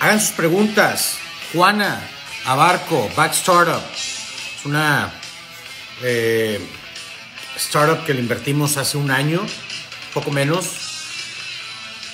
Hagan 0.00 0.18
sus 0.18 0.30
preguntas. 0.30 1.18
Juana, 1.52 2.00
Abarco, 2.46 3.10
Back 3.14 3.32
Startup. 3.32 3.82
Es 3.94 4.64
una 4.64 5.12
eh, 6.02 6.58
startup 7.56 8.06
que 8.06 8.14
le 8.14 8.20
invertimos 8.20 8.78
hace 8.78 8.96
un 8.96 9.10
año, 9.10 9.44
poco 10.14 10.30
menos. 10.30 10.66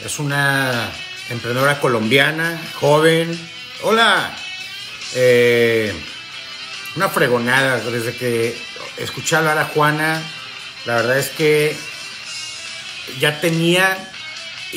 Es 0.04 0.18
una 0.18 0.90
emprendedora 1.30 1.78
colombiana, 1.78 2.60
joven. 2.80 3.38
Hola. 3.82 4.36
Eh, 5.14 5.94
una 6.96 7.08
fregonada. 7.08 7.78
Desde 7.78 8.16
que 8.16 8.58
escuché 8.96 9.36
hablar 9.36 9.58
a 9.58 9.66
Juana, 9.66 10.20
la 10.86 10.96
verdad 10.96 11.18
es 11.18 11.28
que 11.28 11.76
ya 13.20 13.40
tenía, 13.40 14.12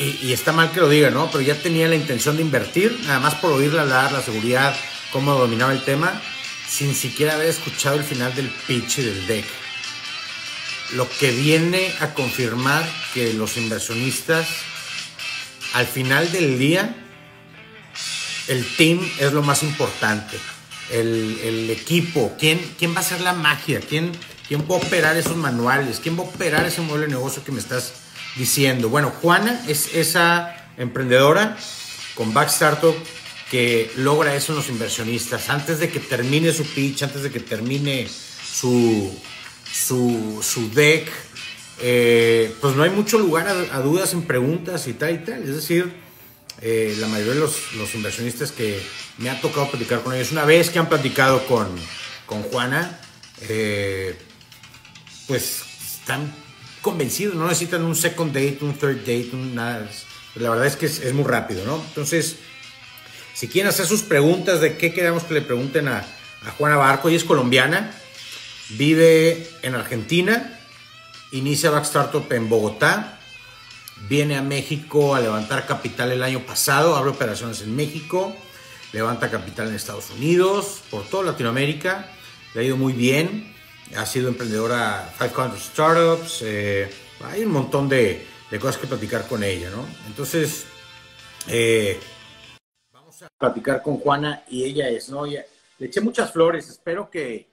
y, 0.00 0.32
está 0.32 0.52
mal 0.52 0.72
que 0.72 0.80
lo 0.80 0.88
diga, 0.88 1.10
¿no? 1.10 1.30
Pero 1.30 1.42
ya 1.42 1.54
tenía 1.56 1.86
la 1.86 1.94
intención 1.94 2.36
de 2.36 2.42
invertir, 2.42 2.98
nada 3.04 3.20
más 3.20 3.34
por 3.34 3.52
oírla 3.52 3.82
hablar, 3.82 4.12
la 4.12 4.22
seguridad, 4.22 4.74
cómo 5.12 5.34
dominaba 5.34 5.72
el 5.72 5.84
tema 5.84 6.20
sin 6.66 6.94
siquiera 6.94 7.34
haber 7.34 7.48
escuchado 7.48 7.96
el 7.96 8.04
final 8.04 8.34
del 8.34 8.48
pitch 8.48 8.98
y 8.98 9.02
del 9.02 9.26
deck. 9.26 9.44
Lo 10.94 11.08
que 11.08 11.32
viene 11.32 11.92
a 12.00 12.14
confirmar 12.14 12.88
que 13.12 13.34
los 13.34 13.56
inversionistas, 13.56 14.48
al 15.74 15.86
final 15.86 16.30
del 16.32 16.58
día, 16.58 16.94
el 18.48 18.64
team 18.76 19.00
es 19.18 19.32
lo 19.32 19.42
más 19.42 19.62
importante. 19.62 20.38
El, 20.90 21.38
el 21.44 21.70
equipo, 21.70 22.36
¿quién, 22.38 22.58
¿quién 22.78 22.94
va 22.94 22.98
a 22.98 23.00
hacer 23.00 23.20
la 23.20 23.32
magia? 23.32 23.80
¿Quién, 23.80 24.12
¿Quién 24.48 24.62
va 24.62 24.76
a 24.76 24.78
operar 24.78 25.16
esos 25.16 25.36
manuales? 25.36 26.00
¿Quién 26.00 26.16
va 26.16 26.22
a 26.22 26.26
operar 26.26 26.64
ese 26.66 26.80
modelo 26.80 27.06
de 27.06 27.12
negocio 27.12 27.44
que 27.44 27.52
me 27.52 27.60
estás 27.60 27.92
diciendo? 28.36 28.88
Bueno, 28.88 29.12
Juana 29.20 29.62
es 29.68 29.94
esa 29.94 30.56
emprendedora 30.76 31.56
con 32.14 32.32
Back 32.32 32.48
Startup 32.48 32.94
que 33.50 33.90
logra 33.96 34.34
eso 34.34 34.52
en 34.52 34.58
los 34.58 34.68
inversionistas. 34.68 35.48
Antes 35.50 35.80
de 35.80 35.88
que 35.88 35.98
termine 35.98 36.52
su 36.52 36.64
pitch, 36.64 37.02
antes 37.02 37.22
de 37.22 37.30
que 37.30 37.40
termine 37.40 38.08
su, 38.08 39.12
su, 39.70 40.40
su 40.42 40.70
deck, 40.70 41.10
eh, 41.80 42.54
pues 42.60 42.76
no 42.76 42.82
hay 42.82 42.90
mucho 42.90 43.18
lugar 43.18 43.48
a, 43.48 43.80
dudas 43.80 44.12
en 44.12 44.22
preguntas 44.22 44.86
y 44.86 44.92
tal 44.92 45.14
y 45.14 45.18
tal. 45.18 45.42
Es 45.42 45.56
decir, 45.56 45.92
eh, 46.60 46.94
la 47.00 47.08
mayoría 47.08 47.34
de 47.34 47.40
los, 47.40 47.72
los, 47.74 47.94
inversionistas 47.94 48.52
que 48.52 48.80
me 49.18 49.30
ha 49.30 49.40
tocado 49.40 49.70
platicar 49.70 50.02
con 50.02 50.14
ellos, 50.14 50.30
una 50.30 50.44
vez 50.44 50.70
que 50.70 50.78
han 50.78 50.88
platicado 50.88 51.44
con, 51.46 51.68
con 52.26 52.42
Juana, 52.44 53.00
eh, 53.48 54.16
pues 55.26 55.62
están 55.94 56.32
convencidos, 56.80 57.34
no 57.34 57.46
necesitan 57.46 57.82
un 57.82 57.94
second 57.94 58.32
date, 58.32 58.58
un 58.62 58.74
third 58.74 58.98
date, 58.98 59.30
un 59.32 59.54
nada. 59.54 59.88
La 60.36 60.50
verdad 60.50 60.66
es 60.66 60.76
que 60.76 60.86
es, 60.86 61.12
muy 61.12 61.24
rápido, 61.24 61.64
¿no? 61.64 61.82
Entonces, 61.88 62.36
si 63.34 63.48
quieren 63.48 63.68
hacer 63.68 63.86
sus 63.86 64.02
preguntas 64.02 64.60
de 64.60 64.76
qué 64.76 64.92
queremos 64.92 65.24
que 65.24 65.34
le 65.34 65.42
pregunten 65.42 65.88
a, 65.88 66.04
Juana 66.56 66.76
Barco, 66.76 67.10
es 67.10 67.24
colombiana, 67.24 67.92
vive 68.70 69.46
en 69.60 69.74
Argentina, 69.74 70.58
inicia 71.32 71.70
Back 71.70 71.84
Startup 71.84 72.26
en 72.32 72.48
Bogotá, 72.48 73.20
viene 74.08 74.38
a 74.38 74.42
México 74.42 75.14
a 75.14 75.20
levantar 75.20 75.66
capital 75.66 76.12
el 76.12 76.22
año 76.22 76.40
pasado, 76.40 76.96
abre 76.96 77.10
operaciones 77.10 77.60
en 77.60 77.76
México, 77.76 78.34
levanta 78.92 79.30
capital 79.30 79.68
en 79.68 79.74
Estados 79.74 80.08
Unidos, 80.10 80.80
por 80.90 81.04
toda 81.04 81.24
Latinoamérica, 81.24 82.10
le 82.54 82.60
ha 82.62 82.64
ido 82.64 82.78
muy 82.78 82.94
bien, 82.94 83.54
ha 83.96 84.06
sido 84.06 84.28
emprendedora 84.28 85.12
500 85.18 85.60
Startups, 85.60 86.42
eh, 86.42 86.88
hay 87.24 87.44
un 87.44 87.52
montón 87.52 87.88
de, 87.88 88.24
de, 88.50 88.58
cosas 88.58 88.78
que 88.78 88.86
platicar 88.86 89.26
con 89.26 89.42
ella, 89.42 89.70
¿no? 89.70 89.84
Entonces, 90.06 90.66
eh, 91.48 91.98
vamos 92.92 93.22
a 93.22 93.28
platicar 93.36 93.82
con 93.82 93.98
Juana 93.98 94.44
y 94.48 94.64
ella 94.64 94.88
es, 94.88 95.08
¿no? 95.10 95.26
Ella, 95.26 95.44
le 95.78 95.86
eché 95.86 96.00
muchas 96.00 96.32
flores, 96.32 96.68
espero 96.68 97.10
que, 97.10 97.50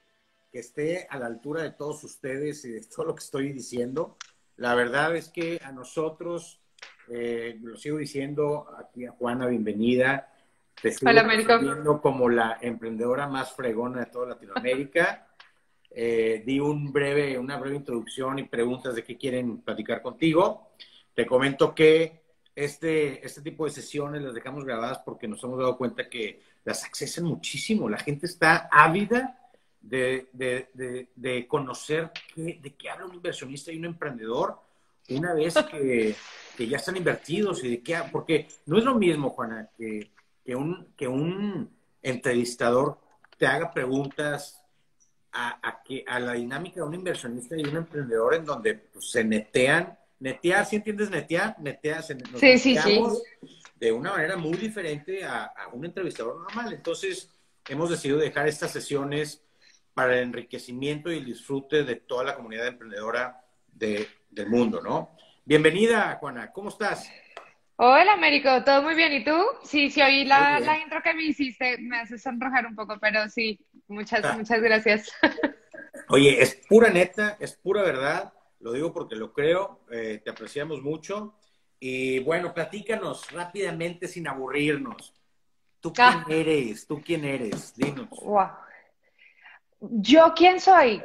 que 0.52 0.60
esté 0.60 1.08
a 1.10 1.18
la 1.18 1.26
altura 1.26 1.64
de 1.64 1.72
todos 1.72 2.04
ustedes 2.04 2.64
y 2.66 2.72
de 2.72 2.82
todo 2.82 3.08
lo 3.08 3.16
que 3.16 3.24
estoy 3.24 3.52
diciendo. 3.52 4.18
La 4.58 4.76
verdad 4.76 5.16
es 5.16 5.30
que 5.30 5.60
a 5.64 5.72
nosotros, 5.72 6.60
eh, 7.10 7.58
lo 7.62 7.78
sigo 7.78 7.98
diciendo 7.98 8.68
aquí 8.78 9.06
a 9.06 9.12
Juana, 9.12 9.48
bienvenida. 9.48 10.34
Te 10.80 10.90
estoy 10.90 11.14
viendo 11.62 12.02
como 12.02 12.30
la 12.30 12.58
emprendedora 12.62 13.28
más 13.28 13.54
fregona 13.54 14.02
de 14.02 14.06
toda 14.08 14.28
Latinoamérica. 14.28 15.27
Eh, 16.00 16.44
di 16.46 16.60
un 16.60 16.94
breve, 16.94 17.40
una 17.40 17.58
breve 17.58 17.78
introducción 17.78 18.38
y 18.38 18.44
preguntas 18.44 18.94
de 18.94 19.04
qué 19.04 19.18
quieren 19.18 19.62
platicar 19.62 20.04
contigo. 20.04 20.70
Te 21.16 21.26
comento 21.26 21.74
que 21.74 22.22
este, 22.54 23.26
este 23.26 23.42
tipo 23.42 23.66
de 23.66 23.72
sesiones 23.72 24.22
las 24.22 24.36
dejamos 24.36 24.64
grabadas 24.64 25.00
porque 25.00 25.28
nos 25.28 25.44
hemos 25.44 25.58
dado 25.58 25.76
cuenta 25.76 26.08
que 26.08 26.40
las 26.66 26.84
accesan 26.84 27.24
muchísimo. 27.24 27.90
La 27.90 27.98
gente 27.98 28.28
está 28.28 28.70
ávida 28.72 29.40
de, 29.82 30.28
de, 30.34 30.70
de, 30.76 31.10
de 31.16 31.48
conocer 31.48 32.12
qué, 32.36 32.60
de 32.62 32.76
qué 32.76 32.92
habla 32.92 33.08
un 33.08 33.16
inversionista 33.16 33.72
y 33.72 33.80
un 33.80 33.86
emprendedor 33.86 34.60
una 35.10 35.34
vez 35.34 35.56
que, 35.72 36.16
que, 36.56 36.68
ya 36.68 36.78
están 36.78 36.98
invertidos 36.98 37.64
y 37.64 37.70
de 37.72 37.82
qué, 37.82 37.98
porque 38.12 38.48
no 38.68 38.78
es 38.78 38.84
lo 38.84 38.94
mismo, 38.94 39.32
Juana, 39.32 39.68
que, 39.76 40.12
que, 40.46 40.56
un, 40.56 40.90
que 40.96 41.08
un 41.08 41.72
entrevistador 42.04 43.00
te 43.40 43.48
haga 43.48 43.74
preguntas 43.74 44.62
a, 45.40 45.60
a, 45.62 45.84
que, 45.84 46.04
a 46.08 46.20
la 46.20 46.34
dinámica 46.34 46.78
de 46.78 46.88
un 46.88 46.96
inversionista 46.96 47.56
y 47.56 47.64
un 47.64 47.78
emprendedor 47.78 48.34
en 48.34 48.44
donde 48.44 48.74
pues, 48.74 49.12
se 49.12 49.24
netean, 49.24 49.96
netear, 50.20 50.66
¿sí 50.66 50.78
entiendes 50.78 51.12
netear? 51.12 51.56
Netear, 51.60 52.02
se, 52.02 52.16
nos 52.16 52.40
sí, 52.40 52.58
sí, 52.58 52.76
sí. 52.76 53.00
de 53.76 53.92
una 53.92 54.14
manera 54.14 54.36
muy 54.36 54.58
diferente 54.58 55.24
a, 55.24 55.44
a 55.46 55.68
un 55.68 55.86
entrevistador 55.86 56.42
normal. 56.42 56.74
Entonces, 56.74 57.32
hemos 57.70 57.92
decidido 57.92 58.18
dejar 58.18 58.48
estas 58.48 58.72
sesiones 58.72 59.44
para 59.94 60.16
el 60.16 60.24
enriquecimiento 60.24 61.12
y 61.12 61.18
el 61.18 61.26
disfrute 61.26 61.84
de 61.84 61.98
toda 61.98 62.24
la 62.24 62.36
comunidad 62.36 62.66
emprendedora 62.66 63.40
de, 63.68 64.08
del 64.32 64.50
mundo, 64.50 64.82
¿no? 64.82 65.16
Bienvenida, 65.46 66.18
Juana, 66.20 66.52
¿cómo 66.52 66.70
estás? 66.70 67.12
Hola, 67.76 68.14
Américo, 68.14 68.64
¿todo 68.64 68.82
muy 68.82 68.96
bien? 68.96 69.14
¿Y 69.14 69.24
tú? 69.24 69.38
Sí, 69.64 69.92
sí, 69.92 70.02
oí 70.02 70.26
la, 70.26 70.60
la 70.60 70.80
intro 70.80 71.00
que 71.04 71.14
me 71.14 71.26
hiciste, 71.26 71.78
me 71.78 72.00
hace 72.00 72.18
sonrojar 72.18 72.66
un 72.66 72.76
poco, 72.76 72.98
pero 73.00 73.30
sí, 73.30 73.60
muchas, 73.88 74.24
ah. 74.24 74.36
muchas 74.38 74.62
gracias. 74.62 75.12
Oye, 76.10 76.42
es 76.42 76.56
pura 76.68 76.90
neta, 76.90 77.38
es 77.40 77.54
pura 77.56 77.84
verdad, 77.84 78.34
lo 78.60 78.72
digo 78.72 78.94
porque 78.94 79.16
lo 79.16 79.34
creo, 79.34 79.82
eh, 79.92 80.22
te 80.24 80.30
apreciamos 80.30 80.82
mucho. 80.82 81.36
Y 81.80 82.20
bueno, 82.20 82.54
platícanos 82.54 83.32
rápidamente 83.32 84.08
sin 84.08 84.28
aburrirnos. 84.28 85.14
¿Tú 85.80 85.94
quién 85.94 86.08
ah. 86.08 86.26
eres? 86.30 86.88
¿Tú 86.88 87.02
quién 87.02 87.24
eres? 87.24 87.76
Dinos. 87.76 88.10
Wow. 88.10 88.50
¿Yo 89.80 90.34
quién 90.36 90.60
soy? 90.60 91.04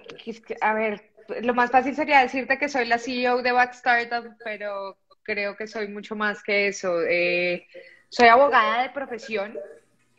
A 0.60 0.72
ver, 0.72 1.12
lo 1.42 1.54
más 1.54 1.71
fácil 1.71 1.94
sería 1.94 2.21
decirte 2.21 2.59
que 2.59 2.69
soy 2.69 2.87
la 2.87 2.98
CEO 2.98 3.42
de 3.42 3.53
Back 3.53 3.75
Startup, 3.75 4.34
pero 4.42 4.98
creo 5.22 5.56
que 5.56 5.66
soy 5.66 5.88
mucho 5.88 6.16
más 6.16 6.42
que 6.42 6.69
eso. 6.69 7.03
Eh, 7.03 7.66
soy 8.09 8.28
abogada 8.28 8.83
de 8.83 8.91
profesión, 8.91 9.59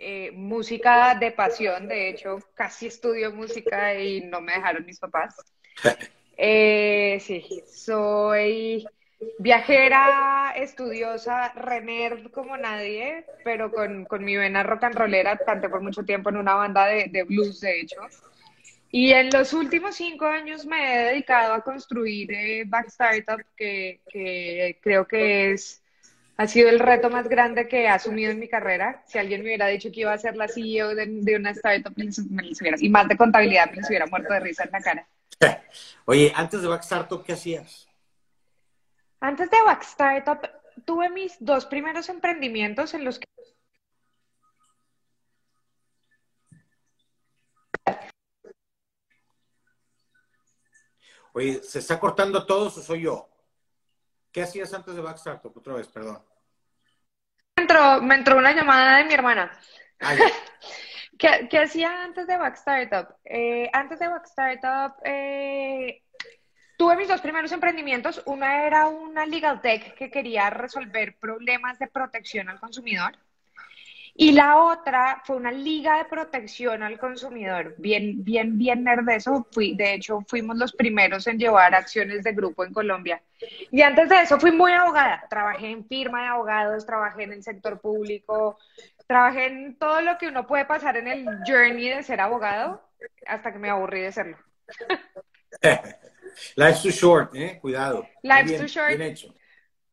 eh, 0.03 0.31
música 0.31 1.15
de 1.15 1.31
pasión, 1.31 1.87
de 1.87 2.09
hecho, 2.09 2.39
casi 2.53 2.87
estudio 2.87 3.31
música 3.31 3.95
y 3.99 4.21
no 4.21 4.41
me 4.41 4.53
dejaron 4.53 4.85
mis 4.85 4.99
papás. 4.99 5.35
Eh, 6.37 7.17
sí, 7.21 7.63
soy 7.71 8.85
viajera, 9.39 10.53
estudiosa, 10.55 11.53
rener 11.53 12.31
como 12.31 12.57
nadie, 12.57 13.25
pero 13.43 13.71
con, 13.71 14.05
con, 14.05 14.23
mi 14.25 14.35
vena 14.35 14.63
rock 14.63 14.83
and 14.83 14.95
rollera, 14.95 15.37
canté 15.37 15.69
por 15.69 15.81
mucho 15.81 16.03
tiempo 16.03 16.29
en 16.29 16.37
una 16.37 16.55
banda 16.55 16.85
de, 16.87 17.07
de 17.09 17.23
blues, 17.23 17.61
de 17.61 17.79
hecho. 17.79 18.01
Y 18.95 19.11
en 19.11 19.31
los 19.31 19.53
últimos 19.53 19.95
cinco 19.95 20.25
años 20.25 20.65
me 20.65 20.93
he 20.93 21.05
dedicado 21.05 21.53
a 21.53 21.61
construir 21.61 22.31
eh, 22.31 22.63
Back 22.67 22.87
Startup, 22.87 23.43
que, 23.55 24.01
que, 24.07 24.79
creo 24.81 25.07
que 25.07 25.51
es, 25.51 25.82
ha 26.37 26.47
sido 26.47 26.69
el 26.69 26.79
reto 26.79 27.09
más 27.09 27.27
grande 27.27 27.67
que 27.67 27.83
he 27.83 27.87
asumido 27.87 28.31
en 28.31 28.39
mi 28.39 28.47
carrera. 28.47 29.03
Si 29.05 29.17
alguien 29.17 29.41
me 29.41 29.47
hubiera 29.47 29.67
dicho 29.67 29.91
que 29.91 30.01
iba 30.01 30.13
a 30.13 30.17
ser 30.17 30.35
la 30.35 30.47
CEO 30.47 30.95
de, 30.95 31.05
de 31.07 31.35
una 31.35 31.51
startup, 31.51 31.93
me 31.95 32.05
les 32.43 32.61
hubiera, 32.61 32.77
y 32.79 32.89
más 32.89 33.07
de 33.07 33.17
contabilidad, 33.17 33.69
me 33.69 33.77
les 33.77 33.87
hubiera 33.87 34.07
muerto 34.07 34.33
de 34.33 34.39
risa 34.39 34.63
en 34.63 34.71
la 34.71 34.81
cara. 34.81 35.07
Oye, 36.05 36.31
antes 36.35 36.61
de 36.61 36.67
Back 36.67 36.81
Startup, 36.83 37.23
¿qué 37.23 37.33
hacías? 37.33 37.87
Antes 39.19 39.49
de 39.49 39.61
Back 39.63 39.83
Startup, 39.83 40.49
tuve 40.85 41.09
mis 41.09 41.35
dos 41.39 41.65
primeros 41.65 42.09
emprendimientos 42.09 42.93
en 42.93 43.05
los 43.05 43.19
que 43.19 43.27
Oye, 51.35 51.63
¿se 51.63 51.79
está 51.79 51.99
cortando 51.99 52.45
todo 52.45 52.67
o 52.67 52.69
soy 52.69 53.01
yo? 53.01 53.32
¿Qué 54.33 54.41
hacías 54.41 54.73
antes 54.73 54.95
de 54.95 55.01
Backstartup? 55.01 55.55
Otra 55.55 55.75
vez, 55.75 55.87
perdón. 55.87 56.19
Me 57.55 57.61
entró, 57.61 58.01
me 58.01 58.15
entró 58.15 58.37
una 58.37 58.51
llamada 58.51 58.97
de 58.97 59.05
mi 59.05 59.13
hermana. 59.13 59.51
¿Qué, 61.19 61.47
qué 61.49 61.59
hacía 61.59 62.03
antes 62.03 62.25
de 62.25 62.37
Backstartup? 62.37 63.15
Eh, 63.25 63.69
antes 63.71 63.99
de 63.99 64.07
Backstartup, 64.07 64.97
eh, 65.05 66.03
tuve 66.77 66.95
mis 66.95 67.07
dos 67.07 67.21
primeros 67.21 67.51
emprendimientos. 67.51 68.23
Una 68.25 68.65
era 68.65 68.87
una 68.87 69.27
legal 69.27 69.61
tech 69.61 69.93
que 69.93 70.09
quería 70.09 70.49
resolver 70.49 71.15
problemas 71.19 71.77
de 71.77 71.87
protección 71.87 72.49
al 72.49 72.59
consumidor. 72.59 73.15
Y 74.15 74.31
la 74.31 74.57
otra 74.57 75.23
fue 75.25 75.37
una 75.37 75.51
liga 75.51 75.97
de 75.97 76.05
protección 76.05 76.83
al 76.83 76.99
consumidor. 76.99 77.73
Bien, 77.79 78.23
bien, 78.23 78.57
bien 78.59 78.83
nerd 78.83 79.09
eso. 79.09 79.47
Fui, 79.51 79.75
de 79.75 79.95
hecho, 79.95 80.19
fuimos 80.27 80.55
los 80.57 80.71
primeros 80.73 81.25
en 81.25 81.39
llevar 81.39 81.73
acciones 81.73 82.23
de 82.23 82.33
grupo 82.33 82.63
en 82.63 82.73
Colombia. 82.73 83.21
Y 83.71 83.81
antes 83.81 84.09
de 84.09 84.21
eso 84.21 84.39
fui 84.39 84.51
muy 84.51 84.71
abogada. 84.71 85.25
Trabajé 85.29 85.71
en 85.71 85.87
firma 85.87 86.21
de 86.21 86.27
abogados, 86.27 86.85
trabajé 86.85 87.23
en 87.23 87.33
el 87.33 87.43
sector 87.43 87.81
público, 87.81 88.59
trabajé 89.07 89.47
en 89.47 89.75
todo 89.77 90.01
lo 90.01 90.17
que 90.19 90.27
uno 90.27 90.45
puede 90.45 90.65
pasar 90.65 90.97
en 90.97 91.07
el 91.07 91.25
journey 91.47 91.89
de 91.89 92.03
ser 92.03 92.21
abogado 92.21 92.83
hasta 93.25 93.51
que 93.51 93.59
me 93.59 93.69
aburrí 93.71 94.01
de 94.01 94.11
serlo. 94.11 94.37
Life's 96.55 96.83
too 96.83 96.91
short, 96.91 97.35
¿eh? 97.35 97.57
Cuidado. 97.59 98.07
Life's 98.21 98.49
Bien- 98.49 98.61
too 98.61 98.67
short. 98.67 98.89
Bien 98.89 99.01
hecho. 99.01 99.33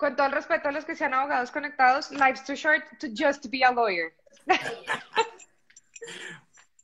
Con 0.01 0.17
todo 0.17 0.29
el 0.29 0.33
respeto 0.33 0.71
a 0.71 0.73
los 0.73 0.87
que 0.87 0.97
sean 0.97 1.13
abogados 1.13 1.51
conectados, 1.51 2.11
life's 2.11 2.43
too 2.43 2.55
short 2.55 2.83
to 2.99 3.09
just 3.15 3.51
be 3.51 3.63
a 3.63 3.71
lawyer. 3.71 4.15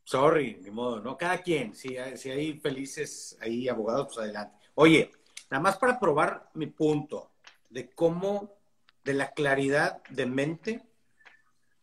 Sorry, 0.05 0.59
ni 0.63 0.71
modo, 0.71 1.01
¿no? 1.01 1.17
Cada 1.17 1.39
quien, 1.39 1.75
si 1.75 1.97
hay, 1.97 2.19
si 2.19 2.31
hay 2.31 2.61
felices 2.61 3.39
ahí 3.41 3.71
abogados, 3.71 4.09
pues 4.09 4.19
adelante. 4.19 4.59
Oye, 4.75 5.11
nada 5.51 5.63
más 5.63 5.79
para 5.79 5.99
probar 5.99 6.51
mi 6.53 6.67
punto 6.67 7.33
de 7.71 7.89
cómo, 7.89 8.59
de 9.03 9.15
la 9.15 9.31
claridad 9.31 10.03
de 10.11 10.27
mente 10.27 10.83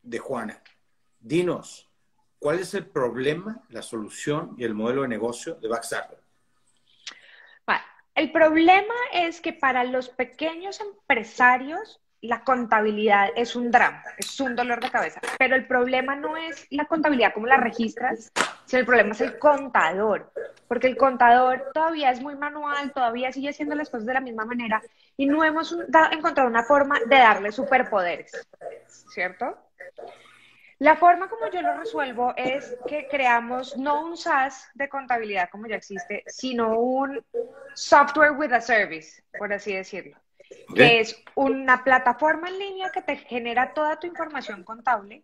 de 0.04 0.20
Juana. 0.20 0.62
Dinos, 1.20 1.90
¿cuál 2.38 2.60
es 2.60 2.76
el 2.76 2.86
problema, 2.86 3.64
la 3.70 3.82
solución 3.82 4.54
y 4.56 4.66
el 4.66 4.76
modelo 4.76 5.02
de 5.02 5.08
negocio 5.08 5.56
de 5.56 5.68
Backstarter? 5.68 6.23
El 8.16 8.32
problema 8.32 8.94
es 9.12 9.42
que 9.42 9.54
para 9.54 9.84
los 9.84 10.10
pequeños 10.10 10.80
empresarios 10.80 12.00
la 12.22 12.44
contabilidad 12.44 13.30
es 13.36 13.56
un 13.56 13.70
drama, 13.70 14.02
es 14.18 14.40
un 14.40 14.56
dolor 14.56 14.82
de 14.82 14.90
cabeza. 14.90 15.20
Pero 15.38 15.56
el 15.56 15.68
problema 15.68 16.16
no 16.16 16.38
es 16.38 16.68
la 16.70 16.86
contabilidad 16.86 17.34
como 17.34 17.48
la 17.48 17.58
registras, 17.58 18.32
sino 18.66 18.80
el 18.80 18.86
problema 18.86 19.12
es 19.12 19.22
el 19.22 19.38
contador. 19.40 20.32
Porque 20.68 20.88
el 20.88 20.96
contador 20.96 21.72
todavía 21.74 22.12
es 22.12 22.22
muy 22.22 22.36
manual, 22.36 22.94
todavía 22.94 23.32
sigue 23.34 23.50
haciendo 23.50 23.76
las 23.76 23.90
cosas 23.90 24.06
de 24.06 24.14
la 24.14 24.22
misma 24.22 24.46
manera 24.46 24.82
y 25.18 25.26
no 25.26 25.44
hemos 25.44 25.76
encontrado 26.12 26.50
una 26.50 26.64
forma 26.64 27.00
de 27.00 27.18
darle 27.18 27.52
superpoderes, 27.52 28.32
¿cierto? 28.88 29.58
La 30.84 30.98
forma 30.98 31.30
como 31.30 31.50
yo 31.50 31.62
lo 31.62 31.78
resuelvo 31.78 32.34
es 32.36 32.76
que 32.86 33.08
creamos 33.08 33.78
no 33.78 34.04
un 34.04 34.18
SaaS 34.18 34.70
de 34.74 34.90
contabilidad 34.90 35.50
como 35.50 35.66
ya 35.66 35.78
existe, 35.78 36.26
sino 36.28 36.78
un 36.78 37.24
software 37.74 38.34
with 38.34 38.52
a 38.52 38.60
service, 38.60 39.24
por 39.40 39.54
así 39.54 39.74
decirlo, 39.74 40.18
que 40.76 41.00
es 41.00 41.16
una 41.36 41.86
plataforma 41.86 42.50
en 42.50 42.60
línea 42.60 42.92
que 42.92 43.02
te 43.02 43.16
genera 43.16 43.74
toda 43.74 43.98
tu 43.98 44.08
información 44.08 44.66
contable 44.66 45.24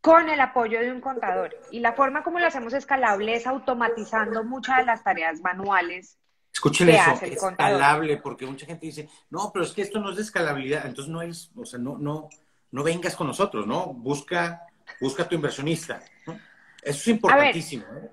con 0.00 0.28
el 0.28 0.40
apoyo 0.40 0.78
de 0.78 0.92
un 0.92 1.00
contador. 1.00 1.56
Y 1.72 1.80
la 1.80 1.94
forma 1.94 2.22
como 2.22 2.38
lo 2.38 2.46
hacemos 2.46 2.72
escalable 2.72 3.34
es 3.34 3.48
automatizando 3.48 4.44
muchas 4.44 4.76
de 4.76 4.84
las 4.84 5.02
tareas 5.02 5.40
manuales. 5.40 6.16
Escuchen 6.54 6.86
¿Qué 6.86 6.94
eso, 6.94 7.10
hace 7.10 7.26
el 7.26 7.38
contador? 7.38 7.72
escalable, 7.72 8.16
porque 8.18 8.46
mucha 8.46 8.66
gente 8.66 8.86
dice, 8.86 9.08
no, 9.30 9.50
pero 9.52 9.64
es 9.64 9.72
que 9.72 9.82
esto 9.82 9.98
no 9.98 10.10
es 10.10 10.16
de 10.16 10.22
escalabilidad, 10.22 10.86
entonces 10.86 11.12
no 11.12 11.22
es, 11.22 11.50
o 11.56 11.64
sea, 11.64 11.80
no, 11.80 11.98
no, 11.98 12.28
no 12.70 12.82
vengas 12.84 13.16
con 13.16 13.26
nosotros, 13.26 13.66
¿no? 13.66 13.86
Busca, 13.86 14.68
busca 15.00 15.22
a 15.22 15.28
tu 15.28 15.34
inversionista. 15.34 16.00
¿no? 16.26 16.34
Eso 16.82 16.98
es 16.98 17.08
importantísimo. 17.08 17.84
¿eh? 17.84 18.10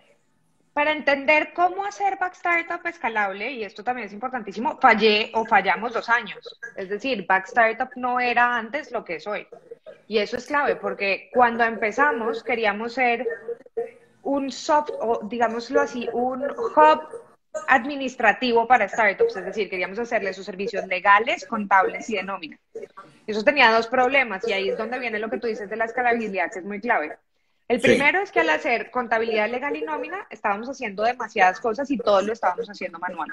Para 0.73 0.91
entender 0.91 1.51
cómo 1.53 1.83
hacer 1.83 2.17
Back 2.17 2.33
Startup 2.33 2.85
escalable, 2.85 3.51
y 3.51 3.63
esto 3.63 3.83
también 3.83 4.07
es 4.07 4.13
importantísimo, 4.13 4.79
fallé 4.79 5.31
o 5.33 5.43
fallamos 5.45 5.93
dos 5.93 6.07
años. 6.07 6.39
Es 6.75 6.89
decir, 6.89 7.25
Back 7.27 7.47
Startup 7.47 7.89
no 7.95 8.19
era 8.19 8.55
antes 8.57 8.91
lo 8.91 9.03
que 9.03 9.15
es 9.15 9.27
hoy. 9.27 9.45
Y 10.07 10.19
eso 10.19 10.37
es 10.37 10.45
clave, 10.45 10.75
porque 10.75 11.29
cuando 11.33 11.63
empezamos 11.63 12.43
queríamos 12.43 12.93
ser 12.93 13.27
un 14.23 14.51
soft, 14.51 14.91
o 15.01 15.21
digámoslo 15.23 15.81
así, 15.81 16.07
un 16.13 16.43
hub 16.43 17.01
administrativo 17.67 18.67
para 18.67 18.87
startups, 18.87 19.35
es 19.35 19.45
decir, 19.45 19.69
queríamos 19.69 19.99
hacerle 19.99 20.33
sus 20.33 20.45
servicios 20.45 20.85
legales, 20.87 21.45
contables 21.45 22.09
y 22.09 22.15
de 22.15 22.23
nómina. 22.23 22.59
Eso 23.29 23.43
tenía 23.43 23.71
dos 23.71 23.87
problemas 23.87 24.47
y 24.47 24.53
ahí 24.53 24.69
es 24.69 24.77
donde 24.77 24.97
viene 24.97 25.19
lo 25.19 25.29
que 25.29 25.37
tú 25.37 25.45
dices 25.47 25.69
de 25.69 25.75
la 25.75 25.85
escalabilidad, 25.85 26.51
que 26.51 26.59
es 26.59 26.65
muy 26.65 26.79
clave. 26.81 27.17
El 27.67 27.79
Sí. 27.79 27.87
primero 27.89 28.19
es 28.21 28.31
que 28.31 28.39
al 28.39 28.49
hacer 28.49 28.89
contabilidad 28.89 29.47
legal 29.49 29.75
y 29.75 29.83
nómina, 29.83 30.25
estábamos 30.31 30.67
haciendo 30.67 31.03
demasiadas 31.03 31.59
cosas 31.59 31.91
y 31.91 31.97
todo 31.99 32.21
lo 32.23 32.33
estábamos 32.33 32.67
haciendo 32.67 32.97
manual. 32.97 33.29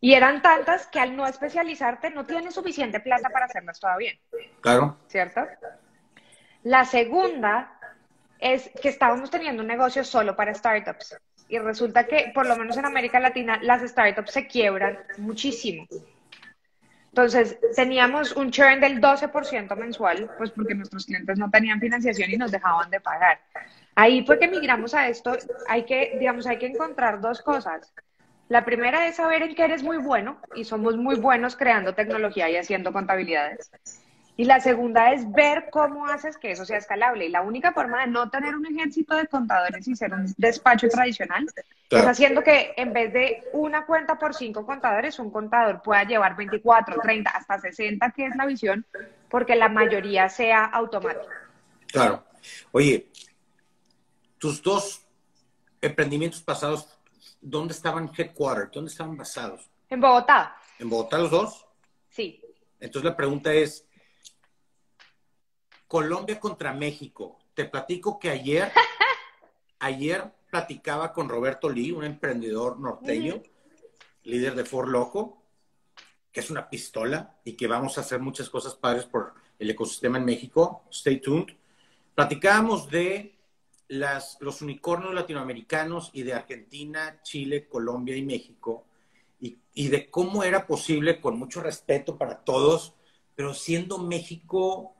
Y 0.00 0.12
eran 0.14 0.42
tantas 0.42 0.86
que 0.88 1.00
al 1.00 1.16
no 1.16 1.26
especializarte 1.26 2.10
no 2.10 2.26
tienes 2.26 2.54
suficiente 2.54 3.00
plata 3.00 3.30
para 3.30 3.46
hacerlas 3.46 3.80
todavía, 3.80 4.12
Claro. 4.60 4.98
¿cierto? 5.06 5.46
La 6.64 6.84
segunda 6.84 7.78
es 8.38 8.70
que 8.82 8.88
estábamos 8.90 9.30
teniendo 9.30 9.62
un 9.62 9.68
negocio 9.68 10.04
solo 10.04 10.36
para 10.36 10.52
startups. 10.52 11.16
Y 11.48 11.58
resulta 11.58 12.06
que, 12.06 12.30
por 12.34 12.46
lo 12.46 12.56
menos 12.56 12.76
en 12.76 12.84
América 12.84 13.20
Latina, 13.20 13.58
las 13.62 13.82
startups 13.88 14.32
se 14.32 14.46
quiebran 14.46 14.98
muchísimo. 15.18 15.86
Entonces, 17.12 17.58
teníamos 17.76 18.32
un 18.32 18.50
churn 18.50 18.80
del 18.80 18.98
12% 18.98 19.76
mensual, 19.76 20.30
pues 20.38 20.50
porque 20.50 20.74
nuestros 20.74 21.04
clientes 21.04 21.38
no 21.38 21.50
tenían 21.50 21.78
financiación 21.78 22.30
y 22.30 22.38
nos 22.38 22.50
dejaban 22.50 22.88
de 22.90 23.00
pagar. 23.00 23.38
Ahí 23.94 24.24
fue 24.24 24.38
que 24.38 24.48
migramos 24.48 24.94
a 24.94 25.08
esto. 25.08 25.36
Hay 25.68 25.84
que, 25.84 26.16
digamos, 26.18 26.46
hay 26.46 26.56
que 26.58 26.66
encontrar 26.66 27.20
dos 27.20 27.42
cosas. 27.42 27.92
La 28.48 28.64
primera 28.64 29.06
es 29.06 29.16
saber 29.16 29.42
en 29.42 29.54
qué 29.54 29.64
eres 29.64 29.82
muy 29.82 29.98
bueno 29.98 30.40
y 30.54 30.64
somos 30.64 30.96
muy 30.96 31.16
buenos 31.16 31.54
creando 31.54 31.94
tecnología 31.94 32.48
y 32.48 32.56
haciendo 32.56 32.94
contabilidades. 32.94 33.70
Y 34.36 34.44
la 34.46 34.60
segunda 34.60 35.12
es 35.12 35.30
ver 35.30 35.68
cómo 35.70 36.06
haces 36.06 36.38
que 36.38 36.50
eso 36.52 36.64
sea 36.64 36.78
escalable. 36.78 37.26
Y 37.26 37.28
la 37.28 37.42
única 37.42 37.72
forma 37.72 38.00
de 38.00 38.06
no 38.10 38.30
tener 38.30 38.54
un 38.56 38.64
ejército 38.66 39.14
de 39.14 39.26
contadores 39.26 39.86
y 39.86 39.94
ser 39.94 40.14
un 40.14 40.32
despacho 40.38 40.88
tradicional 40.88 41.46
Claro. 41.88 42.04
es 42.04 42.10
haciendo 42.10 42.42
que 42.42 42.72
en 42.78 42.94
vez 42.94 43.12
de 43.12 43.44
una 43.52 43.84
cuenta 43.84 44.18
por 44.18 44.34
cinco 44.34 44.64
contadores, 44.64 45.18
un 45.18 45.30
contador 45.30 45.82
pueda 45.82 46.04
llevar 46.04 46.34
24, 46.34 46.98
30, 47.02 47.30
hasta 47.30 47.58
60, 47.60 48.10
que 48.12 48.24
es 48.26 48.34
la 48.36 48.46
visión, 48.46 48.86
porque 49.28 49.54
la 49.54 49.68
mayoría 49.68 50.30
sea 50.30 50.64
automática. 50.64 51.34
Claro. 51.88 52.24
Oye, 52.72 53.08
tus 54.38 54.62
dos 54.62 55.06
emprendimientos 55.82 56.40
pasados, 56.40 56.88
¿dónde 57.42 57.74
estaban 57.74 58.10
headquartered? 58.16 58.70
¿Dónde 58.72 58.90
estaban 58.90 59.14
basados? 59.16 59.68
En 59.90 60.00
Bogotá, 60.00 60.56
¿En 60.78 60.88
Bogotá 60.88 61.18
los 61.18 61.30
dos? 61.30 61.66
sí. 62.08 62.40
Entonces 62.80 63.08
la 63.10 63.16
pregunta 63.16 63.52
es, 63.52 63.86
Colombia 65.92 66.40
contra 66.40 66.72
México. 66.72 67.38
Te 67.52 67.66
platico 67.66 68.18
que 68.18 68.30
ayer, 68.30 68.72
ayer 69.78 70.24
platicaba 70.50 71.12
con 71.12 71.28
Roberto 71.28 71.68
Lee, 71.68 71.92
un 71.92 72.04
emprendedor 72.04 72.80
norteño, 72.80 73.42
líder 74.24 74.54
de 74.54 74.64
For 74.64 74.88
Loco, 74.88 75.42
que 76.32 76.40
es 76.40 76.48
una 76.48 76.70
pistola 76.70 77.36
y 77.44 77.52
que 77.58 77.66
vamos 77.66 77.98
a 77.98 78.00
hacer 78.00 78.20
muchas 78.20 78.48
cosas 78.48 78.74
padres 78.74 79.04
por 79.04 79.34
el 79.58 79.68
ecosistema 79.68 80.16
en 80.16 80.24
México. 80.24 80.84
Stay 80.90 81.20
tuned. 81.20 81.48
Platicábamos 82.14 82.88
de 82.88 83.36
las, 83.88 84.38
los 84.40 84.62
unicornios 84.62 85.12
latinoamericanos 85.12 86.08
y 86.14 86.22
de 86.22 86.32
Argentina, 86.32 87.20
Chile, 87.22 87.68
Colombia 87.68 88.16
y 88.16 88.22
México, 88.22 88.86
y, 89.42 89.58
y 89.74 89.88
de 89.88 90.08
cómo 90.08 90.42
era 90.42 90.66
posible, 90.66 91.20
con 91.20 91.38
mucho 91.38 91.60
respeto 91.60 92.16
para 92.16 92.38
todos, 92.44 92.94
pero 93.34 93.52
siendo 93.52 93.98
México 93.98 94.96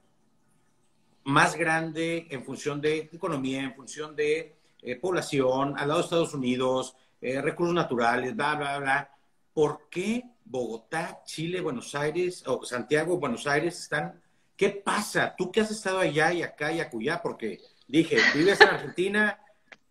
más 1.24 1.56
grande 1.56 2.26
en 2.30 2.44
función 2.44 2.80
de 2.80 3.10
economía, 3.12 3.62
en 3.62 3.74
función 3.74 4.16
de 4.16 4.56
eh, 4.82 4.96
población, 4.96 5.74
al 5.78 5.88
lado 5.88 6.00
de 6.00 6.04
Estados 6.04 6.34
Unidos, 6.34 6.96
eh, 7.20 7.40
recursos 7.40 7.74
naturales, 7.74 8.34
bla, 8.34 8.54
bla, 8.54 8.78
bla. 8.78 9.10
¿Por 9.54 9.88
qué 9.90 10.24
Bogotá, 10.44 11.22
Chile, 11.24 11.60
Buenos 11.60 11.94
Aires, 11.94 12.42
o 12.46 12.64
Santiago, 12.64 13.18
Buenos 13.18 13.46
Aires 13.46 13.78
están? 13.78 14.20
¿Qué 14.56 14.70
pasa? 14.70 15.34
Tú 15.36 15.50
que 15.50 15.60
has 15.60 15.70
estado 15.70 15.98
allá 15.98 16.32
y 16.32 16.42
acá 16.42 16.72
y 16.72 16.80
acullá, 16.80 17.22
porque 17.22 17.60
dije, 17.86 18.18
vives 18.34 18.60
en 18.60 18.68
Argentina, 18.68 19.38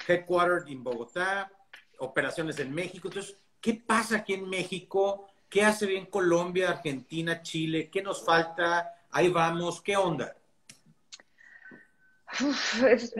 headquartered 0.07 0.67
en 0.67 0.83
Bogotá, 0.83 1.51
operaciones 1.99 2.59
en 2.59 2.73
México. 2.73 3.07
Entonces, 3.07 3.37
¿qué 3.59 3.73
pasa 3.73 4.17
aquí 4.17 4.33
en 4.33 4.49
México 4.49 5.27
¿Qué 5.51 5.65
hace 5.65 5.85
bien 5.85 6.05
Colombia, 6.05 6.69
Argentina, 6.69 7.41
Chile? 7.41 7.89
¿Qué 7.91 8.01
nos 8.01 8.23
falta? 8.23 8.95
Ahí 9.11 9.27
vamos, 9.27 9.81
¿qué 9.81 9.97
onda? 9.97 10.33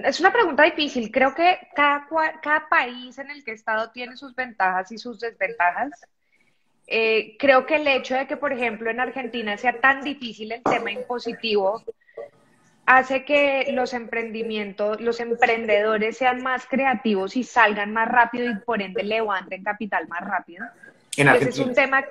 Es, 0.04 0.20
una 0.20 0.32
pregunta 0.32 0.64
difícil. 0.64 1.12
Creo 1.12 1.34
que 1.34 1.60
cada, 1.76 2.08
cada 2.42 2.70
país 2.70 3.18
en 3.18 3.32
el 3.32 3.44
que 3.44 3.52
he 3.52 3.56
estado 3.56 3.92
tiene 3.92 4.16
sus 4.16 4.36
ventajas 4.36 4.92
y 4.92 4.98
sus 4.98 5.20
desventajas. 5.20 5.92
Eh, 6.88 7.36
creo 7.40 7.66
que 7.66 7.76
el 7.76 7.88
hecho 7.88 8.16
de 8.16 8.28
que, 8.28 8.38
por 8.38 8.52
ejemplo, 8.52 8.90
en 8.90 9.00
Argentina 9.00 9.58
sea 9.58 9.80
tan 9.80 10.02
difícil 10.02 10.52
el 10.52 10.64
tema 10.64 10.92
impositivo 10.92 11.84
hace 12.86 13.24
que 13.24 13.70
los 13.72 13.94
emprendimientos, 13.94 15.00
los 15.00 15.20
emprendedores 15.20 16.18
sean 16.18 16.44
más 16.44 16.66
creativos 16.66 17.38
y 17.38 17.44
salgan 17.44 17.94
más 17.94 18.10
rápido 18.10 18.52
y 18.52 18.56
por 18.56 18.82
ende 18.82 19.04
levanten 19.04 19.64
capital 19.64 20.08
más 20.08 20.22
rápido. 20.22 20.66
En 21.16 21.30
Argentina. 21.30 21.50
Ese 21.50 21.62
es 21.62 21.68
un 21.68 21.74
tema, 21.74 22.04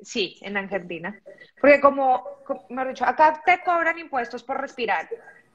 sí, 0.00 0.38
en 0.40 0.56
Argentina. 0.56 1.16
Porque 1.60 1.80
como, 1.80 2.24
como 2.44 2.82
he 2.82 2.88
dicho, 2.88 3.04
acá 3.04 3.40
te 3.44 3.60
cobran 3.64 3.98
impuestos 3.98 4.42
por 4.42 4.60
respirar. 4.60 5.08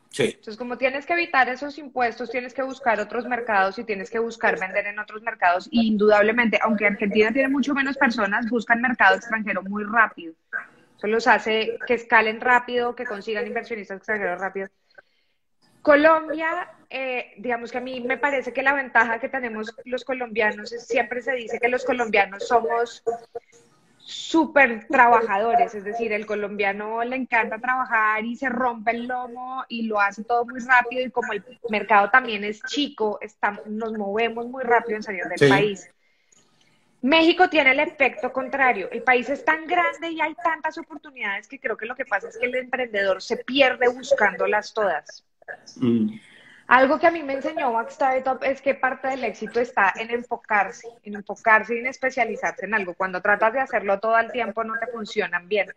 Sí. 0.09 0.23
Entonces, 0.25 0.57
como 0.57 0.77
tienes 0.77 1.05
que 1.05 1.13
evitar 1.13 1.49
esos 1.49 1.77
impuestos, 1.77 2.31
tienes 2.31 2.53
que 2.53 2.63
buscar 2.63 2.99
otros 2.99 3.25
mercados 3.25 3.77
y 3.77 3.83
tienes 3.83 4.09
que 4.09 4.19
buscar 4.19 4.59
vender 4.59 4.87
en 4.87 4.99
otros 4.99 5.21
mercados. 5.21 5.67
Y 5.71 5.87
indudablemente, 5.87 6.59
aunque 6.61 6.87
Argentina 6.87 7.31
tiene 7.31 7.47
mucho 7.47 7.73
menos 7.75 7.95
personas, 7.97 8.49
buscan 8.49 8.81
mercado 8.81 9.15
extranjero 9.15 9.61
muy 9.61 9.83
rápido. 9.83 10.33
Eso 10.97 11.07
los 11.07 11.27
hace 11.27 11.77
que 11.85 11.93
escalen 11.93 12.41
rápido, 12.41 12.95
que 12.95 13.05
consigan 13.05 13.47
inversionistas 13.47 13.97
extranjeros 13.97 14.39
rápido. 14.39 14.67
Colombia, 15.81 16.69
eh, 16.89 17.35
digamos 17.37 17.71
que 17.71 17.77
a 17.77 17.81
mí 17.81 18.01
me 18.01 18.17
parece 18.17 18.51
que 18.51 18.63
la 18.63 18.73
ventaja 18.73 19.19
que 19.19 19.29
tenemos 19.29 19.73
los 19.85 20.03
colombianos 20.03 20.73
es 20.73 20.85
siempre 20.85 21.21
se 21.21 21.33
dice 21.33 21.59
que 21.59 21.69
los 21.69 21.85
colombianos 21.85 22.47
somos 22.47 23.03
súper 24.09 24.87
trabajadores, 24.87 25.75
es 25.75 25.83
decir, 25.83 26.11
el 26.11 26.25
colombiano 26.25 27.03
le 27.03 27.15
encanta 27.15 27.59
trabajar 27.59 28.25
y 28.25 28.35
se 28.35 28.49
rompe 28.49 28.91
el 28.91 29.05
lomo 29.05 29.63
y 29.69 29.83
lo 29.83 29.99
hace 29.99 30.23
todo 30.23 30.45
muy 30.45 30.59
rápido 30.61 31.03
y 31.03 31.11
como 31.11 31.31
el 31.33 31.43
mercado 31.69 32.09
también 32.09 32.43
es 32.43 32.61
chico, 32.63 33.19
nos 33.67 33.93
movemos 33.93 34.47
muy 34.47 34.63
rápido 34.63 34.97
en 34.97 35.03
salir 35.03 35.25
del 35.25 35.49
país. 35.49 35.89
México 37.01 37.49
tiene 37.49 37.71
el 37.71 37.79
efecto 37.79 38.33
contrario, 38.33 38.89
el 38.91 39.03
país 39.03 39.29
es 39.29 39.45
tan 39.45 39.67
grande 39.67 40.09
y 40.09 40.19
hay 40.19 40.33
tantas 40.43 40.77
oportunidades 40.79 41.47
que 41.47 41.59
creo 41.59 41.77
que 41.77 41.85
lo 41.85 41.95
que 41.95 42.05
pasa 42.05 42.29
es 42.29 42.37
que 42.37 42.47
el 42.47 42.55
emprendedor 42.55 43.21
se 43.21 43.37
pierde 43.37 43.87
buscándolas 43.89 44.73
todas. 44.73 45.23
Mm. 45.77 46.15
Algo 46.69 46.99
que 46.99 47.07
a 47.07 47.11
mí 47.11 47.23
me 47.23 47.33
enseñó 47.33 47.73
Back 47.73 47.89
Startup 47.89 48.37
es 48.43 48.61
que 48.61 48.75
parte 48.75 49.07
del 49.07 49.23
éxito 49.23 49.59
está 49.59 49.91
en 49.95 50.11
enfocarse, 50.11 50.87
en 51.01 51.15
enfocarse 51.15 51.75
y 51.75 51.79
en 51.79 51.87
especializarse 51.87 52.65
en 52.67 52.75
algo. 52.75 52.93
Cuando 52.93 53.23
tratas 53.23 53.53
de 53.53 53.59
hacerlo 53.59 53.99
todo 53.99 54.15
el 54.19 54.31
tiempo 54.31 54.63
no 54.63 54.75
te 54.77 54.85
funcionan 54.85 55.49
bien. 55.49 55.73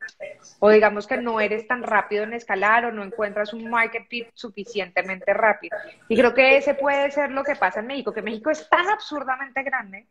O 0.58 0.68
digamos 0.68 1.06
que 1.06 1.16
no 1.16 1.40
eres 1.40 1.66
tan 1.66 1.82
rápido 1.82 2.24
en 2.24 2.34
escalar 2.34 2.84
o 2.84 2.92
no 2.92 3.02
encuentras 3.02 3.54
un 3.54 3.70
market 3.70 4.06
fit 4.06 4.28
suficientemente 4.34 5.32
rápido. 5.32 5.78
Y 6.08 6.16
creo 6.16 6.34
que 6.34 6.58
ese 6.58 6.74
puede 6.74 7.10
ser 7.10 7.30
lo 7.30 7.42
que 7.42 7.56
pasa 7.56 7.80
en 7.80 7.86
México, 7.86 8.12
que 8.12 8.20
México 8.20 8.50
es 8.50 8.68
tan 8.68 8.86
absurdamente 8.90 9.62
grande 9.62 10.06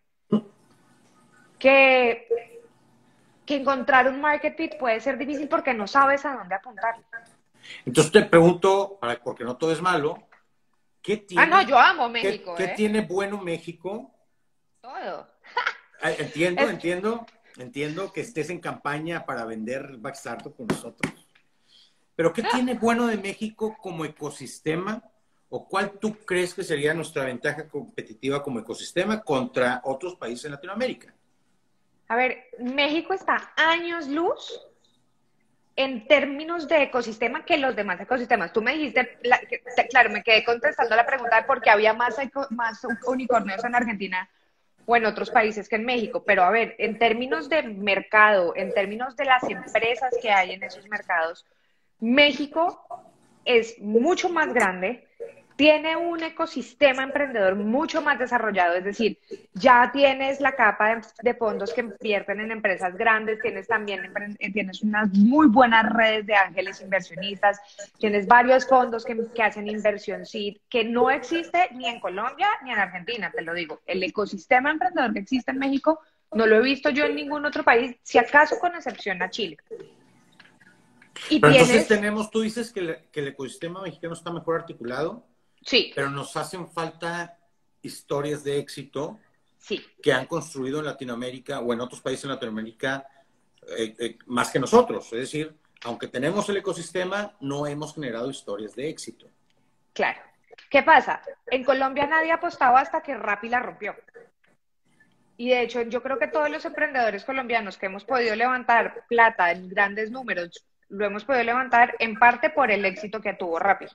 que, 1.59 2.27
que 3.45 3.55
encontrar 3.55 4.07
un 4.07 4.19
market 4.19 4.57
fit 4.57 4.79
puede 4.79 4.99
ser 4.99 5.19
difícil 5.19 5.47
porque 5.47 5.75
no 5.75 5.85
sabes 5.85 6.25
a 6.25 6.35
dónde 6.37 6.55
apuntar. 6.55 6.95
Entonces 7.85 8.11
te 8.11 8.23
pregunto, 8.23 8.97
porque 9.23 9.43
no 9.43 9.57
todo 9.57 9.71
es 9.71 9.79
malo, 9.79 10.17
¿Qué 11.01 11.17
tiene, 11.17 11.43
ah, 11.43 11.47
no, 11.47 11.61
yo 11.63 11.77
amo 11.77 12.09
México. 12.09 12.53
¿Qué, 12.55 12.65
¿eh? 12.65 12.73
tiene 12.75 13.01
bueno 13.01 13.41
México? 13.41 14.13
Todo. 14.81 15.27
entiendo, 16.03 16.61
entiendo, 16.69 17.25
entiendo 17.57 18.13
que 18.13 18.21
estés 18.21 18.49
en 18.49 18.59
campaña 18.59 19.25
para 19.25 19.45
vender 19.45 19.97
Backstartup 19.97 20.55
con 20.55 20.67
nosotros. 20.67 21.27
Pero 22.15 22.33
¿qué 22.33 22.43
tiene 22.51 22.75
bueno 22.75 23.07
de 23.07 23.17
México 23.17 23.75
como 23.81 24.05
ecosistema? 24.05 25.03
¿O 25.49 25.67
cuál 25.67 25.99
tú 25.99 26.17
crees 26.19 26.53
que 26.53 26.63
sería 26.63 26.93
nuestra 26.93 27.25
ventaja 27.25 27.67
competitiva 27.67 28.41
como 28.41 28.59
ecosistema 28.59 29.21
contra 29.21 29.81
otros 29.83 30.15
países 30.15 30.45
en 30.45 30.51
Latinoamérica? 30.51 31.13
A 32.07 32.15
ver, 32.15 32.45
México 32.59 33.13
está 33.13 33.53
años 33.57 34.07
luz 34.07 34.61
en 35.81 36.07
términos 36.07 36.67
de 36.67 36.83
ecosistema 36.83 37.45
que 37.45 37.57
los 37.57 37.75
demás 37.75 37.99
ecosistemas. 37.99 38.53
Tú 38.53 38.61
me 38.61 38.73
dijiste, 38.73 39.17
claro, 39.89 40.09
me 40.09 40.23
quedé 40.23 40.43
contestando 40.43 40.95
la 40.95 41.05
pregunta 41.05 41.37
de 41.37 41.43
por 41.43 41.61
qué 41.61 41.69
había 41.69 41.93
más, 41.93 42.15
más 42.49 42.85
unicornios 43.07 43.63
en 43.63 43.75
Argentina 43.75 44.29
o 44.85 44.95
en 44.95 45.05
otros 45.05 45.29
países 45.29 45.69
que 45.69 45.75
en 45.75 45.85
México, 45.85 46.23
pero 46.25 46.43
a 46.43 46.49
ver, 46.49 46.75
en 46.79 46.97
términos 46.97 47.49
de 47.49 47.63
mercado, 47.63 48.53
en 48.55 48.73
términos 48.73 49.15
de 49.15 49.25
las 49.25 49.43
empresas 49.43 50.13
que 50.21 50.31
hay 50.31 50.53
en 50.53 50.63
esos 50.63 50.87
mercados, 50.87 51.45
México 51.99 52.85
es 53.45 53.79
mucho 53.79 54.29
más 54.29 54.53
grande, 54.53 55.07
tiene 55.61 55.95
un 55.95 56.23
ecosistema 56.23 57.03
emprendedor 57.03 57.55
mucho 57.55 58.01
más 58.01 58.17
desarrollado, 58.17 58.73
es 58.73 58.83
decir, 58.83 59.19
ya 59.53 59.91
tienes 59.93 60.41
la 60.41 60.55
capa 60.55 60.99
de, 61.21 61.35
fondos 61.35 61.71
que 61.71 61.81
invierten 61.81 62.39
en 62.39 62.49
empresas 62.49 62.97
grandes, 62.97 63.39
tienes 63.39 63.67
también 63.67 64.11
eh, 64.39 64.51
tienes 64.51 64.81
unas 64.81 65.13
muy 65.13 65.45
buenas 65.49 65.87
redes 65.93 66.25
de 66.25 66.33
ángeles 66.33 66.81
inversionistas, 66.81 67.59
tienes 67.99 68.25
varios 68.25 68.65
fondos 68.65 69.05
que, 69.05 69.15
que 69.35 69.43
hacen 69.43 69.67
inversión 69.67 70.25
seed, 70.25 70.57
que 70.67 70.83
no 70.83 71.11
existe 71.11 71.69
ni 71.75 71.87
en 71.87 71.99
Colombia 71.99 72.47
ni 72.63 72.71
en 72.71 72.79
Argentina, 72.79 73.31
te 73.31 73.43
lo 73.43 73.53
digo. 73.53 73.81
El 73.85 74.01
ecosistema 74.01 74.71
emprendedor 74.71 75.13
que 75.13 75.19
existe 75.19 75.51
en 75.51 75.59
México 75.59 75.99
no 76.31 76.47
lo 76.47 76.55
he 76.55 76.61
visto 76.63 76.89
yo 76.89 77.05
en 77.05 77.15
ningún 77.15 77.45
otro 77.45 77.63
país, 77.63 77.95
si 78.01 78.17
acaso 78.17 78.57
con 78.57 78.73
excepción 78.73 79.21
a 79.21 79.29
Chile. 79.29 79.57
Y 81.29 81.39
Pero 81.39 81.53
entonces 81.53 81.87
tenemos, 81.87 82.31
tú 82.31 82.41
dices 82.41 82.73
que, 82.73 83.05
que 83.11 83.19
el 83.19 83.27
ecosistema 83.27 83.83
mexicano 83.83 84.15
está 84.15 84.33
mejor 84.33 84.55
articulado. 84.61 85.27
Sí. 85.61 85.91
Pero 85.93 86.09
nos 86.09 86.35
hacen 86.37 86.67
falta 86.67 87.37
historias 87.81 88.43
de 88.43 88.57
éxito 88.59 89.19
sí. 89.57 89.83
que 90.01 90.13
han 90.13 90.25
construido 90.25 90.79
en 90.79 90.85
Latinoamérica 90.85 91.59
o 91.59 91.73
en 91.73 91.81
otros 91.81 92.01
países 92.01 92.25
en 92.25 92.31
Latinoamérica 92.31 93.07
eh, 93.77 93.95
eh, 93.99 94.17
más 94.27 94.49
que 94.51 94.59
nosotros. 94.59 95.05
Es 95.13 95.19
decir, 95.19 95.55
aunque 95.83 96.07
tenemos 96.07 96.47
el 96.49 96.57
ecosistema, 96.57 97.35
no 97.39 97.65
hemos 97.65 97.93
generado 97.93 98.29
historias 98.29 98.75
de 98.75 98.89
éxito. 98.89 99.27
Claro. 99.93 100.19
¿Qué 100.69 100.83
pasa? 100.83 101.21
En 101.47 101.63
Colombia 101.63 102.07
nadie 102.07 102.31
apostaba 102.31 102.79
hasta 102.79 103.01
que 103.01 103.15
Rappi 103.15 103.49
la 103.49 103.59
rompió. 103.59 103.95
Y 105.37 105.49
de 105.49 105.61
hecho, 105.61 105.81
yo 105.81 106.03
creo 106.03 106.19
que 106.19 106.27
todos 106.27 106.49
los 106.49 106.63
emprendedores 106.65 107.25
colombianos 107.25 107.77
que 107.77 107.87
hemos 107.87 108.05
podido 108.05 108.35
levantar 108.35 109.05
plata 109.09 109.51
en 109.51 109.69
grandes 109.69 110.11
números, 110.11 110.65
lo 110.89 111.05
hemos 111.05 111.25
podido 111.25 111.43
levantar 111.43 111.95
en 111.99 112.17
parte 112.17 112.51
por 112.51 112.69
el 112.69 112.85
éxito 112.85 113.21
que 113.21 113.33
tuvo 113.33 113.57
Rappi. 113.57 113.87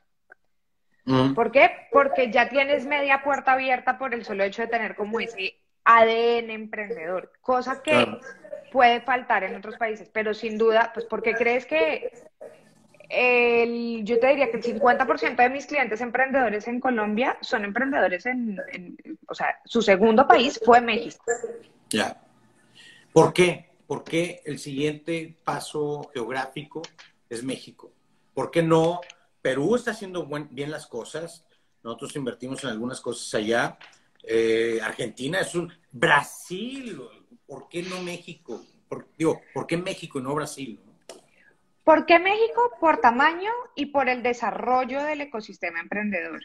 ¿Por 1.34 1.52
qué? 1.52 1.70
Porque 1.92 2.32
ya 2.32 2.48
tienes 2.48 2.84
media 2.84 3.22
puerta 3.22 3.52
abierta 3.52 3.96
por 3.96 4.12
el 4.12 4.24
solo 4.24 4.42
hecho 4.42 4.62
de 4.62 4.68
tener 4.68 4.96
como 4.96 5.20
ese 5.20 5.54
ADN 5.84 6.50
emprendedor, 6.50 7.32
cosa 7.40 7.80
que 7.80 8.18
puede 8.72 9.00
faltar 9.00 9.44
en 9.44 9.54
otros 9.54 9.76
países, 9.76 10.10
pero 10.12 10.34
sin 10.34 10.58
duda, 10.58 10.90
pues 10.92 11.06
porque 11.06 11.34
crees 11.34 11.64
que 11.64 12.10
el, 13.08 14.04
yo 14.04 14.18
te 14.18 14.26
diría 14.26 14.50
que 14.50 14.56
el 14.56 14.64
50% 14.64 15.36
de 15.36 15.48
mis 15.48 15.66
clientes 15.66 16.00
emprendedores 16.00 16.66
en 16.66 16.80
Colombia 16.80 17.38
son 17.40 17.64
emprendedores 17.64 18.26
en, 18.26 18.58
o 19.28 19.34
sea, 19.34 19.60
su 19.64 19.82
segundo 19.82 20.26
país 20.26 20.60
fue 20.64 20.80
México. 20.80 21.24
Ya. 21.88 22.20
¿Por 23.12 23.32
qué? 23.32 23.70
¿Por 23.86 24.02
qué 24.02 24.42
el 24.44 24.58
siguiente 24.58 25.36
paso 25.44 26.10
geográfico 26.12 26.82
es 27.30 27.44
México? 27.44 27.92
¿Por 28.34 28.50
qué 28.50 28.62
no 28.62 29.00
Perú 29.46 29.76
está 29.76 29.92
haciendo 29.92 30.28
bien 30.50 30.72
las 30.72 30.88
cosas. 30.88 31.46
Nosotros 31.84 32.16
invertimos 32.16 32.64
en 32.64 32.70
algunas 32.70 33.00
cosas 33.00 33.32
allá. 33.32 33.78
Eh, 34.24 34.80
Argentina 34.82 35.38
es 35.38 35.54
un... 35.54 35.72
Brasil, 35.92 37.00
¿por 37.46 37.68
qué 37.68 37.80
no 37.84 38.02
México? 38.02 38.60
Por, 38.88 39.06
digo, 39.16 39.40
¿por 39.54 39.68
qué 39.68 39.76
México 39.76 40.18
y 40.18 40.22
no 40.22 40.34
Brasil? 40.34 40.80
¿Por 41.84 42.06
qué 42.06 42.18
México? 42.18 42.72
Por 42.80 43.00
tamaño 43.00 43.52
y 43.76 43.86
por 43.86 44.08
el 44.08 44.24
desarrollo 44.24 45.04
del 45.04 45.20
ecosistema 45.20 45.78
emprendedor. 45.78 46.40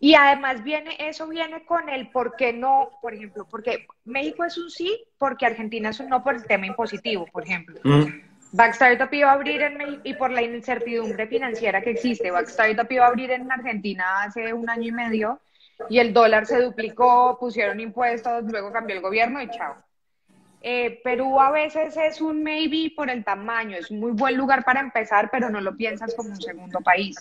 Y 0.00 0.16
además 0.16 0.64
viene, 0.64 0.96
eso 0.98 1.28
viene 1.28 1.64
con 1.66 1.88
el 1.88 2.10
por 2.10 2.34
qué 2.34 2.52
no, 2.52 2.98
por 3.00 3.14
ejemplo, 3.14 3.46
porque 3.48 3.86
México 4.04 4.44
es 4.44 4.58
un 4.58 4.70
sí, 4.70 5.04
porque 5.18 5.46
Argentina 5.46 5.90
es 5.90 6.00
un 6.00 6.08
no 6.08 6.24
por 6.24 6.34
el 6.34 6.46
tema 6.46 6.66
impositivo, 6.66 7.26
por 7.26 7.44
ejemplo. 7.44 7.78
Mm. 7.84 8.27
Backstartup 8.52 9.12
iba 9.12 9.30
a 9.30 9.34
abrir 9.34 9.60
en 9.60 10.00
y 10.04 10.14
por 10.14 10.30
la 10.30 10.42
incertidumbre 10.42 11.26
financiera 11.26 11.82
que 11.82 11.90
existe, 11.90 12.30
Backstartup 12.30 12.90
iba 12.90 13.04
a 13.04 13.08
abrir 13.08 13.30
en 13.30 13.50
Argentina 13.50 14.22
hace 14.22 14.52
un 14.54 14.70
año 14.70 14.88
y 14.88 14.92
medio 14.92 15.40
y 15.88 15.98
el 15.98 16.12
dólar 16.12 16.46
se 16.46 16.62
duplicó, 16.62 17.36
pusieron 17.38 17.78
impuestos, 17.78 18.44
luego 18.44 18.72
cambió 18.72 18.96
el 18.96 19.02
gobierno 19.02 19.42
y 19.42 19.48
chao. 19.50 19.76
Eh, 20.60 21.00
Perú 21.04 21.38
a 21.40 21.50
veces 21.50 21.96
es 21.96 22.20
un 22.20 22.42
maybe 22.42 22.92
por 22.96 23.10
el 23.10 23.22
tamaño, 23.22 23.76
es 23.76 23.90
un 23.90 24.00
muy 24.00 24.12
buen 24.12 24.36
lugar 24.36 24.64
para 24.64 24.80
empezar, 24.80 25.30
pero 25.30 25.50
no 25.50 25.60
lo 25.60 25.76
piensas 25.76 26.14
como 26.14 26.30
un 26.30 26.40
segundo 26.40 26.80
país. 26.80 27.16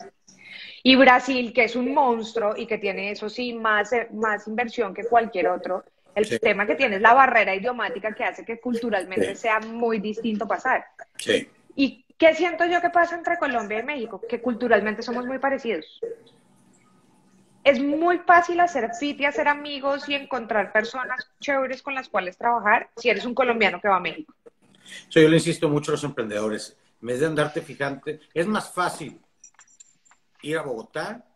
Y 0.82 0.96
Brasil, 0.96 1.54
que 1.54 1.66
es 1.66 1.76
un 1.76 1.94
monstruo 1.94 2.56
y 2.56 2.66
que 2.66 2.78
tiene, 2.78 3.12
eso 3.12 3.30
sí, 3.30 3.54
más, 3.54 3.92
más 4.12 4.48
inversión 4.48 4.94
que 4.94 5.06
cualquier 5.06 5.50
otro, 5.50 5.84
El 6.18 6.40
tema 6.40 6.66
que 6.66 6.74
tiene 6.74 6.96
es 6.96 7.02
la 7.02 7.14
barrera 7.14 7.54
idiomática 7.54 8.12
que 8.16 8.24
hace 8.24 8.44
que 8.44 8.60
culturalmente 8.60 9.36
sea 9.36 9.60
muy 9.60 10.00
distinto 10.00 10.48
pasar. 10.48 10.84
Sí. 11.16 11.48
¿Y 11.76 12.04
qué 12.18 12.34
siento 12.34 12.66
yo 12.66 12.82
que 12.82 12.90
pasa 12.90 13.16
entre 13.16 13.38
Colombia 13.38 13.82
y 13.82 13.84
México? 13.84 14.20
Que 14.28 14.42
culturalmente 14.42 15.04
somos 15.04 15.28
muy 15.28 15.38
parecidos. 15.38 15.86
Es 17.64 17.80
muy 17.80 18.18
fácil 18.18 18.60
hacer 18.62 18.90
fit 19.00 19.22
y 19.22 19.26
hacer 19.26 19.48
amigos 19.48 20.10
y 20.10 20.16
encontrar 20.16 20.72
personas 20.72 21.30
chéveres 21.40 21.84
con 21.84 21.94
las 21.94 22.10
cuales 22.10 22.36
trabajar 22.36 22.90
si 22.98 23.12
eres 23.12 23.24
un 23.24 23.36
colombiano 23.36 23.80
que 23.80 23.88
va 23.88 23.98
a 23.98 24.00
México. 24.00 24.34
yo 25.12 25.30
le 25.30 25.36
insisto 25.36 25.70
mucho 25.70 25.92
a 25.92 25.94
los 25.94 26.04
emprendedores, 26.04 26.76
en 27.00 27.08
vez 27.10 27.20
de 27.20 27.28
andarte 27.28 27.62
fijante, 27.62 28.22
es 28.34 28.48
más 28.48 28.74
fácil 28.74 29.22
ir 30.42 30.58
a 30.58 30.64
Bogotá, 30.64 31.28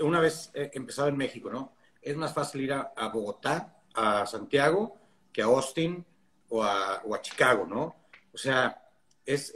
una 0.00 0.18
vez 0.18 0.50
empezado 0.52 1.06
en 1.06 1.16
México, 1.16 1.48
¿no? 1.48 1.76
Es 2.02 2.16
más 2.16 2.34
fácil 2.34 2.62
ir 2.62 2.72
a, 2.72 3.08
Bogotá 3.12 3.73
a 3.94 4.26
Santiago 4.26 4.98
que 5.32 5.42
a 5.42 5.46
Austin 5.46 6.04
o 6.48 6.62
a, 6.62 7.02
Chicago, 7.20 7.66
¿no? 7.66 7.96
O 8.32 8.38
sea, 8.38 8.80
es, 9.26 9.52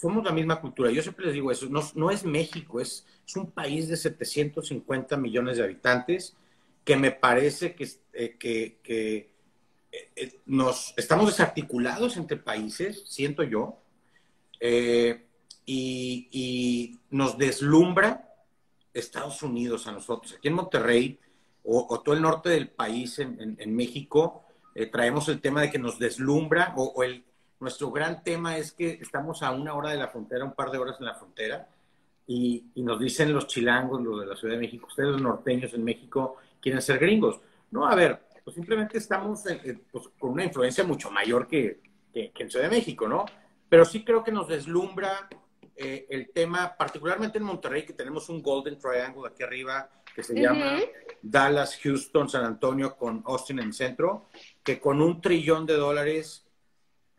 somos 0.00 0.24
la 0.24 0.32
misma 0.32 0.60
cultura. 0.60 0.90
Yo 0.90 1.02
siempre 1.02 1.26
les 1.26 1.34
digo 1.34 1.50
eso, 1.50 1.68
no, 1.68 2.10
es 2.10 2.24
México, 2.24 2.80
es, 2.80 3.06
es, 3.26 3.36
un 3.36 3.50
país 3.50 3.88
de 3.88 3.96
750 3.96 5.16
millones 5.16 5.58
de 5.58 5.64
habitantes 5.64 6.36
que 6.84 6.96
me 6.96 7.12
parece 7.12 7.74
que, 7.74 7.88
eh, 8.12 8.36
que 8.38 8.78
eh, 8.84 9.30
eh, 10.16 10.40
nos 10.46 10.94
estamos 10.96 11.26
desarticulados 11.26 12.16
entre 12.16 12.36
países, 12.36 13.04
siento 13.06 13.42
yo, 13.42 13.80
y, 14.58 16.28
y, 16.30 16.98
nos 17.10 17.36
deslumbra 17.36 18.34
Estados 18.94 19.42
Unidos 19.42 19.86
a 19.86 19.92
nosotros. 19.92 20.34
Aquí 20.34 20.48
en 20.48 20.54
Monterrey 20.54 21.20
o, 21.68 22.00
todo 22.00 22.14
el 22.14 22.22
norte 22.22 22.48
del 22.50 22.68
país, 22.68 23.18
en, 23.18 23.76
México, 23.76 24.44
eh, 24.74 24.86
traemos 24.86 25.28
el 25.28 25.40
tema 25.40 25.60
de 25.60 25.70
que 25.70 25.78
nos 25.78 25.98
deslumbra, 25.98 26.72
o, 26.76 27.02
el, 27.02 27.24
nuestro 27.58 27.90
gran 27.90 28.22
tema 28.22 28.56
es 28.56 28.72
que 28.72 28.98
estamos 29.00 29.42
a 29.42 29.50
una 29.50 29.74
hora 29.74 29.90
de 29.90 29.96
la 29.96 30.08
frontera, 30.08 30.44
un 30.44 30.54
par 30.54 30.70
de 30.70 30.78
horas 30.78 30.96
en 31.00 31.06
la 31.06 31.14
frontera, 31.14 31.68
y, 32.26 32.64
nos 32.76 33.00
dicen 33.00 33.32
los 33.32 33.46
chilangos, 33.46 34.00
los 34.00 34.20
de 34.20 34.26
la 34.26 34.36
Ciudad 34.36 34.54
de 34.54 34.60
México, 34.60 34.86
ustedes 34.86 35.10
los 35.10 35.22
norteños 35.22 35.74
en 35.74 35.82
México 35.82 36.36
quieren 36.60 36.80
ser 36.80 36.98
gringos. 36.98 37.40
No, 37.70 37.86
a 37.86 37.94
ver, 37.94 38.26
pues 38.44 38.54
simplemente 38.54 38.98
estamos 38.98 39.42
pues, 39.90 40.04
con 40.18 40.30
una 40.32 40.44
influencia 40.44 40.84
mucho 40.84 41.10
mayor 41.10 41.48
que, 41.48 41.80
que, 42.12 42.32
en 42.36 42.50
Ciudad 42.50 42.68
de 42.68 42.76
México, 42.76 43.08
¿no? 43.08 43.24
Pero 43.68 43.84
sí 43.84 44.04
creo 44.04 44.22
que 44.22 44.30
nos 44.30 44.46
deslumbra 44.48 45.28
eh, 45.74 46.06
el 46.10 46.30
tema, 46.30 46.76
particularmente 46.76 47.38
en 47.38 47.44
Monterrey, 47.44 47.84
que 47.84 47.92
tenemos 47.92 48.28
un 48.28 48.40
Golden 48.42 48.78
Triangle 48.78 49.28
aquí 49.28 49.42
arriba, 49.42 49.90
que 50.16 50.22
se 50.22 50.34
llama 50.34 50.80
Dallas, 51.20 51.78
Houston, 51.82 52.30
San 52.30 52.42
Antonio 52.42 52.96
con 52.96 53.22
Austin 53.26 53.58
en 53.58 53.66
el 53.66 53.74
centro, 53.74 54.30
que 54.64 54.80
con 54.80 55.02
un 55.02 55.20
trillón 55.20 55.66
de 55.66 55.74
dólares 55.74 56.46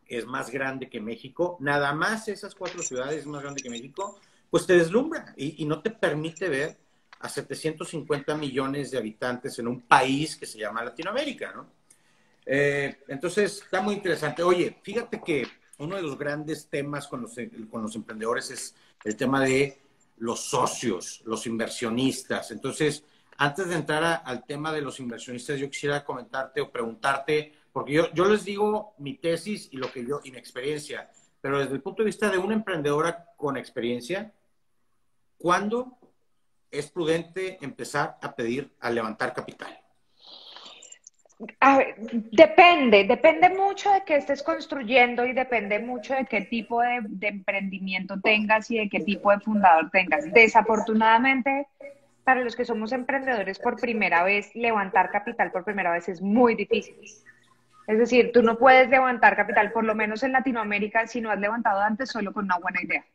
es 0.08 0.26
más 0.26 0.50
grande 0.50 0.90
que 0.90 1.00
México. 1.00 1.58
Nada 1.60 1.94
más 1.94 2.28
esas 2.28 2.56
cuatro 2.56 2.82
ciudades 2.82 3.20
es 3.20 3.28
más 3.28 3.44
grande 3.44 3.62
que 3.62 3.70
México, 3.70 4.20
pues 4.50 4.66
te 4.66 4.76
deslumbra 4.76 5.32
y, 5.38 5.64
no 5.66 5.84
te 5.84 5.92
permite 5.92 6.50
ver 6.50 6.76
a 7.20 7.30
750 7.30 8.36
millones 8.36 8.90
de 8.90 8.98
habitantes 8.98 9.60
en 9.60 9.68
un 9.68 9.82
país 9.82 10.36
que 10.36 10.48
se 10.48 10.58
llama 10.58 10.84
Latinoamérica, 10.84 11.52
¿no? 11.52 11.68
Eh, 12.48 12.98
entonces, 13.10 13.62
está 13.62 13.80
muy 13.82 13.94
interesante. 13.94 14.42
Oye, 14.42 14.80
fíjate 14.82 15.22
que 15.24 15.46
uno 15.78 15.98
de 15.98 16.02
los 16.02 16.18
grandes 16.18 16.68
temas 16.68 17.08
con 17.08 17.22
los, 17.22 17.36
con 17.70 17.84
los 17.84 17.96
emprendedores 17.96 18.50
es 18.50 18.76
el 19.04 19.16
tema 19.16 19.44
de 19.44 19.87
los 20.18 20.42
socios, 20.42 21.22
los 21.26 21.46
inversionistas. 21.46 22.52
Entonces, 22.52 23.04
antes 23.38 23.68
de 23.68 23.76
entrar 23.76 24.22
al 24.26 24.46
tema 24.46 24.74
de 24.74 24.82
los 24.82 25.00
inversionistas, 25.00 25.60
yo 25.60 25.70
quisiera 25.70 26.04
comentarte 26.04 26.62
o 26.62 26.72
preguntarte, 26.72 27.54
porque 27.72 27.94
yo, 27.94 28.12
yo 28.14 28.26
les 28.26 28.46
digo 28.46 28.96
mi 28.98 29.16
tesis 29.16 29.70
y 29.72 29.78
lo 29.78 29.92
que 29.92 30.06
yo 30.06 30.22
y 30.24 30.32
mi 30.32 30.38
experiencia, 30.38 31.12
pero 31.40 31.60
desde 31.60 31.76
el 31.76 31.82
punto 31.82 32.02
de 32.02 32.08
vista 32.08 32.30
de 32.30 32.38
una 32.38 32.56
emprendedora 32.56 33.28
con 33.38 33.58
experiencia, 33.58 34.34
¿cuándo 35.38 35.98
es 36.72 36.90
prudente 36.90 37.58
empezar 37.62 38.18
a 38.22 38.36
pedir 38.36 38.76
a 38.80 38.90
levantar 38.90 39.34
capital? 39.34 39.80
Depende, 42.32 43.04
depende 43.04 43.50
mucho 43.50 43.92
de 43.92 44.04
qué 44.04 44.16
estés 44.16 44.42
construyendo 44.42 45.26
y 45.26 45.34
depende 45.34 45.80
mucho 45.80 46.16
de 46.16 46.26
qué 46.26 46.42
tipo 46.42 46.82
de, 46.82 47.28
emprendimiento 47.28 48.20
tengas 48.20 48.72
y 48.72 48.78
de 48.80 48.90
qué 48.90 49.02
tipo 49.02 49.32
de 49.32 49.40
fundador 49.40 49.90
tengas. 49.92 50.32
Desafortunadamente, 50.32 51.68
para 52.24 52.42
los 52.42 52.56
que 52.56 52.66
somos 52.66 52.92
emprendedores 52.92 53.60
por 53.60 53.80
primera 53.80 54.24
vez, 54.24 54.54
levantar 54.56 55.12
capital 55.12 55.52
por 55.52 55.64
primera 55.64 55.92
vez 55.92 56.10
es 56.10 56.22
muy 56.22 56.56
difícil. 56.56 56.96
Es 57.86 58.00
decir, 58.00 58.32
tú 58.34 58.42
no 58.42 58.58
puedes 58.58 58.90
levantar 58.90 59.38
capital, 59.38 59.72
por 59.72 59.86
lo 59.86 59.96
menos 59.96 60.22
en 60.24 60.34
Latinoamérica, 60.34 61.08
si 61.08 61.22
no 61.22 61.32
has 61.32 61.40
levantado 61.40 61.80
antes 61.80 62.10
solo 62.10 62.34
con 62.34 62.46
una 62.46 62.58
buena 62.58 62.82
idea. 62.82 63.06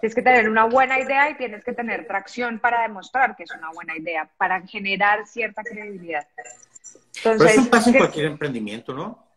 Tienes 0.00 0.14
que 0.14 0.22
tener 0.22 0.48
una 0.48 0.64
buena 0.64 0.98
idea 0.98 1.30
y 1.30 1.34
tienes 1.36 1.62
que 1.62 1.72
tener 1.72 2.06
tracción 2.06 2.58
para 2.58 2.82
demostrar 2.82 3.36
que 3.36 3.44
es 3.44 3.52
una 3.52 3.70
buena 3.70 3.96
idea, 3.96 4.28
para 4.36 4.66
generar 4.66 5.26
cierta 5.26 5.62
credibilidad. 5.62 6.26
Pero 7.22 7.44
eso 7.44 7.70
pasa 7.70 7.90
en 7.90 7.98
cualquier 7.98 8.26
emprendimiento, 8.26 8.92
¿no? 8.92 9.30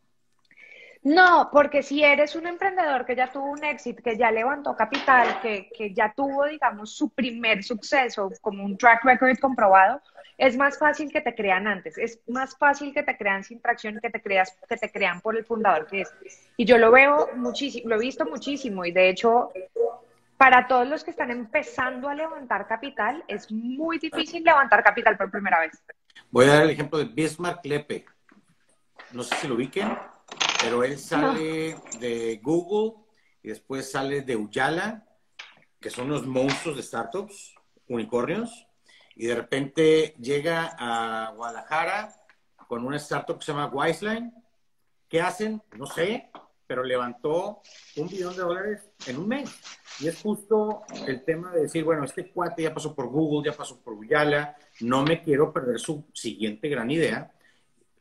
No, 1.03 1.49
porque 1.51 1.83
si 1.83 2.01
eres 2.01 2.33
un 2.36 2.47
emprendedor 2.47 3.05
que 3.05 3.15
ya 3.15 3.29
tuvo 3.29 3.51
un 3.51 3.63
éxito, 3.63 4.01
que 4.01 4.17
ya 4.17 4.31
levantó 4.31 4.73
capital, 4.73 5.41
que, 5.41 5.69
que 5.75 5.93
ya 5.93 6.13
tuvo, 6.15 6.45
digamos, 6.45 6.95
su 6.95 7.09
primer 7.09 7.62
suceso 7.62 8.31
como 8.39 8.63
un 8.63 8.77
track 8.77 9.03
record 9.03 9.38
comprobado, 9.38 10.01
es 10.38 10.55
más 10.55 10.77
fácil 10.77 11.12
que 11.12 11.21
te 11.21 11.36
crean 11.36 11.67
antes, 11.67 11.97
es 11.97 12.19
más 12.27 12.57
fácil 12.57 12.93
que 12.93 13.03
te 13.03 13.17
crean 13.17 13.43
sin 13.43 13.62
tracción 13.62 13.99
que 14.01 14.09
te 14.09 14.21
creas, 14.21 14.55
que 14.67 14.77
te 14.77 14.91
crean 14.91 15.21
por 15.21 15.36
el 15.38 15.45
fundador 15.45 15.88
que 15.88 16.01
es. 16.01 16.13
Y 16.57 16.65
yo 16.65 16.77
lo 16.77 16.91
veo 16.91 17.29
muchísimo, 17.36 17.89
lo 17.89 17.95
he 17.95 17.99
visto 17.99 18.25
muchísimo 18.25 18.86
y 18.86 18.91
de 18.91 19.09
hecho 19.09 19.51
para 20.43 20.67
todos 20.67 20.86
los 20.86 21.06
que 21.06 21.12
están 21.12 21.32
empezando 21.32 22.10
a 22.10 22.13
levantar 22.13 22.67
capital, 22.67 23.23
es 23.29 23.49
muy 23.49 23.97
difícil 23.97 24.43
levantar 24.43 24.84
capital 24.84 25.15
por 25.15 25.32
primera 25.32 25.62
vez. 25.62 25.82
Voy 26.32 26.43
a 26.43 26.56
dar 26.56 26.63
el 26.63 26.71
ejemplo 26.71 26.99
de 26.99 27.06
Bismarck 27.06 27.65
Lepe. 27.65 28.03
No 29.13 29.23
sé 29.23 29.38
si 29.38 29.47
lo 29.47 29.56
ubiquen, 29.56 29.97
pero 30.62 30.84
él 30.84 30.99
sale 30.99 31.77
de 31.97 32.41
Google 32.43 33.06
y 33.41 33.47
después 33.47 33.89
sale 33.89 34.19
de 34.19 34.36
Uyala, 34.36 35.06
que 35.79 35.89
son 35.89 36.08
unos 36.08 36.27
monstruos 36.27 36.75
de 36.75 36.84
startups, 36.84 37.56
unicornios, 37.88 38.67
y 39.15 39.27
de 39.27 39.36
repente 39.36 40.13
llega 40.19 40.75
a 40.77 41.32
Guadalajara 41.38 42.13
con 42.67 42.86
una 42.86 42.97
startup 42.97 43.39
que 43.39 43.45
se 43.45 43.53
llama 43.53 43.67
Wiseline. 43.67 44.34
¿Qué 45.08 45.21
hacen? 45.21 45.63
No 45.77 45.86
sé, 45.86 46.29
pero 46.65 46.84
levantó 46.84 47.62
un 47.97 48.08
billón 48.08 48.36
de 48.36 48.41
dólares 48.41 48.82
en 49.08 49.17
un 49.17 49.28
mes. 49.28 49.49
Y 49.99 50.08
es 50.08 50.21
justo 50.21 50.82
el 51.08 51.23
tema 51.23 51.52
de 51.52 51.63
decir, 51.63 51.84
bueno, 51.84 52.04
este 52.04 52.32
cuate 52.32 52.63
ya 52.63 52.73
pasó 52.73 52.95
por 52.95 53.08
Google, 53.08 53.49
ya 53.49 53.56
pasó 53.56 53.80
por 53.80 53.93
Uyala, 53.93 54.56
no 54.82 55.04
me 55.04 55.21
quiero 55.21 55.54
perder 55.54 55.80
su 55.80 56.06
siguiente 56.13 56.67
gran 56.69 56.89
idea. 56.89 57.32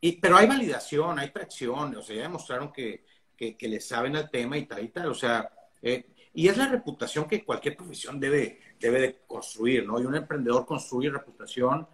Y, 0.00 0.12
pero 0.12 0.36
hay 0.36 0.46
validación, 0.46 1.18
hay 1.18 1.30
tracción, 1.30 1.94
o 1.96 2.02
sea, 2.02 2.16
ya 2.16 2.22
demostraron 2.22 2.72
que, 2.72 3.04
que, 3.36 3.68
le 3.68 3.80
saben 3.80 4.16
al 4.16 4.30
tema 4.30 4.56
y 4.56 4.66
tal 4.66 4.82
y 4.84 4.88
tal. 4.88 5.08
O 5.08 5.14
sea, 5.14 5.50
eh, 5.80 6.06
y 6.34 6.48
es 6.48 6.56
la 6.56 6.68
reputación 6.68 7.26
que 7.28 7.44
cualquier 7.44 7.76
profesión 7.76 8.18
debe, 8.18 8.60
debe 8.80 9.00
de 9.00 9.18
construir, 9.26 9.86
¿no? 9.86 10.00
Y 10.00 10.06
un 10.06 10.14
emprendedor 10.14 10.64
construye 10.64 11.10
reputación 11.10 11.86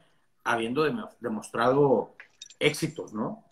habiendo 0.44 0.84
demostrado 1.20 2.16
éxitos, 2.58 3.12
¿no? 3.12 3.44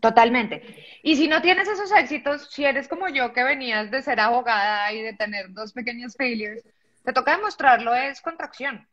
Totalmente. 0.00 0.62
Y 1.02 1.16
si 1.16 1.28
no 1.28 1.42
tienes 1.42 1.68
esos 1.68 1.92
éxitos, 1.92 2.48
si 2.50 2.64
eres 2.64 2.88
como 2.88 3.08
yo 3.08 3.32
que 3.32 3.44
venías 3.44 3.90
de 3.90 4.02
ser 4.02 4.20
abogada 4.20 4.92
y 4.92 5.02
de 5.02 5.12
tener 5.12 5.52
dos 5.52 5.72
pequeños 5.72 6.16
failures, 6.16 6.64
te 7.04 7.12
toca 7.12 7.36
demostrarlo 7.36 7.94
es 7.94 8.20
contracción. 8.20 8.86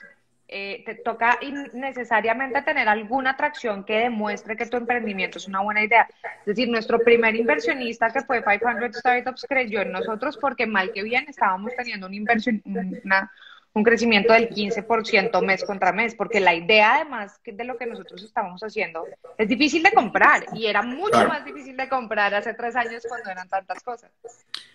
Eh, 0.50 0.84
te 0.86 0.96
toca 0.96 1.38
necesariamente 1.74 2.62
tener 2.62 2.88
alguna 2.88 3.32
atracción 3.32 3.84
que 3.84 3.98
demuestre 3.98 4.56
que 4.56 4.66
tu 4.66 4.78
emprendimiento 4.78 5.40
es 5.40 5.48
una 5.48 5.62
buena 5.62 5.84
idea. 5.84 6.08
Es 6.40 6.46
decir, 6.46 6.70
nuestro 6.70 7.00
primer 7.00 7.36
inversionista 7.36 8.10
que 8.12 8.22
fue 8.22 8.42
500 8.42 8.96
Startups 8.98 9.46
creyó 9.48 9.82
en 9.82 9.92
nosotros 9.92 10.38
porque 10.38 10.66
mal 10.66 10.94
que 10.94 11.04
bien 11.04 11.26
estábamos 11.28 11.74
teniendo 11.76 12.08
una 12.08 12.16
inversión, 12.16 12.62
una, 12.64 13.30
un 13.78 13.84
crecimiento 13.84 14.34
del 14.34 14.50
15% 14.50 15.42
mes 15.44 15.64
contra 15.64 15.94
mes, 15.94 16.16
porque 16.16 16.40
la 16.40 16.56
idea 16.56 16.96
además 16.96 17.40
de 17.46 17.64
lo 17.64 17.78
que 17.78 17.86
nosotros 17.86 18.24
estábamos 18.24 18.62
haciendo 18.62 19.06
es 19.38 19.48
difícil 19.48 19.84
de 19.84 19.92
comprar 19.92 20.46
y 20.54 20.66
era 20.66 20.82
mucho 20.82 21.28
más 21.28 21.46
difícil 21.46 21.78
de 21.78 21.88
comprar 21.88 22.34
hace 22.34 22.56
tres 22.56 22.76
años 22.76 23.04
cuando 23.08 23.30
eran 23.30 23.48
tantas 23.48 23.84
cosas, 23.84 24.12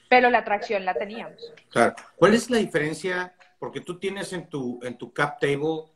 pero 0.09 0.31
la 0.31 0.39
atracción 0.39 0.85
la 0.85 0.95
teníamos. 0.95 1.53
Claro. 1.69 1.97
¿Cuál 2.15 2.35
es 2.35 2.49
la 2.49 2.59
diferencia? 2.59 3.35
Porque 3.59 3.81
tú 3.81 3.99
tienes 3.99 4.33
en 4.33 4.49
tu, 4.49 4.79
en 4.83 4.97
tu 4.97 5.13
cap 5.13 5.41
table 5.41 5.91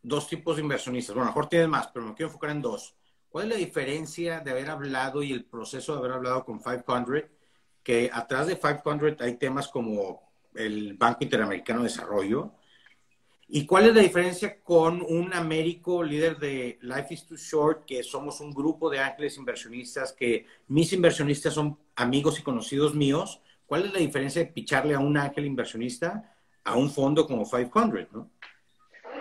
dos 0.00 0.28
tipos 0.28 0.56
de 0.56 0.62
inversionistas, 0.62 1.14
bueno, 1.14 1.28
a 1.28 1.30
lo 1.30 1.34
mejor 1.34 1.48
tienes 1.48 1.68
más, 1.68 1.88
pero 1.88 2.06
me 2.06 2.14
quiero 2.14 2.28
enfocar 2.28 2.50
en 2.50 2.62
dos. 2.62 2.94
¿Cuál 3.28 3.44
es 3.44 3.50
la 3.50 3.56
diferencia 3.56 4.40
de 4.40 4.50
haber 4.52 4.70
hablado 4.70 5.22
y 5.24 5.32
el 5.32 5.44
proceso 5.44 5.92
de 5.92 5.98
haber 5.98 6.12
hablado 6.12 6.44
con 6.44 6.62
500? 6.62 7.24
Que 7.82 8.10
atrás 8.12 8.46
de 8.46 8.56
500 8.56 9.20
hay 9.20 9.34
temas 9.34 9.66
como 9.68 10.27
el 10.54 10.94
Banco 10.94 11.24
Interamericano 11.24 11.80
de 11.80 11.88
Desarrollo, 11.88 12.52
¿Y 13.50 13.64
cuál 13.64 13.86
es 13.86 13.94
la 13.94 14.02
diferencia 14.02 14.60
con 14.62 15.00
un 15.00 15.32
Américo 15.32 16.02
líder 16.02 16.38
de 16.38 16.78
Life 16.82 17.14
is 17.14 17.26
Too 17.26 17.38
Short, 17.38 17.86
que 17.86 18.02
somos 18.02 18.42
un 18.42 18.52
grupo 18.52 18.90
de 18.90 18.98
ángeles 18.98 19.38
inversionistas, 19.38 20.12
que 20.12 20.44
mis 20.66 20.92
inversionistas 20.92 21.54
son 21.54 21.78
amigos 21.96 22.38
y 22.38 22.42
conocidos 22.42 22.94
míos? 22.94 23.40
¿Cuál 23.64 23.86
es 23.86 23.92
la 23.94 24.00
diferencia 24.00 24.42
de 24.44 24.52
picharle 24.52 24.94
a 24.94 24.98
un 24.98 25.16
ángel 25.16 25.46
inversionista 25.46 26.30
a 26.62 26.76
un 26.76 26.90
fondo 26.90 27.26
como 27.26 27.48
500, 27.48 28.12
no? 28.12 28.30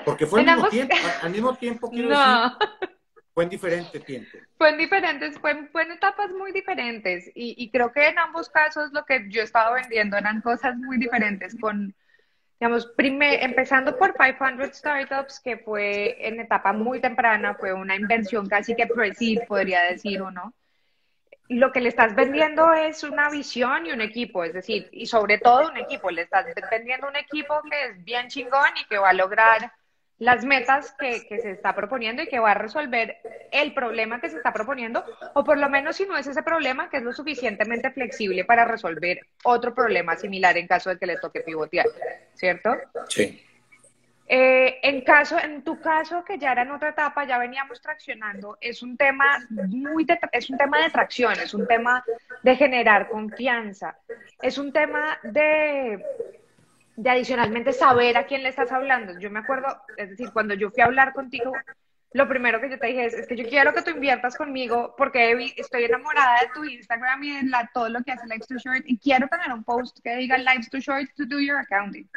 Porque 0.03 0.25
fue 0.25 0.41
al 0.41 0.45
mismo, 0.45 0.67
tiempo, 0.67 0.95
al 1.21 1.31
mismo 1.31 1.55
tiempo, 1.55 1.89
quiero 1.89 2.09
decir, 2.09 2.96
fue 3.37 3.43
en 3.43 3.49
diferente 3.51 3.99
tiempo. 3.99 4.35
Fue 4.57 4.69
en 4.71 4.79
diferentes, 4.79 5.37
fue, 5.37 5.51
en 5.51 5.91
etapas 5.91 6.31
muy 6.31 6.51
diferentes 6.51 7.27
y, 7.35 7.53
y 7.55 7.69
creo 7.69 7.91
que 7.91 8.07
en 8.07 8.17
ambos 8.17 8.49
casos 8.49 8.91
lo 8.93 9.05
que 9.05 9.27
yo 9.29 9.43
estaba 9.43 9.75
vendiendo 9.75 10.17
eran 10.17 10.41
cosas 10.41 10.75
muy 10.75 10.97
diferentes 10.97 11.55
con 11.61 11.93
digamos, 12.59 12.87
primer, 12.87 13.43
empezando 13.43 13.95
por 13.95 14.15
500 14.15 14.75
Startups, 14.75 15.39
que 15.39 15.57
fue 15.57 16.17
en 16.27 16.39
etapa 16.39 16.73
muy 16.73 16.99
temprana, 16.99 17.53
fue 17.53 17.73
una 17.73 17.95
inversión 17.95 18.47
casi 18.47 18.75
que 18.75 18.87
pre 18.87 19.13
podría 19.47 19.83
decir 19.83 20.19
uno. 20.23 20.55
Lo 21.47 21.71
que 21.71 21.79
le 21.79 21.89
estás 21.89 22.15
vendiendo 22.15 22.73
es 22.73 23.03
una 23.03 23.29
visión 23.29 23.85
y 23.85 23.91
un 23.91 24.01
equipo, 24.01 24.45
es 24.45 24.53
decir, 24.53 24.89
y 24.91 25.05
sobre 25.05 25.37
todo 25.37 25.69
un 25.69 25.77
equipo. 25.77 26.09
Le 26.09 26.23
estás 26.23 26.47
vendiendo 26.71 27.07
un 27.07 27.17
equipo 27.17 27.61
que 27.69 27.85
es 27.85 28.03
bien 28.03 28.29
chingón 28.29 28.71
y 28.81 28.85
que 28.87 28.97
va 28.97 29.09
a 29.09 29.13
lograr 29.13 29.71
las 30.19 30.43
metas 30.43 30.93
que, 30.97 31.19
se 31.27 31.51
está 31.51 31.75
proponiendo 31.75 32.23
y 32.23 32.27
que 32.27 32.39
va 32.39 32.51
a 32.51 32.55
resolver 32.55 33.17
el 33.51 33.73
problema 33.73 34.19
que 34.19 34.29
se 34.29 34.37
está 34.37 34.51
proponiendo, 34.51 35.03
o 35.33 35.43
por 35.43 35.57
lo 35.57 35.69
menos 35.69 35.95
si 35.95 36.05
no 36.05 36.17
es 36.17 36.27
ese 36.27 36.43
problema, 36.43 36.89
que 36.89 36.97
es 36.97 37.03
lo 37.03 37.13
suficientemente 37.13 37.91
flexible 37.91 38.43
para 38.43 38.65
resolver 38.65 39.19
otro 39.43 39.73
problema 39.73 40.15
similar 40.15 40.57
en 40.57 40.67
caso 40.67 40.89
de 40.89 40.97
que 40.97 41.05
le 41.05 41.17
toque 41.17 41.41
pivotear, 41.41 41.85
¿cierto? 42.33 42.75
Sí. 43.09 43.43
Eh, 44.29 44.79
en 44.83 45.01
caso, 45.01 45.37
en 45.39 45.63
tu 45.63 45.79
caso, 45.79 46.25
que 46.25 46.37
ya 46.37 46.51
era 46.51 46.63
en 46.63 46.71
otra 46.71 46.89
etapa, 46.89 47.25
ya 47.25 47.37
veníamos 47.37 47.81
traccionando, 47.81 48.57
es 48.59 48.83
un 48.83 48.97
tema 48.97 49.37
muy 49.49 50.05
es 50.33 50.49
un 50.49 50.57
tema 50.57 50.83
de 50.83 50.89
tracción, 50.89 51.33
es 51.39 51.53
un 51.53 51.65
tema 51.65 52.03
de 52.43 52.55
generar 52.57 53.07
confianza, 53.07 53.97
es 54.41 54.57
un 54.57 54.73
tema 54.73 55.17
de 55.23 56.03
de 56.97 57.09
adicionalmente 57.11 57.73
saber 57.73 58.17
a 58.17 58.25
quién 58.25 58.41
le 58.41 58.49
estás 58.49 58.71
hablando. 58.71 59.17
Yo 59.19 59.29
me 59.29 59.39
acuerdo, 59.39 59.67
es 59.97 60.09
decir, 60.09 60.31
cuando 60.33 60.55
yo 60.55 60.71
fui 60.71 60.81
a 60.81 60.87
hablar 60.87 61.13
contigo, 61.13 61.53
lo 62.13 62.27
primero 62.27 62.59
que 62.59 62.71
yo 62.71 62.79
te 62.79 62.87
dije 62.87 63.05
es, 63.05 63.13
es 63.13 63.27
que 63.27 63.35
yo 63.35 63.47
quiero 63.47 63.71
que 63.71 63.83
tú 63.83 63.91
inviertas 63.91 64.35
conmigo 64.35 64.95
porque 64.97 65.53
estoy 65.57 65.83
enamorada 65.83 66.41
de 66.41 66.47
tu 66.55 66.65
Instagram 66.65 67.23
y 67.23 67.35
de 67.35 67.43
la, 67.49 67.69
todo 67.71 67.87
lo 67.89 68.01
que 68.01 68.13
hace 68.13 68.25
Lives 68.25 68.47
to 68.47 68.55
Short 68.57 68.81
y 68.85 68.97
quiero 68.97 69.27
tener 69.27 69.53
un 69.53 69.63
post 69.63 69.99
que 70.03 70.15
diga 70.15 70.39
Lives 70.39 70.71
to 70.71 70.79
Short 70.79 71.07
to 71.15 71.25
do 71.27 71.39
your 71.39 71.57
accounting. 71.57 72.09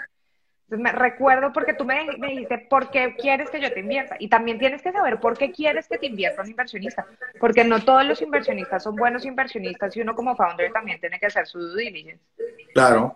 Entonces 0.65 0.83
me 0.83 0.93
recuerdo 0.93 1.53
porque 1.53 1.75
tú 1.75 1.85
me, 1.85 2.07
me, 2.17 2.29
dijiste, 2.29 2.57
¿por 2.71 2.91
qué 2.91 3.17
quieres 3.17 3.51
que 3.51 3.61
yo 3.61 3.71
te 3.75 3.81
invierta? 3.81 4.17
Y 4.19 4.29
también 4.29 4.59
tienes 4.59 4.81
que 4.81 4.93
saber 4.93 5.21
por 5.21 5.37
qué 5.37 5.53
quieres 5.53 5.89
que 5.89 5.99
te 5.99 6.07
invierta 6.07 6.41
un 6.41 6.49
inversionista. 6.49 7.05
Porque 7.39 7.65
no 7.65 7.81
todos 7.81 8.07
los 8.07 8.23
inversionistas 8.23 8.85
son 8.85 8.97
buenos 8.97 9.27
inversionistas 9.27 9.95
y 9.95 10.01
uno 10.01 10.15
como 10.15 10.37
founder 10.37 10.73
también 10.73 10.99
tiene 11.01 11.19
que 11.19 11.27
hacer 11.27 11.47
su 11.47 11.59
due 11.59 11.83
diligence. 11.83 12.25
Claro. 12.73 13.15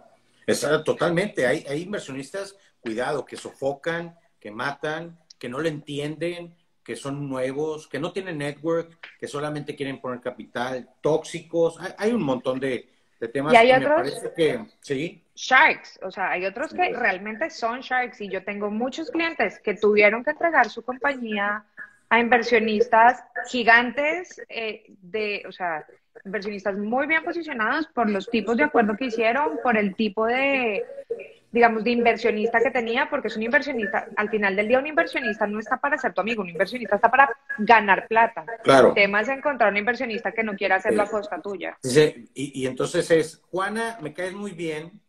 Totalmente. 0.85 1.47
Hay, 1.47 1.65
hay 1.69 1.83
inversionistas, 1.83 2.57
cuidado, 2.81 3.25
que 3.25 3.37
sofocan, 3.37 4.17
que 4.39 4.51
matan, 4.51 5.19
que 5.39 5.49
no 5.49 5.61
le 5.61 5.69
entienden, 5.69 6.55
que 6.85 6.97
son 6.97 7.29
nuevos, 7.29 7.89
que 7.89 7.99
no 7.99 8.13
tienen 8.13 8.39
network, 8.39 8.99
que 9.19 9.27
solamente 9.27 9.75
quieren 9.75 10.01
poner 10.01 10.21
capital, 10.21 10.89
tóxicos. 11.01 11.79
Hay, 11.97 12.13
un 12.13 12.23
montón 12.23 12.61
de, 12.61 12.91
temas 13.33 13.55
¿Y 13.55 13.57
hay 13.57 13.69
que 13.69 13.77
otros? 13.77 13.91
me 13.91 14.11
parece 14.11 14.33
que 14.37 14.65
sí. 14.83 15.25
Sharks, 15.35 15.99
o 16.03 16.11
sea, 16.11 16.31
hay 16.31 16.45
otros 16.45 16.73
que 16.75 16.93
realmente 16.93 17.51
son 17.51 17.81
sharks 17.81 18.21
y 18.21 18.29
yo 18.29 18.45
tengo 18.45 18.71
muchos 18.71 19.11
clientes 19.11 19.59
que 19.59 19.75
tuvieron 19.75 20.23
que 20.23 20.31
entregar 20.31 20.69
su 20.69 20.83
compañía 20.83 21.65
a 22.15 22.21
inversionistas 22.21 23.25
gigantes 23.49 24.41
eh, 24.49 24.85
de, 25.03 25.43
o 25.49 25.53
sea, 25.53 25.85
inversionistas 26.25 26.77
muy 26.77 27.07
bien 27.07 27.25
posicionados 27.25 27.89
por 27.89 28.09
los 28.09 28.31
tipos 28.31 28.57
de 28.57 28.65
acuerdo 28.65 28.97
que 28.97 29.07
hicieron, 29.07 29.59
por 29.63 29.77
el 29.77 29.97
tipo 29.97 30.25
de, 30.27 30.85
digamos, 31.51 31.83
de 31.83 31.91
inversionista 31.91 32.61
que 32.61 32.71
tenía, 32.71 33.11
porque 33.11 33.29
es 33.29 33.37
un 33.37 33.43
inversionista, 33.43 34.07
al 34.17 34.31
final 34.31 34.55
del 34.55 34.69
día 34.69 34.79
un 34.79 34.87
inversionista 34.87 35.47
no 35.49 35.59
está 35.59 35.77
para 35.79 35.99
ser 35.99 36.15
tu 36.15 36.21
amigo, 36.21 36.43
un 36.43 36.51
inversionista 36.51 36.95
está 36.95 37.11
para 37.11 37.29
ganar 37.59 38.07
plata. 38.07 38.45
Claro. 38.63 38.89
El 38.89 38.95
tema 38.95 39.21
es 39.21 39.29
encontrar 39.29 39.73
un 39.73 39.79
inversionista 39.79 40.31
que 40.31 40.45
no 40.45 40.55
quiera 40.55 40.77
hacerlo 40.77 41.03
a 41.03 41.07
costa 41.07 41.41
tuya. 41.43 41.77
Sí, 41.83 42.31
y, 42.33 42.63
y 42.63 42.67
entonces 42.67 43.11
es, 43.11 43.43
Juana, 43.51 43.99
me 44.01 44.15
caes 44.15 44.35
muy 44.35 44.53
bien, 44.53 45.01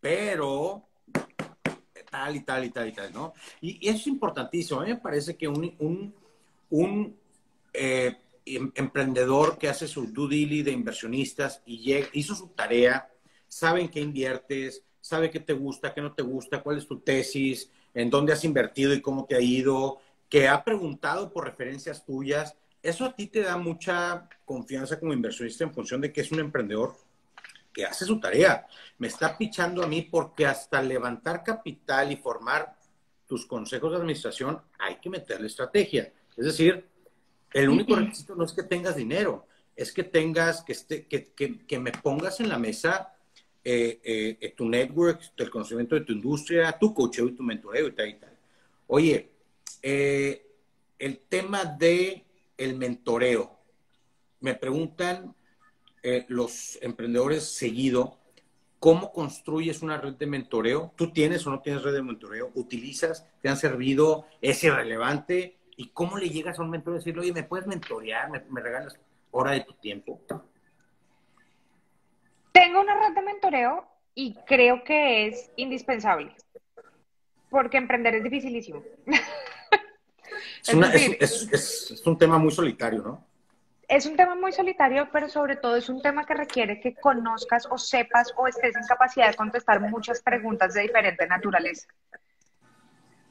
pero 0.00 0.86
tal 2.14 2.36
y 2.36 2.40
tal 2.40 2.64
y 2.64 2.70
tal 2.70 2.88
y 2.88 2.92
tal, 2.92 3.12
¿no? 3.12 3.34
Y, 3.60 3.88
eso 3.88 3.98
es 3.98 4.06
importantísimo. 4.06 4.80
A 4.80 4.84
mí 4.84 4.90
me 4.90 5.00
parece 5.00 5.36
que 5.36 5.48
un, 5.48 5.74
un, 5.80 6.14
un 6.76 7.16
eh, 7.72 8.16
Em, 8.46 8.70
emprendedor 8.74 9.56
que 9.56 9.70
hace 9.70 9.88
su 9.88 10.12
due 10.12 10.28
diligence 10.28 10.70
de 10.70 10.76
inversionistas 10.76 11.62
y 11.64 11.94
hizo 12.12 12.34
su 12.34 12.48
tarea, 12.48 13.10
saben 13.48 13.88
qué 13.88 14.00
inviertes, 14.00 14.82
sabe 15.00 15.30
qué 15.30 15.40
te 15.40 15.54
gusta, 15.54 15.94
qué 15.94 16.02
no 16.02 16.12
te 16.12 16.22
gusta, 16.22 16.62
cuál 16.62 16.76
es 16.76 16.86
tu 16.86 17.00
tesis, 17.00 17.70
en 17.94 18.10
dónde 18.10 18.34
has 18.34 18.44
invertido 18.44 18.92
y 18.92 19.00
cómo 19.00 19.24
te 19.24 19.34
ha 19.34 19.40
ido, 19.40 19.98
que 20.28 20.46
ha 20.46 20.62
preguntado 20.62 21.32
por 21.32 21.46
referencias 21.46 22.04
tuyas, 22.04 22.54
eso 22.82 23.06
a 23.06 23.14
ti 23.14 23.28
te 23.28 23.40
da 23.40 23.56
mucha 23.56 24.28
confianza 24.44 25.00
como 25.00 25.14
inversionista 25.14 25.64
en 25.64 25.72
función 25.72 26.02
de 26.02 26.12
que 26.12 26.20
es 26.20 26.30
un 26.30 26.40
emprendedor 26.40 26.96
que 27.72 27.86
hace 27.86 28.04
su 28.04 28.20
tarea. 28.20 28.66
Me 28.98 29.06
está 29.06 29.38
pichando 29.38 29.82
a 29.82 29.86
mí 29.86 30.02
porque 30.02 30.44
hasta 30.44 30.82
levantar 30.82 31.42
capital 31.42 32.12
y 32.12 32.16
formar 32.16 32.76
tus 33.26 33.46
consejos 33.46 33.90
de 33.90 33.96
administración 33.96 34.60
hay 34.78 34.96
que 34.96 35.08
meterle 35.08 35.46
estrategia. 35.46 36.12
Es 36.36 36.46
decir, 36.46 36.84
el 37.52 37.68
único 37.68 37.94
requisito 37.94 38.34
no 38.34 38.44
es 38.44 38.52
que 38.52 38.64
tengas 38.64 38.96
dinero, 38.96 39.46
es 39.76 39.92
que 39.92 40.04
tengas, 40.04 40.62
que, 40.62 40.72
esté, 40.72 41.06
que, 41.06 41.32
que, 41.32 41.78
me 41.78 41.92
pongas 41.92 42.40
en 42.40 42.48
la 42.48 42.58
mesa 42.58 43.14
eh, 43.64 44.00
eh, 44.40 44.54
tu 44.56 44.68
network, 44.68 45.20
el 45.36 45.50
conocimiento 45.50 45.94
de 45.94 46.02
tu 46.02 46.12
industria, 46.12 46.76
tu 46.78 46.92
cocheo 46.92 47.28
y 47.28 47.32
tu 47.32 47.42
mentoreo 47.42 47.88
y 47.88 47.92
tal 47.92 48.08
y 48.08 48.14
tal. 48.14 48.36
Oye, 48.88 49.30
eh, 49.82 50.46
el 50.98 51.18
tema 51.18 51.64
de 51.64 52.24
el 52.56 52.76
mentoreo. 52.76 53.58
Me 54.40 54.54
preguntan 54.54 55.34
los 56.28 56.78
emprendedores 56.82 57.44
seguido, 57.44 58.18
¿cómo 58.78 59.10
construyes 59.10 59.80
una 59.80 59.96
red 59.96 60.12
de 60.12 60.26
mentoreo? 60.26 60.92
¿Tú 60.96 61.10
tienes 61.10 61.46
o 61.46 61.50
no 61.50 61.62
tienes 61.62 61.82
red 61.82 61.94
de 61.94 62.02
mentoreo? 62.02 62.52
¿Utilizas? 62.54 63.26
¿Te 63.40 63.48
han 63.48 63.56
servido? 63.56 64.26
¿Es 64.42 64.62
irrelevante? 64.62 65.56
¿Y 65.76 65.88
cómo 65.88 66.16
le 66.18 66.28
llegas 66.28 66.58
a 66.58 66.62
un 66.62 66.70
mentor 66.70 66.94
y 66.94 66.96
decirle, 66.98 67.22
oye, 67.22 67.32
¿me 67.32 67.42
puedes 67.42 67.66
mentorear? 67.66 68.30
¿Me, 68.30 68.60
regalas 68.60 68.98
hora 69.30 69.52
de 69.52 69.60
tu 69.60 69.72
tiempo? 69.74 70.20
Tengo 72.52 72.80
una 72.80 72.94
red 72.94 73.14
de 73.14 73.22
mentoreo 73.22 73.86
y 74.14 74.36
creo 74.46 74.84
que 74.84 75.26
es 75.26 75.50
indispensable. 75.56 76.34
Porque 77.50 77.76
emprender 77.76 78.14
es 78.14 78.24
dificilísimo. 78.24 78.82
Es, 80.66 81.48
es, 81.90 82.06
un 82.06 82.16
tema 82.16 82.38
muy 82.38 82.50
solitario, 82.50 83.02
¿no? 83.02 83.24
Es 83.86 84.06
un 84.06 84.16
tema 84.16 84.34
muy 84.34 84.50
solitario, 84.50 85.08
pero 85.12 85.28
sobre 85.28 85.56
todo 85.56 85.76
es 85.76 85.88
un 85.88 86.00
tema 86.00 86.24
que 86.24 86.34
requiere 86.34 86.80
que 86.80 86.94
conozcas 86.94 87.68
o 87.70 87.76
sepas 87.76 88.32
o 88.36 88.48
estés 88.48 88.74
en 88.74 88.86
capacidad 88.86 89.28
de 89.28 89.36
contestar 89.36 89.80
muchas 89.80 90.22
preguntas 90.22 90.72
de 90.72 90.82
diferente 90.82 91.26
naturaleza. 91.26 91.86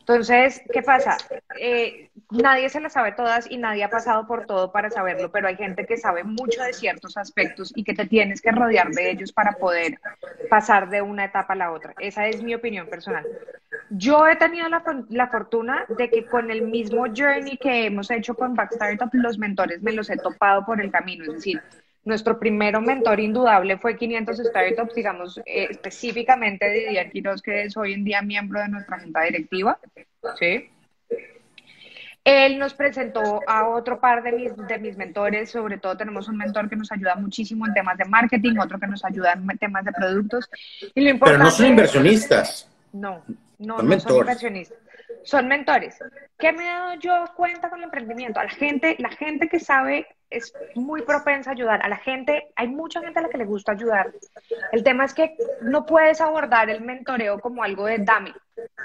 Entonces, 0.04 0.62
¿qué 0.74 0.82
pasa? 0.82 1.18
Eh, 1.58 2.10
nadie 2.30 2.68
se 2.68 2.82
las 2.82 2.92
sabe 2.92 3.14
todas 3.14 3.50
y 3.50 3.56
nadie 3.56 3.86
ha 3.86 3.90
pasado 3.90 4.28
por 4.28 4.46
todo 4.46 4.70
para 4.70 4.90
saberlo, 4.90 5.32
pero 5.32 5.48
hay 5.48 5.56
gente 5.56 5.86
que 5.86 5.96
sabe 5.96 6.26
mucho 6.26 6.62
de 6.62 6.74
ciertos 6.74 7.16
aspectos 7.16 7.72
y 7.74 7.86
que 7.86 7.94
te 7.94 8.06
tienes 8.06 8.42
que 8.42 8.52
rodear 8.52 8.90
de 8.90 9.12
ellos 9.12 9.32
para 9.32 9.54
poder 9.54 9.98
pasar 10.50 10.90
de 10.90 11.02
una 11.02 11.24
etapa 11.24 11.54
a 11.54 11.56
la 11.56 11.72
otra. 11.72 11.94
Esa 12.00 12.28
es 12.28 12.44
mi 12.44 12.54
opinión 12.54 12.88
personal. 12.88 13.26
Yo 13.92 14.28
he 14.28 14.36
tenido 14.36 14.68
la, 14.68 14.84
la 15.08 15.28
fortuna 15.30 15.86
de 15.88 16.10
que 16.10 16.26
con 16.26 16.52
el 16.52 16.64
mismo 16.64 17.06
journey 17.06 17.56
que 17.56 17.86
hemos 17.86 18.12
hecho 18.12 18.36
con 18.36 18.56
Back 18.56 18.74
Startup, 18.74 19.10
los 19.14 19.38
mentores 19.38 19.82
me 19.82 19.94
los 19.94 20.10
he 20.10 20.18
topado 20.18 20.66
por 20.66 20.82
el 20.82 20.92
camino. 20.92 21.24
Es 21.24 21.36
decir, 21.36 21.62
nuestro 22.06 22.38
primero 22.40 22.82
mentor 22.82 23.20
indudable 23.20 23.78
fue 23.78 23.96
500 23.96 24.38
Startups, 24.38 24.96
digamos, 24.96 25.38
eh, 25.40 25.68
específicamente 25.70 26.70
Didier 26.70 27.12
Quiroz, 27.12 27.42
que 27.42 27.64
es 27.64 27.78
hoy 27.78 27.94
en 27.94 28.04
día 28.04 28.22
miembro 28.22 28.60
de 28.60 28.70
nuestra 28.70 29.00
junta 29.00 29.22
directiva. 29.22 29.80
¿sí? 30.38 30.70
Él 32.26 32.58
nos 32.58 32.74
presentó 32.74 33.42
a 33.48 33.68
otro 33.68 34.00
par 34.00 34.24
de 34.24 34.32
mis, 34.32 34.56
de 34.56 34.80
mis 34.80 34.98
mentores, 34.98 35.52
sobre 35.52 35.78
todo 35.78 35.98
tenemos 35.98 36.28
un 36.30 36.38
mentor 36.38 36.70
que 36.70 36.76
nos 36.76 36.92
ayuda 36.92 37.16
muchísimo 37.16 37.66
en 37.68 37.74
temas 37.74 37.98
de 37.98 38.06
marketing, 38.06 38.58
otro 38.60 38.80
que 38.80 38.88
nos 38.88 39.04
ayuda 39.04 39.34
en 39.34 39.58
temas 39.58 39.84
de 39.84 39.92
productos. 39.92 40.50
Y 40.96 41.10
lo 41.10 41.20
Pero 41.20 41.38
no 41.38 41.52
son 41.52 41.68
inversionistas. 41.68 42.70
No, 42.94 43.24
no, 43.58 43.78
son 43.78 43.90
no 43.90 44.00
son 44.00 44.18
inversionistas 44.18 44.78
son 45.24 45.48
mentores. 45.48 45.98
¿Qué 46.38 46.52
me 46.52 46.64
he 46.64 46.68
dado 46.68 46.94
yo 46.96 47.26
cuenta 47.36 47.70
con 47.70 47.80
el 47.80 47.86
emprendimiento? 47.86 48.40
A 48.40 48.44
la 48.44 48.50
gente, 48.50 48.96
la 49.00 49.10
gente 49.10 49.48
que 49.48 49.60
sabe 49.60 50.08
es 50.34 50.54
muy 50.76 51.02
propensa 51.02 51.52
a 51.52 51.54
ayudar. 51.54 51.86
A 51.86 51.90
la 51.90 51.98
gente, 51.98 52.52
hay 52.56 52.68
mucha 52.68 53.02
gente 53.02 53.20
a 53.20 53.24
la 53.24 53.30
que 53.30 53.38
le 53.38 53.46
gusta 53.46 53.74
ayudar. 53.74 54.12
El 54.72 54.84
tema 54.84 55.06
es 55.06 55.14
que 55.14 55.36
no 55.62 55.86
puedes 55.86 56.22
abordar 56.22 56.70
el 56.70 56.82
mentoreo 56.82 57.40
como 57.40 57.64
algo 57.64 57.86
de 57.86 58.00
dame, 58.00 58.34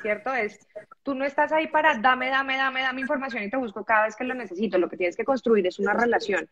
¿cierto? 0.02 0.32
Es, 0.34 0.66
Tú 1.08 1.14
no 1.14 1.24
estás 1.24 1.52
ahí 1.52 1.68
para 1.68 1.96
dame, 1.96 2.28
dame, 2.28 2.58
dame, 2.58 2.82
dame 2.82 3.00
información 3.00 3.42
y 3.42 3.48
te 3.48 3.56
busco 3.56 3.82
cada 3.82 4.04
vez 4.04 4.14
que 4.14 4.24
lo 4.24 4.34
necesito. 4.34 4.76
Lo 4.76 4.90
que 4.90 4.98
tienes 4.98 5.16
que 5.16 5.24
construir 5.24 5.66
es 5.66 5.78
una 5.78 5.94
relación. 5.94 6.46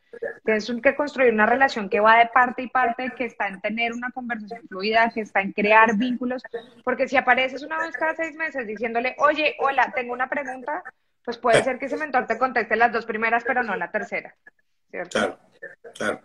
Tienes 0.46 0.72
que 0.82 0.94
construir 0.94 1.30
una 1.34 1.44
relación 1.44 1.90
que 1.90 2.00
va 2.00 2.20
de 2.20 2.28
parte 2.28 2.62
y 2.62 2.68
parte, 2.68 3.12
que 3.14 3.26
está 3.26 3.48
en 3.48 3.60
tener 3.60 3.92
una 3.92 4.10
conversación 4.12 4.62
fluida, 4.66 5.10
que 5.10 5.20
está 5.20 5.42
en 5.42 5.52
crear 5.52 5.94
vínculos. 5.98 6.42
Porque 6.84 7.06
si 7.06 7.18
apareces 7.18 7.62
una 7.62 7.76
vez 7.76 7.94
cada 7.98 8.14
seis 8.14 8.34
meses 8.34 8.66
diciéndole, 8.66 9.14
oye, 9.18 9.56
hola, 9.58 9.92
tengo 9.94 10.14
una 10.14 10.30
pregunta, 10.30 10.82
pues 11.22 11.36
puede 11.36 11.62
ser 11.62 11.78
que 11.78 11.84
ese 11.84 11.98
mentor 11.98 12.26
te 12.26 12.38
conteste 12.38 12.76
las 12.76 12.92
dos 12.92 13.04
primeras, 13.04 13.44
pero 13.44 13.62
no 13.62 13.76
la 13.76 13.90
tercera. 13.90 14.34
¿Cierto? 14.90 15.18
Claro, 15.18 15.38
claro. 15.94 16.20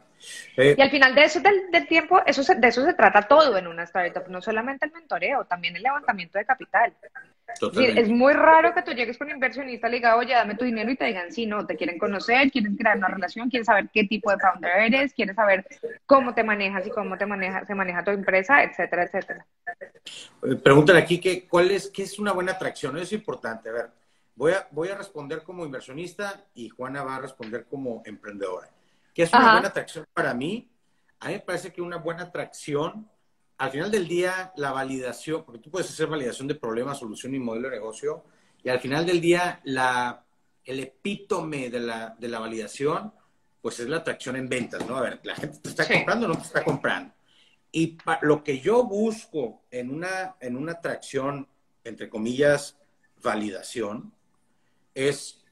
y 0.57 0.81
al 0.81 0.91
final 0.91 1.15
de 1.15 1.23
eso 1.23 1.39
del, 1.39 1.87
tiempo, 1.87 2.21
eso 2.25 2.41
de 2.53 2.67
eso 2.67 2.85
se 2.85 2.93
trata 2.93 3.23
todo 3.23 3.57
en 3.57 3.67
una 3.67 3.83
startup, 3.83 4.27
no 4.27 4.41
solamente 4.41 4.85
el 4.85 4.91
mentoreo, 4.91 5.45
también 5.45 5.75
el 5.75 5.83
levantamiento 5.83 6.37
de 6.37 6.45
capital. 6.45 6.93
Es, 7.95 8.07
muy 8.09 8.33
raro 8.33 8.73
que 8.73 8.81
tú 8.81 8.91
llegues 8.91 9.17
con 9.17 9.27
un 9.27 9.33
inversionista 9.33 9.89
le 9.89 9.97
digas, 9.97 10.15
oye, 10.15 10.33
dame 10.33 10.55
tu 10.55 10.65
dinero 10.65 10.89
y 10.89 10.95
te 10.95 11.05
digan, 11.05 11.31
sí, 11.31 11.45
no, 11.45 11.65
te 11.65 11.75
quieren 11.75 11.97
conocer, 11.97 12.49
quieren 12.51 12.75
crear 12.77 12.97
una 12.97 13.07
relación, 13.07 13.49
quieren 13.49 13.65
saber 13.65 13.89
qué 13.93 14.05
tipo 14.05 14.31
de 14.31 14.37
founder 14.39 14.71
eres, 14.77 15.13
quieren 15.13 15.35
saber 15.35 15.65
cómo 16.05 16.33
te 16.33 16.43
manejas 16.43 16.87
y 16.87 16.91
cómo 16.91 17.17
te 17.17 17.25
maneja, 17.25 17.65
se 17.65 17.75
maneja 17.75 18.03
tu 18.03 18.11
empresa, 18.11 18.63
etcétera, 18.63 19.03
etcétera. 19.03 19.45
Eh, 20.43 20.55
Preguntan 20.55 20.97
aquí 20.97 21.19
que, 21.19 21.47
cuál 21.47 21.71
es, 21.71 21.89
qué 21.89 22.03
es 22.03 22.19
una 22.19 22.31
buena 22.31 22.53
atracción. 22.53 22.95
Eso 22.95 23.03
es 23.03 23.13
importante. 23.13 23.69
A 23.69 23.73
ver, 23.73 23.89
voy 24.35 24.53
a, 24.53 24.67
voy 24.71 24.89
a 24.89 24.95
responder 24.95 25.43
como 25.43 25.65
inversionista 25.65 26.45
y 26.53 26.69
Juana 26.69 27.03
va 27.03 27.15
a 27.15 27.19
responder 27.19 27.65
como 27.65 28.01
emprendedora. 28.05 28.69
¿Qué 29.13 29.23
es 29.23 29.33
una 29.33 29.53
buena 29.53 29.67
atracción 29.67 30.05
para 30.13 30.33
mí? 30.33 30.69
A 31.19 31.27
mí 31.27 31.33
me 31.33 31.39
parece 31.39 31.71
que 31.71 31.81
una 31.81 31.97
buena 31.97 32.23
atracción 32.23 33.09
al 33.61 33.69
final 33.69 33.91
del 33.91 34.07
día, 34.07 34.51
la 34.55 34.71
validación, 34.71 35.43
porque 35.45 35.61
tú 35.61 35.69
puedes 35.69 35.87
hacer 35.87 36.07
validación 36.07 36.47
de 36.47 36.55
problema, 36.55 36.95
solución 36.95 37.35
y 37.35 37.39
modelo 37.39 37.69
de 37.69 37.75
negocio, 37.75 38.23
y 38.63 38.69
al 38.69 38.79
final 38.79 39.05
del 39.05 39.21
día, 39.21 39.61
la, 39.65 40.25
el 40.65 40.79
epítome 40.79 41.69
de 41.69 41.79
la, 41.79 42.15
de 42.17 42.27
la 42.27 42.39
validación, 42.39 43.13
pues 43.61 43.79
es 43.79 43.87
la 43.87 43.97
atracción 43.97 44.35
en 44.35 44.49
ventas, 44.49 44.83
¿no? 44.87 44.97
A 44.97 45.01
ver, 45.01 45.19
la 45.21 45.35
gente 45.35 45.59
te 45.59 45.69
está 45.69 45.87
comprando 45.87 46.25
o 46.25 46.29
no 46.29 46.37
te 46.37 46.45
está 46.45 46.63
comprando. 46.63 47.13
Y 47.71 47.99
lo 48.23 48.43
que 48.43 48.59
yo 48.59 48.83
busco 48.83 49.61
en 49.69 49.91
una, 49.91 50.37
en 50.39 50.57
una 50.57 50.71
atracción, 50.71 51.47
entre 51.83 52.09
comillas, 52.09 52.79
validación, 53.21 54.11
es 54.93 55.43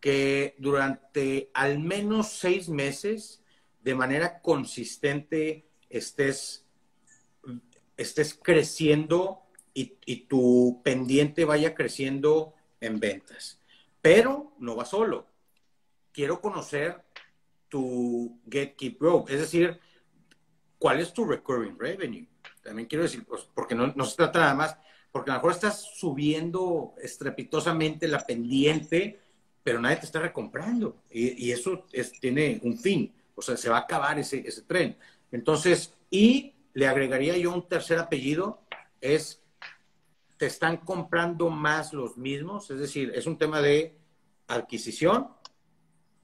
que 0.00 0.54
durante 0.58 1.50
al 1.54 1.78
menos 1.78 2.32
seis 2.32 2.68
meses, 2.68 3.42
de 3.82 3.94
manera 3.94 4.40
consistente, 4.40 5.66
estés 5.88 6.64
estés 7.96 8.38
creciendo 8.40 9.40
y, 9.72 9.86
tu 10.26 10.80
pendiente 10.84 11.44
vaya 11.44 11.74
creciendo 11.74 12.54
en 12.80 13.00
ventas. 13.00 13.60
Pero 14.00 14.54
no 14.58 14.76
va 14.76 14.84
solo. 14.84 15.26
Quiero 16.12 16.40
conocer 16.40 17.04
tu 17.68 18.40
Get, 18.48 18.76
Keep, 18.76 19.00
Grow. 19.00 19.24
Es 19.28 19.40
decir, 19.40 19.80
¿cuál 20.78 21.00
es 21.00 21.12
tu 21.12 21.24
recurring 21.24 21.78
revenue? 21.78 22.26
También 22.62 22.86
quiero 22.86 23.02
decir, 23.02 23.24
pues, 23.24 23.48
porque 23.54 23.74
no, 23.74 23.88
no 23.96 24.04
se 24.04 24.16
trata 24.16 24.40
nada 24.40 24.54
más, 24.54 24.78
porque 25.14 25.30
a 25.30 25.34
lo 25.34 25.38
mejor 25.38 25.52
estás 25.52 25.80
subiendo 25.94 26.92
estrepitosamente 27.00 28.08
la 28.08 28.26
pendiente, 28.26 29.20
pero 29.62 29.80
nadie 29.80 29.98
te 29.98 30.06
está 30.06 30.18
recomprando. 30.18 31.04
Y, 31.08 31.52
eso 31.52 31.86
es, 31.92 32.10
tiene 32.18 32.58
un 32.64 32.76
fin. 32.76 33.14
O 33.36 33.40
sea, 33.40 33.56
se 33.56 33.70
va 33.70 33.76
a 33.76 33.82
acabar 33.82 34.18
ese, 34.18 34.42
tren. 34.66 34.96
Entonces, 35.30 35.94
y 36.10 36.54
le 36.72 36.88
agregaría 36.88 37.38
yo 37.38 37.54
un 37.54 37.68
tercer 37.68 38.00
apellido, 38.00 38.62
es, 39.00 39.40
te 40.36 40.46
están 40.46 40.78
comprando 40.78 41.48
más 41.48 41.92
los 41.92 42.16
mismos, 42.16 42.68
es 42.72 42.80
decir, 42.80 43.12
es 43.14 43.26
un 43.26 43.38
tema 43.38 43.62
de 43.62 43.94
adquisición, 44.48 45.28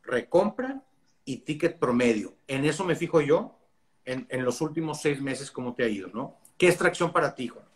recompra 0.02 0.82
y 1.24 1.36
ticket 1.36 1.78
promedio. 1.78 2.34
En 2.48 2.64
eso 2.64 2.84
me 2.84 2.96
fijo 2.96 3.20
yo 3.20 3.56
en, 4.04 4.44
los 4.44 4.60
últimos 4.60 5.00
seis 5.00 5.22
meses, 5.22 5.48
cómo 5.52 5.76
te 5.76 5.84
ha 5.84 5.88
ido, 5.88 6.08
¿no? 6.12 6.40
¿Qué 6.58 6.66
extracción 6.66 7.12
para 7.12 7.36
ti, 7.36 7.46
Juan? 7.46 7.69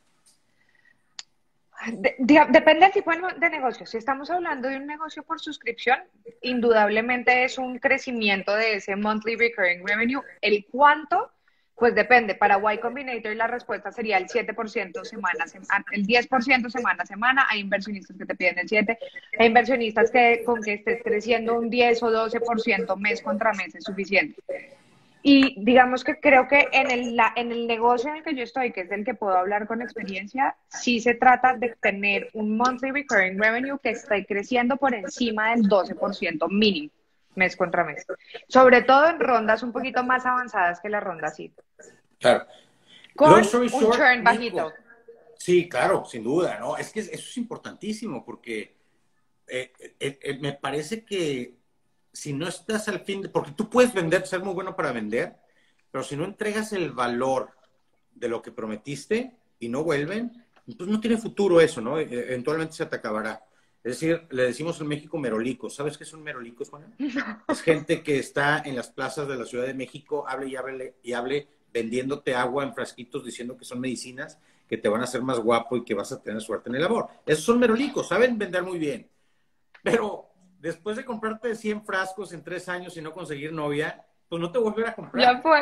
Depende 2.18 2.80
del 2.80 2.92
tipo 2.92 3.10
de 3.12 3.50
negocio. 3.50 3.86
Si 3.86 3.98
estamos 3.98 4.30
hablando 4.30 4.68
de 4.68 4.76
un 4.76 4.86
negocio 4.86 5.22
por 5.22 5.40
suscripción, 5.40 5.98
indudablemente 6.42 7.44
es 7.44 7.58
un 7.58 7.78
crecimiento 7.78 8.54
de 8.54 8.76
ese 8.76 8.96
monthly 8.96 9.36
recurring 9.36 9.86
revenue. 9.86 10.22
El 10.40 10.66
cuánto 10.70 11.30
pues 11.76 11.94
depende, 11.94 12.34
para 12.34 12.60
Y 12.72 12.78
Combinator 12.78 13.34
la 13.34 13.46
respuesta 13.46 13.90
sería 13.90 14.16
el 14.18 14.26
7% 14.26 15.04
semana, 15.04 15.46
semana, 15.46 15.84
el 15.90 16.06
10% 16.06 16.70
semana 16.70 17.02
a 17.02 17.06
semana, 17.06 17.46
hay 17.50 17.60
inversionistas 17.60 18.16
que 18.16 18.26
te 18.26 18.34
piden 18.34 18.58
el 18.60 18.68
7, 18.68 18.98
hay 19.38 19.46
inversionistas 19.46 20.10
que 20.10 20.42
con 20.44 20.62
que 20.62 20.74
estés 20.74 21.02
creciendo 21.02 21.58
un 21.58 21.70
10 21.70 22.02
o 22.04 22.10
12% 22.10 22.96
mes 22.96 23.22
contra 23.22 23.52
mes 23.52 23.74
es 23.74 23.84
suficiente. 23.84 24.40
Y 25.26 25.54
digamos 25.64 26.04
que 26.04 26.20
creo 26.20 26.46
que 26.46 26.68
en 26.70 26.90
el, 26.90 27.18
en 27.36 27.50
el 27.50 27.66
negocio 27.66 28.10
en 28.10 28.16
el 28.16 28.22
que 28.22 28.34
yo 28.34 28.42
estoy, 28.42 28.72
que 28.72 28.82
es 28.82 28.90
el 28.90 29.06
que 29.06 29.14
puedo 29.14 29.34
hablar 29.38 29.66
con 29.66 29.80
experiencia, 29.80 30.54
sí 30.68 31.00
se 31.00 31.14
trata 31.14 31.56
de 31.56 31.74
tener 31.80 32.28
un 32.34 32.58
monthly 32.58 32.90
recurring 32.90 33.40
revenue 33.40 33.78
que 33.82 33.90
esté 33.90 34.26
creciendo 34.26 34.76
por 34.76 34.94
encima 34.94 35.56
del 35.56 35.62
12% 35.62 36.50
mínimo 36.50 36.92
mes 37.36 37.56
contra 37.56 37.84
mes. 37.84 38.04
Sobre 38.48 38.82
todo 38.82 39.08
en 39.08 39.18
rondas 39.18 39.62
un 39.62 39.72
poquito 39.72 40.04
más 40.04 40.26
avanzadas 40.26 40.78
que 40.80 40.90
la 40.90 41.00
ronda 41.00 41.30
sí. 41.30 41.50
Claro. 42.20 42.46
Con 43.16 43.32
un 43.32 43.42
churn 43.42 44.22
bajito. 44.22 44.74
Sí, 45.38 45.70
claro, 45.70 46.04
sin 46.04 46.22
duda, 46.22 46.58
¿no? 46.58 46.76
Es 46.76 46.92
que 46.92 47.00
eso 47.00 47.12
es 47.12 47.36
importantísimo 47.38 48.22
porque 48.26 48.76
eh, 49.46 49.72
eh, 49.98 50.18
eh, 50.20 50.38
me 50.38 50.52
parece 50.52 51.02
que 51.02 51.54
si 52.14 52.32
no 52.32 52.48
estás 52.48 52.88
al 52.88 53.00
fin, 53.00 53.22
de, 53.22 53.28
porque 53.28 53.50
tú 53.50 53.68
puedes 53.68 53.92
vender, 53.92 54.26
ser 54.26 54.42
muy 54.42 54.54
bueno 54.54 54.74
para 54.74 54.92
vender, 54.92 55.34
pero 55.90 56.04
si 56.04 56.16
no 56.16 56.24
entregas 56.24 56.72
el 56.72 56.92
valor 56.92 57.50
de 58.14 58.28
lo 58.28 58.40
que 58.40 58.52
prometiste 58.52 59.36
y 59.58 59.68
no 59.68 59.82
vuelven, 59.82 60.44
entonces 60.66 60.94
no 60.94 61.00
tiene 61.00 61.18
futuro 61.18 61.60
eso, 61.60 61.80
¿no? 61.80 61.98
Eventualmente 61.98 62.74
se 62.74 62.86
te 62.86 62.96
acabará. 62.96 63.44
Es 63.82 64.00
decir, 64.00 64.26
le 64.30 64.44
decimos 64.44 64.80
en 64.80 64.86
México 64.86 65.18
merolicos. 65.18 65.74
¿Sabes 65.74 65.98
qué 65.98 66.06
son 66.06 66.22
merolicos, 66.22 66.70
Juan? 66.70 66.94
Es 67.48 67.60
gente 67.60 68.02
que 68.02 68.18
está 68.18 68.62
en 68.64 68.76
las 68.76 68.88
plazas 68.88 69.28
de 69.28 69.36
la 69.36 69.44
Ciudad 69.44 69.66
de 69.66 69.74
México, 69.74 70.24
hable 70.26 70.48
y 70.48 70.56
hable 70.56 70.94
y 71.02 71.12
hable 71.12 71.48
vendiéndote 71.72 72.34
agua 72.34 72.62
en 72.62 72.74
frasquitos 72.74 73.24
diciendo 73.24 73.56
que 73.56 73.64
son 73.64 73.80
medicinas 73.80 74.38
que 74.68 74.78
te 74.78 74.88
van 74.88 75.00
a 75.00 75.04
hacer 75.04 75.22
más 75.22 75.40
guapo 75.40 75.76
y 75.76 75.84
que 75.84 75.92
vas 75.92 76.12
a 76.12 76.22
tener 76.22 76.40
suerte 76.40 76.70
en 76.70 76.76
el 76.76 76.84
amor. 76.84 77.08
Esos 77.26 77.44
son 77.44 77.58
merolicos, 77.58 78.08
saben 78.08 78.38
vender 78.38 78.62
muy 78.62 78.78
bien. 78.78 79.10
Pero 79.82 80.30
después 80.64 80.96
de 80.96 81.04
comprarte 81.04 81.54
100 81.54 81.84
frascos 81.84 82.32
en 82.32 82.42
tres 82.42 82.70
años 82.70 82.96
y 82.96 83.02
no 83.02 83.12
conseguir 83.12 83.52
novia, 83.52 84.02
pues 84.30 84.40
no 84.40 84.50
te 84.50 84.58
voy 84.58 84.68
a 84.68 84.70
volver 84.70 84.88
a 84.88 84.94
comprar. 84.94 85.22
Ya 85.22 85.42
fue. 85.42 85.60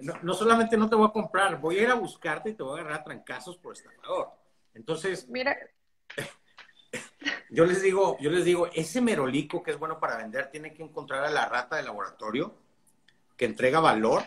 No, 0.00 0.14
no, 0.22 0.34
solamente 0.34 0.76
no 0.76 0.88
te 0.88 0.96
voy 0.96 1.06
a 1.06 1.12
comprar, 1.12 1.60
voy 1.60 1.78
a 1.78 1.82
ir 1.82 1.90
a 1.90 1.94
buscarte 1.94 2.50
y 2.50 2.54
te 2.54 2.64
voy 2.64 2.76
a 2.76 2.80
agarrar 2.80 3.00
a 3.00 3.04
trancazos 3.04 3.56
por 3.58 3.72
estafador. 3.72 4.30
Entonces, 4.74 5.28
mira, 5.28 5.56
yo 7.50 7.64
les 7.64 7.82
digo, 7.82 8.16
yo 8.18 8.30
les 8.30 8.44
digo, 8.44 8.68
ese 8.74 9.00
merolico 9.00 9.62
que 9.62 9.70
es 9.70 9.78
bueno 9.78 10.00
para 10.00 10.16
vender 10.16 10.50
tiene 10.50 10.74
que 10.74 10.82
encontrar 10.82 11.22
a 11.22 11.30
la 11.30 11.46
rata 11.46 11.76
de 11.76 11.84
laboratorio 11.84 12.56
que 13.36 13.44
entrega 13.44 13.78
valor 13.78 14.24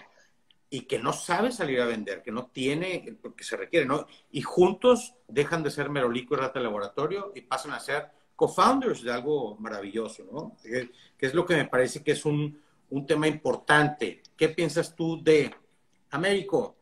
y 0.70 0.86
que 0.86 0.98
no 0.98 1.12
sabe 1.12 1.52
salir 1.52 1.82
a 1.82 1.86
vender, 1.86 2.24
que 2.24 2.32
no 2.32 2.46
tiene, 2.46 3.18
porque 3.22 3.44
se 3.44 3.58
requiere, 3.58 3.86
¿no? 3.86 4.08
Y 4.32 4.44
juntos 4.44 5.16
dejan 5.28 5.62
de 5.62 5.72
ser 5.72 5.90
merolico 5.90 6.36
y 6.36 6.38
rata 6.38 6.60
de 6.60 6.64
laboratorio 6.64 7.34
y 7.36 7.42
pasan 7.42 7.74
a 7.74 7.82
ser 7.82 8.23
co-founders 8.44 9.02
de 9.04 9.12
algo 9.12 9.56
maravilloso, 9.58 10.26
¿no? 10.30 10.58
Que, 10.62 10.90
es 11.18 11.34
lo 11.34 11.46
que 11.46 11.56
me 11.56 11.66
parece 11.66 12.04
que 12.04 12.12
es 12.12 12.26
un, 12.26 12.62
un 12.90 13.06
tema 13.06 13.26
importante. 13.26 14.22
¿Qué 14.36 14.50
piensas 14.50 14.94
tú 14.94 15.24
de 15.24 15.56
Américo? 16.12 16.76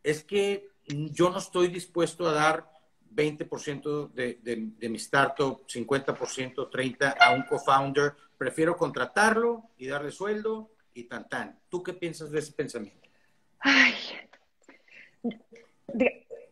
Es 0.00 0.22
que 0.22 0.70
yo 0.86 1.30
no 1.30 1.38
estoy 1.38 1.66
dispuesto 1.68 2.28
a 2.28 2.32
dar 2.32 2.70
20% 3.12 4.12
de, 4.12 4.38
de, 4.42 4.68
de, 4.78 4.88
mi 4.88 4.98
startup, 4.98 5.66
50%, 5.66 6.70
30% 6.70 7.16
a 7.18 7.34
un 7.34 7.42
co-founder. 7.42 8.14
Prefiero 8.38 8.76
contratarlo 8.76 9.70
y 9.76 9.88
darle 9.88 10.12
sueldo 10.12 10.70
y 10.94 11.04
tan 11.04 11.28
tan. 11.28 11.58
¿Tú 11.68 11.82
qué 11.82 11.94
piensas 11.94 12.30
de 12.30 12.38
ese 12.38 12.52
pensamiento? 12.52 13.08
Ay, 13.58 13.94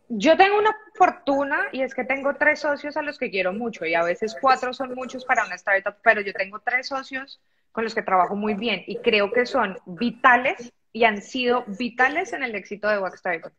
yo 0.09 0.37
tengo 0.37 0.59
una 0.59 0.77
fortuna 1.01 1.69
y 1.73 1.81
es 1.81 1.95
que 1.95 2.05
tengo 2.05 2.35
tres 2.35 2.61
socios 2.61 2.95
a 2.99 3.01
los 3.01 3.17
que 3.17 3.31
quiero 3.31 3.55
mucho 3.55 3.87
y 3.87 3.95
a 3.95 4.03
veces 4.03 4.37
cuatro 4.39 4.75
son 4.75 4.95
muchos 4.95 5.25
para 5.25 5.47
una 5.47 5.55
startup, 5.55 5.95
pero 6.03 6.21
yo 6.21 6.35
tengo 6.35 6.59
tres 6.59 6.89
socios 6.89 7.41
con 7.73 7.85
los 7.85 7.95
que 7.95 8.03
trabajo 8.03 8.37
muy 8.37 8.53
bien 8.53 8.85
y 8.87 8.97
creo 8.99 9.33
que 9.33 9.47
son 9.47 9.79
vitales 9.87 10.75
y 10.93 11.05
han 11.05 11.23
sido 11.23 11.65
vitales 11.79 12.35
en 12.35 12.43
el 12.43 12.55
éxito 12.55 12.87
de 12.87 12.99
Wax 12.99 13.15
Startup. 13.15 13.53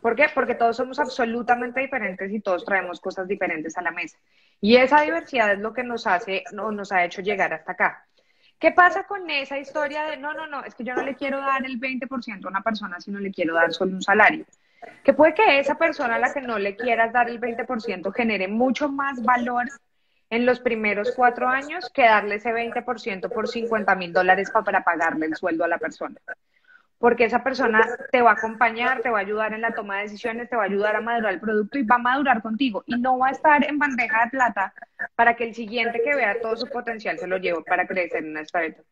¿Por 0.00 0.16
qué? 0.16 0.28
Porque 0.34 0.54
todos 0.54 0.78
somos 0.78 0.98
absolutamente 0.98 1.80
diferentes 1.80 2.32
y 2.32 2.40
todos 2.40 2.64
traemos 2.64 3.00
cosas 3.00 3.28
diferentes 3.28 3.76
a 3.76 3.82
la 3.82 3.90
mesa. 3.90 4.16
Y 4.58 4.76
esa 4.76 5.02
diversidad 5.02 5.52
es 5.52 5.58
lo 5.58 5.74
que 5.74 5.84
nos 5.84 6.06
hace, 6.06 6.42
no, 6.54 6.72
nos 6.72 6.90
ha 6.90 7.04
hecho 7.04 7.20
llegar 7.20 7.52
hasta 7.52 7.72
acá. 7.72 8.06
¿Qué 8.58 8.72
pasa 8.72 9.04
con 9.04 9.28
esa 9.28 9.58
historia 9.58 10.04
de 10.04 10.16
no, 10.16 10.32
no, 10.32 10.46
no, 10.46 10.64
es 10.64 10.74
que 10.74 10.84
yo 10.84 10.94
no 10.94 11.02
le 11.02 11.16
quiero 11.16 11.38
dar 11.38 11.66
el 11.66 11.78
20% 11.78 12.46
a 12.46 12.48
una 12.48 12.62
persona, 12.62 12.98
sino 12.98 13.18
le 13.18 13.30
quiero 13.30 13.54
dar 13.54 13.74
solo 13.74 13.92
un 13.92 14.02
salario? 14.02 14.46
Que 15.02 15.12
puede 15.12 15.34
que 15.34 15.58
esa 15.58 15.76
persona 15.76 16.16
a 16.16 16.18
la 16.18 16.32
que 16.32 16.40
no 16.40 16.58
le 16.58 16.76
quieras 16.76 17.12
dar 17.12 17.28
el 17.28 17.40
20% 17.40 18.12
genere 18.12 18.48
mucho 18.48 18.88
más 18.88 19.22
valor 19.22 19.66
en 20.30 20.44
los 20.44 20.60
primeros 20.60 21.12
cuatro 21.16 21.48
años 21.48 21.90
que 21.92 22.02
darle 22.02 22.36
ese 22.36 22.52
20% 22.52 23.32
por 23.32 23.48
50 23.48 23.94
mil 23.94 24.12
dólares 24.12 24.50
para 24.50 24.84
pagarle 24.84 25.26
el 25.26 25.36
sueldo 25.36 25.64
a 25.64 25.68
la 25.68 25.78
persona. 25.78 26.16
Porque 26.98 27.24
esa 27.24 27.44
persona 27.44 27.86
te 28.10 28.22
va 28.22 28.30
a 28.30 28.34
acompañar, 28.34 29.00
te 29.00 29.08
va 29.08 29.18
a 29.18 29.22
ayudar 29.22 29.54
en 29.54 29.60
la 29.60 29.72
toma 29.72 29.98
de 29.98 30.02
decisiones, 30.02 30.50
te 30.50 30.56
va 30.56 30.64
a 30.64 30.66
ayudar 30.66 30.96
a 30.96 31.00
madurar 31.00 31.32
el 31.32 31.40
producto 31.40 31.78
y 31.78 31.84
va 31.84 31.94
a 31.94 31.98
madurar 31.98 32.42
contigo. 32.42 32.82
Y 32.86 32.96
no 32.96 33.18
va 33.18 33.28
a 33.28 33.30
estar 33.30 33.64
en 33.64 33.78
bandeja 33.78 34.24
de 34.24 34.30
plata 34.30 34.74
para 35.14 35.34
que 35.34 35.44
el 35.44 35.54
siguiente 35.54 36.02
que 36.02 36.16
vea 36.16 36.40
todo 36.40 36.56
su 36.56 36.66
potencial 36.66 37.16
se 37.18 37.28
lo 37.28 37.38
lleve 37.38 37.62
para 37.62 37.86
crecer 37.86 38.24
en 38.24 38.30
una 38.32 38.40
startup. 38.40 38.84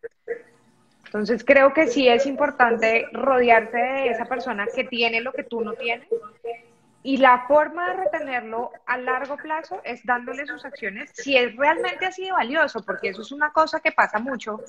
Entonces 1.07 1.45
creo 1.45 1.73
que 1.73 1.87
sí 1.87 2.09
es 2.09 2.27
importante 2.27 3.07
rodearse 3.13 3.79
de 3.79 4.09
esa 4.09 4.27
persona 4.27 4.67
que 4.75 4.85
tiene 4.85 5.21
lo 5.21 5.33
que 5.33 5.45
tú 5.45 5.63
no 5.63 5.73
tienes 5.73 6.07
y 7.07 7.19
la 7.19 7.47
forma 7.47 7.91
de 7.91 8.03
retenerlo 8.03 8.73
a 8.85 8.99
largo 8.99 9.37
plazo 9.37 9.81
es 9.85 10.05
dándole 10.05 10.45
sus 10.45 10.65
acciones 10.65 11.13
si 11.15 11.37
es 11.37 11.55
realmente 11.55 12.05
así 12.05 12.25
de 12.25 12.33
valioso, 12.33 12.83
porque 12.85 13.11
eso 13.11 13.23
es 13.23 13.31
una 13.31 13.53
cosa 13.53 13.79
que 13.79 13.93
pasa 13.93 14.19
mucho. 14.19 14.61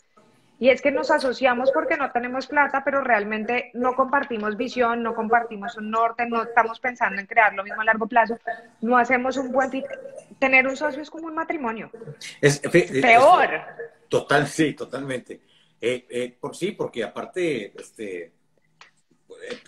Y 0.60 0.70
es 0.70 0.84
que 0.84 0.92
nos 0.92 1.10
asociamos 1.10 1.72
porque 1.72 1.98
no 1.98 2.12
tenemos 2.12 2.46
plata, 2.46 2.84
pero 2.86 3.02
realmente 3.02 3.72
no 3.74 3.96
compartimos 3.96 4.56
visión, 4.56 5.02
no 5.02 5.16
compartimos 5.16 5.78
un 5.78 5.90
norte, 5.90 6.28
no 6.28 6.44
estamos 6.44 6.80
pensando 6.80 7.20
en 7.20 7.26
crear 7.26 7.56
lo 7.56 7.64
mismo 7.64 7.82
a 7.82 7.86
largo 7.86 8.06
plazo, 8.06 8.38
no 8.82 9.00
hacemos 9.00 9.36
un 9.38 9.52
buen 9.52 9.72
Tener 10.38 10.68
un 10.68 10.78
socio 10.78 11.02
es 11.02 11.10
como 11.10 11.26
un 11.26 11.34
matrimonio. 11.34 11.90
Es, 12.40 12.60
peor. 12.60 13.62
total, 14.10 14.46
sí, 14.46 14.74
totalmente. 14.74 15.42
Eh, 15.80 16.08
eh, 16.10 16.38
por 16.40 16.56
sí, 16.56 16.72
porque 16.72 17.04
aparte, 17.04 17.74
este, 17.80 18.34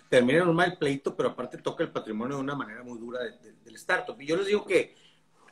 termina 0.08 0.42
en 0.42 0.48
un 0.48 0.56
mal 0.56 0.76
pleito, 0.76 1.16
pero 1.16 1.30
aparte 1.30 1.58
toca 1.58 1.84
el 1.84 1.92
patrimonio 1.92 2.36
de 2.36 2.42
una 2.42 2.56
manera 2.56 2.82
muy 2.82 2.98
dura 2.98 3.20
del 3.20 3.74
startup. 3.76 4.20
Y 4.20 4.26
yo 4.26 4.36
les 4.36 4.46
digo 4.46 4.64
que 4.66 4.96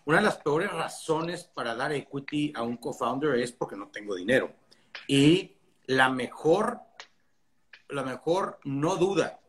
una 0.05 0.19
de 0.19 0.25
las 0.25 0.39
peores 0.39 0.73
razones 0.73 1.45
para 1.45 1.75
dar 1.75 1.93
equity 1.93 2.53
a 2.57 2.63
un 2.63 2.77
co-founder 2.77 3.39
es 3.39 3.53
porque 3.53 3.77
no 3.77 3.89
tengo 3.89 4.15
dinero. 4.15 4.53
Y 5.07 5.57
la 5.87 6.09
mejor, 6.09 6.81
la 7.89 8.03
mejor 8.03 8.59
no 8.65 8.97
duda 8.97 9.41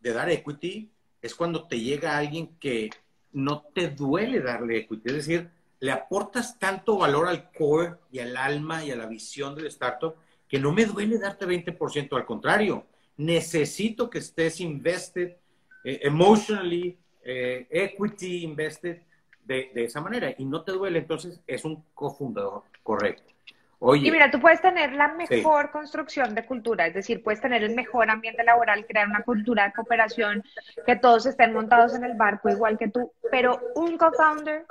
de 0.00 0.12
dar 0.12 0.30
equity 0.30 0.90
es 1.20 1.34
cuando 1.34 1.66
te 1.66 1.80
llega 1.80 2.16
alguien 2.16 2.56
que 2.58 2.90
no 3.32 3.62
te 3.74 3.88
duele 3.88 4.40
darle 4.40 4.78
equity. 4.78 5.08
Es 5.08 5.14
decir, 5.14 5.50
le 5.80 5.92
aportas 5.92 6.58
tanto 6.58 6.98
valor 6.98 7.28
al 7.28 7.52
core 7.52 7.96
y 8.10 8.18
al 8.18 8.36
alma 8.36 8.84
y 8.84 8.90
a 8.90 8.96
la 8.96 9.06
visión 9.06 9.54
del 9.54 9.66
startup 9.66 10.16
que 10.48 10.58
no 10.58 10.72
me 10.72 10.84
duele 10.84 11.18
darte 11.18 11.46
20%, 11.46 12.16
al 12.16 12.24
contrario 12.24 12.86
necesito 13.18 14.08
que 14.08 14.18
estés 14.18 14.60
invested, 14.60 15.36
eh, 15.84 16.00
emotionally, 16.02 16.96
eh, 17.22 17.66
equity 17.70 18.44
invested 18.44 19.02
de, 19.44 19.70
esa 19.74 20.00
manera 20.00 20.34
y 20.36 20.44
no 20.44 20.62
te 20.62 20.72
duele, 20.72 21.00
entonces 21.00 21.40
es 21.46 21.64
un 21.64 21.82
cofundador 21.94 22.62
correcto. 22.82 23.32
Oye, 23.80 24.08
y 24.08 24.10
mira, 24.10 24.30
tú 24.30 24.40
puedes 24.40 24.60
tener 24.60 24.92
la 24.92 25.08
mejor 25.14 25.70
construcción 25.70 26.34
de 26.34 26.44
cultura, 26.44 26.86
es 26.86 26.94
decir, 26.94 27.22
puedes 27.22 27.40
tener 27.40 27.62
el 27.62 27.74
mejor 27.74 28.10
ambiente 28.10 28.42
laboral, 28.42 28.84
crear 28.86 29.08
una 29.08 29.22
cultura 29.22 29.66
de 29.66 29.72
cooperación, 29.72 30.44
que 30.84 30.96
todos 30.96 31.26
estén 31.26 31.52
montados 31.52 31.94
en 31.94 32.04
el 32.04 32.14
barco 32.14 32.48
igual 32.48 32.76
que 32.76 32.88
tú, 32.88 33.12
pero 33.30 33.60
un 33.76 33.96
co-founder 33.96 34.66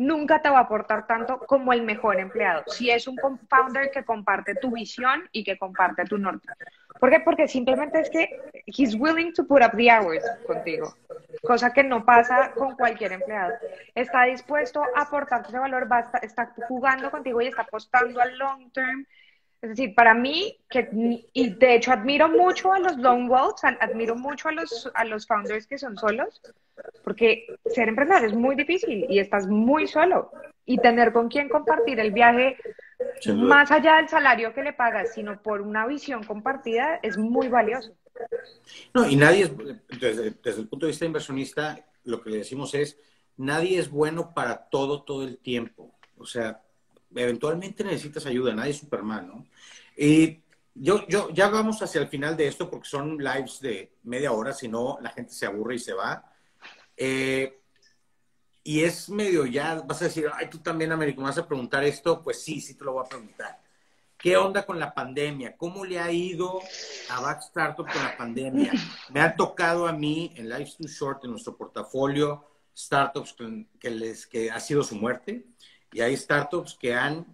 nunca 0.00 0.40
te 0.40 0.48
va 0.48 0.58
a 0.58 0.62
aportar 0.62 1.06
tanto 1.06 1.38
como 1.40 1.74
el 1.74 1.82
mejor 1.82 2.18
empleado. 2.18 2.64
Si 2.68 2.90
es 2.90 3.06
un 3.06 3.18
founder 3.50 3.90
que 3.90 4.02
comparte 4.02 4.54
tu 4.54 4.70
visión 4.70 5.28
y 5.30 5.44
que 5.44 5.58
comparte 5.58 6.04
tu 6.04 6.16
norte. 6.16 6.48
¿Por 6.98 7.10
qué? 7.10 7.20
Porque 7.20 7.46
simplemente 7.46 8.00
es 8.00 8.08
que 8.08 8.40
he's 8.66 8.94
willing 8.94 9.34
to 9.34 9.46
put 9.46 9.62
up 9.62 9.76
the 9.76 9.90
hours 9.90 10.24
contigo, 10.46 10.94
cosa 11.42 11.72
que 11.72 11.84
no 11.84 12.04
pasa 12.04 12.52
con 12.52 12.76
cualquier 12.76 13.12
empleado. 13.12 13.52
Está 13.94 14.24
dispuesto 14.24 14.82
a 14.82 15.02
aportarte 15.02 15.48
ese 15.48 15.58
valor, 15.58 15.86
está 16.22 16.54
jugando 16.66 17.10
contigo 17.10 17.42
y 17.42 17.48
está 17.48 17.62
apostando 17.62 18.20
al 18.22 18.38
long 18.38 18.72
term 18.72 19.06
es 19.62 19.70
decir, 19.70 19.94
para 19.94 20.14
mí, 20.14 20.56
que, 20.70 20.88
y 21.34 21.50
de 21.50 21.74
hecho 21.74 21.92
admiro 21.92 22.28
mucho 22.28 22.72
a 22.72 22.78
los 22.78 22.96
long 22.96 23.28
wolves, 23.28 23.62
admiro 23.80 24.16
mucho 24.16 24.48
a 24.48 24.52
los, 24.52 24.90
a 24.94 25.04
los 25.04 25.26
founders 25.26 25.66
que 25.66 25.76
son 25.76 25.98
solos, 25.98 26.40
porque 27.04 27.46
ser 27.66 27.88
emprendedor 27.88 28.24
es 28.24 28.32
muy 28.32 28.56
difícil 28.56 29.04
y 29.10 29.18
estás 29.18 29.46
muy 29.46 29.86
solo. 29.86 30.32
Y 30.64 30.78
tener 30.78 31.12
con 31.12 31.28
quién 31.28 31.48
compartir 31.48 31.98
el 32.00 32.12
viaje, 32.12 32.56
más 33.34 33.70
allá 33.70 33.96
del 33.96 34.08
salario 34.08 34.54
que 34.54 34.62
le 34.62 34.72
pagas, 34.72 35.12
sino 35.14 35.42
por 35.42 35.60
una 35.60 35.86
visión 35.86 36.22
compartida, 36.22 37.00
es 37.02 37.18
muy 37.18 37.48
valioso. 37.48 37.92
No, 38.94 39.06
y 39.08 39.16
nadie 39.16 39.44
es, 39.44 39.52
desde, 40.00 40.30
desde 40.30 40.60
el 40.60 40.68
punto 40.68 40.86
de 40.86 40.92
vista 40.92 41.06
inversionista, 41.06 41.84
lo 42.04 42.22
que 42.22 42.30
le 42.30 42.38
decimos 42.38 42.72
es, 42.74 42.98
nadie 43.36 43.78
es 43.78 43.90
bueno 43.90 44.32
para 44.32 44.68
todo, 44.68 45.02
todo 45.02 45.24
el 45.24 45.38
tiempo. 45.38 45.92
O 46.16 46.24
sea, 46.24 46.62
eventualmente 47.14 47.84
necesitas 47.84 48.26
ayuda, 48.26 48.54
nadie 48.54 48.70
es 48.70 48.78
Superman, 48.78 49.28
¿no? 49.28 49.46
Y 49.96 50.40
yo, 50.74 51.06
yo, 51.08 51.30
ya 51.30 51.48
vamos 51.48 51.82
hacia 51.82 52.00
el 52.00 52.08
final 52.08 52.36
de 52.36 52.46
esto 52.46 52.70
porque 52.70 52.88
son 52.88 53.18
lives 53.18 53.60
de 53.60 53.96
media 54.04 54.32
hora, 54.32 54.52
si 54.52 54.68
no 54.68 54.98
la 55.00 55.10
gente 55.10 55.32
se 55.32 55.46
aburre 55.46 55.74
y 55.74 55.78
se 55.78 55.92
va. 55.92 56.32
Eh, 56.96 57.60
y 58.62 58.82
es 58.82 59.08
medio 59.08 59.46
ya, 59.46 59.76
vas 59.82 60.02
a 60.02 60.04
decir, 60.04 60.30
ay, 60.34 60.48
tú 60.48 60.58
también, 60.58 60.92
Américo, 60.92 61.20
¿me 61.20 61.28
vas 61.28 61.38
a 61.38 61.46
preguntar 61.46 61.82
esto? 61.84 62.22
Pues 62.22 62.42
sí, 62.42 62.60
sí 62.60 62.74
te 62.74 62.84
lo 62.84 62.92
voy 62.92 63.04
a 63.04 63.08
preguntar. 63.08 63.60
¿Qué 64.16 64.36
onda 64.36 64.66
con 64.66 64.78
la 64.78 64.92
pandemia? 64.92 65.56
¿Cómo 65.56 65.84
le 65.84 65.98
ha 65.98 66.12
ido 66.12 66.60
a 67.08 67.20
Back 67.20 67.40
Startup 67.40 67.86
con 67.90 68.02
la 68.02 68.16
pandemia? 68.18 68.70
Me 69.08 69.20
ha 69.20 69.34
tocado 69.34 69.88
a 69.88 69.92
mí 69.92 70.32
en 70.36 70.50
Life 70.50 70.74
Too 70.76 70.88
Short, 70.88 71.24
en 71.24 71.30
nuestro 71.30 71.56
portafolio, 71.56 72.44
startups 72.76 73.34
que, 73.78 73.90
les, 73.90 74.26
que 74.26 74.50
ha 74.50 74.60
sido 74.60 74.82
su 74.82 74.94
muerte. 74.96 75.46
Y 75.92 76.00
hay 76.00 76.16
startups 76.16 76.76
que 76.80 76.94
han, 76.94 77.26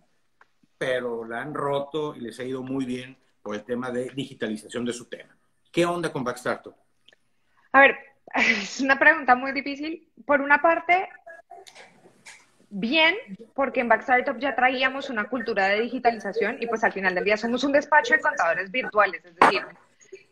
pero 0.78 1.24
la 1.24 1.42
han 1.42 1.54
roto 1.54 2.14
y 2.14 2.20
les 2.20 2.38
ha 2.40 2.44
ido 2.44 2.62
muy 2.62 2.84
bien 2.84 3.16
por 3.42 3.54
el 3.54 3.64
tema 3.64 3.90
de 3.90 4.10
digitalización 4.10 4.84
de 4.84 4.92
su 4.92 5.06
tema. 5.06 5.36
¿Qué 5.70 5.84
onda 5.84 6.12
con 6.12 6.24
Back 6.24 6.36
Startup? 6.36 6.74
A 7.72 7.80
ver, 7.80 7.96
es 8.34 8.80
una 8.80 8.98
pregunta 8.98 9.34
muy 9.34 9.52
difícil. 9.52 10.08
Por 10.24 10.40
una 10.40 10.60
parte, 10.60 11.08
bien, 12.70 13.14
porque 13.54 13.80
en 13.80 13.88
Back 13.88 14.00
Startup 14.00 14.38
ya 14.38 14.54
traíamos 14.54 15.10
una 15.10 15.28
cultura 15.28 15.68
de 15.68 15.80
digitalización 15.80 16.56
y 16.60 16.66
pues 16.66 16.82
al 16.84 16.92
final 16.92 17.14
del 17.14 17.24
día 17.24 17.36
somos 17.36 17.62
un 17.64 17.72
despacho 17.72 18.14
de 18.14 18.20
contadores 18.20 18.70
virtuales, 18.70 19.24
es 19.24 19.36
decir, 19.36 19.62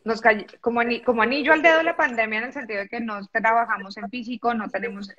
nos 0.04 0.20
como, 0.60 0.82
como 1.04 1.22
anillo 1.22 1.52
al 1.52 1.62
dedo 1.62 1.82
la 1.82 1.96
pandemia 1.96 2.38
en 2.38 2.44
el 2.46 2.52
sentido 2.52 2.80
de 2.80 2.88
que 2.88 3.00
no 3.00 3.26
trabajamos 3.28 3.96
en 3.96 4.10
físico, 4.10 4.52
no 4.52 4.68
tenemos 4.68 5.10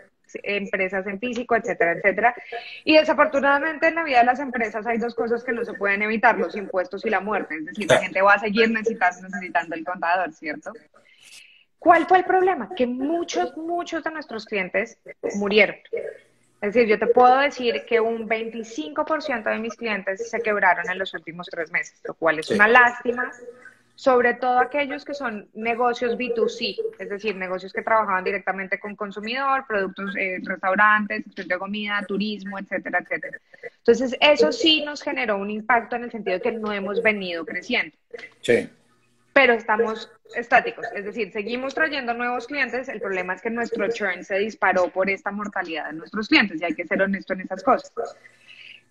empresas 0.43 1.05
en 1.07 1.19
físico, 1.19 1.55
etcétera, 1.55 1.93
etcétera. 1.93 2.35
Y 2.83 2.97
desafortunadamente 2.97 3.87
en 3.87 3.95
la 3.95 4.03
vida 4.03 4.19
de 4.19 4.25
las 4.25 4.39
empresas 4.39 4.85
hay 4.85 4.97
dos 4.97 5.15
cosas 5.15 5.43
que 5.43 5.51
no 5.51 5.63
se 5.65 5.73
pueden 5.73 6.01
evitar, 6.01 6.37
los 6.37 6.55
impuestos 6.55 7.05
y 7.05 7.09
la 7.09 7.19
muerte. 7.19 7.55
Es 7.55 7.65
decir, 7.65 7.89
la 7.89 7.99
gente 7.99 8.21
va 8.21 8.33
a 8.33 8.39
seguir 8.39 8.69
necesitando, 8.69 9.27
necesitando 9.27 9.75
el 9.75 9.83
contador, 9.83 10.33
¿cierto? 10.33 10.73
¿Cuál 11.79 12.07
fue 12.07 12.19
el 12.19 12.25
problema? 12.25 12.69
Que 12.75 12.87
muchos, 12.87 13.55
muchos 13.57 14.03
de 14.03 14.11
nuestros 14.11 14.45
clientes 14.45 14.97
murieron. 15.35 15.75
Es 16.61 16.73
decir, 16.73 16.89
yo 16.89 16.97
te 16.97 17.07
puedo 17.07 17.37
decir 17.37 17.85
que 17.87 17.99
un 17.99 18.27
25% 18.27 19.43
de 19.43 19.59
mis 19.59 19.75
clientes 19.75 20.29
se 20.29 20.41
quebraron 20.41 20.89
en 20.89 20.97
los 20.97 21.13
últimos 21.13 21.47
tres 21.47 21.71
meses, 21.71 21.99
lo 22.03 22.15
cual 22.15 22.39
es 22.39 22.49
una 22.49 22.67
lástima 22.67 23.31
sobre 23.95 24.33
todo 24.33 24.59
aquellos 24.59 25.05
que 25.05 25.13
son 25.13 25.49
negocios 25.53 26.17
B2C, 26.17 26.75
es 26.99 27.09
decir, 27.09 27.35
negocios 27.35 27.71
que 27.71 27.81
trabajaban 27.81 28.23
directamente 28.23 28.77
con 28.77 28.95
consumidor, 28.95 29.65
productos, 29.65 30.15
eh, 30.17 30.39
restaurantes, 30.43 31.23
de 31.33 31.57
comida, 31.57 32.03
turismo, 32.05 32.59
etcétera, 32.59 32.99
etcétera. 32.99 33.39
Entonces, 33.77 34.17
eso 34.19 34.51
sí 34.51 34.83
nos 34.83 35.01
generó 35.01 35.37
un 35.37 35.49
impacto 35.49 35.95
en 35.95 36.03
el 36.03 36.11
sentido 36.11 36.37
de 36.37 36.41
que 36.41 36.51
no 36.51 36.73
hemos 36.73 37.01
venido 37.01 37.45
creciendo. 37.45 37.95
Sí. 38.41 38.69
Pero 39.31 39.53
estamos 39.53 40.11
estáticos, 40.35 40.85
es 40.95 41.05
decir, 41.05 41.31
seguimos 41.31 41.73
trayendo 41.73 42.13
nuevos 42.13 42.47
clientes, 42.47 42.87
el 42.89 42.99
problema 42.99 43.35
es 43.35 43.41
que 43.41 43.49
nuestro 43.49 43.87
churn 43.89 44.23
se 44.23 44.39
disparó 44.39 44.89
por 44.89 45.09
esta 45.09 45.31
mortalidad 45.31 45.87
de 45.87 45.93
nuestros 45.93 46.27
clientes 46.27 46.61
y 46.61 46.65
hay 46.65 46.73
que 46.73 46.85
ser 46.85 47.01
honesto 47.01 47.33
en 47.33 47.41
esas 47.41 47.61
cosas. 47.63 47.91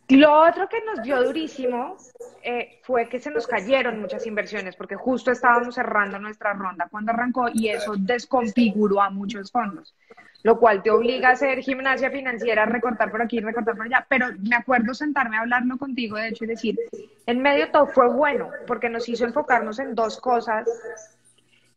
Lo 0.08 0.42
otro 0.42 0.68
que 0.68 0.82
nos 0.84 1.02
dio 1.02 1.22
durísimo 1.22 1.96
eh, 2.42 2.78
fue 2.82 3.08
que 3.08 3.18
se 3.18 3.30
nos 3.30 3.46
cayeron 3.46 4.00
muchas 4.00 4.26
inversiones 4.26 4.76
porque 4.76 4.96
justo 4.96 5.30
estábamos 5.30 5.76
cerrando 5.76 6.18
nuestra 6.18 6.52
ronda 6.52 6.88
cuando 6.90 7.12
arrancó 7.12 7.46
y 7.52 7.68
eso 7.68 7.94
desconfiguró 7.96 9.00
a 9.00 9.08
muchos 9.08 9.50
fondos, 9.50 9.94
lo 10.42 10.58
cual 10.58 10.82
te 10.82 10.90
obliga 10.90 11.30
a 11.30 11.32
hacer 11.32 11.60
gimnasia 11.60 12.10
financiera, 12.10 12.66
recortar 12.66 13.10
por 13.10 13.22
aquí, 13.22 13.40
recortar 13.40 13.76
por 13.76 13.86
allá. 13.86 14.06
Pero 14.06 14.26
me 14.40 14.56
acuerdo 14.56 14.92
sentarme 14.92 15.38
a 15.38 15.40
hablarlo 15.40 15.78
contigo, 15.78 16.18
de 16.18 16.28
hecho, 16.28 16.44
y 16.44 16.48
decir, 16.48 16.78
en 17.26 17.40
medio 17.40 17.70
todo 17.70 17.86
fue 17.86 18.10
bueno 18.10 18.50
porque 18.66 18.90
nos 18.90 19.08
hizo 19.08 19.24
enfocarnos 19.24 19.78
en 19.78 19.94
dos 19.94 20.20
cosas 20.20 20.68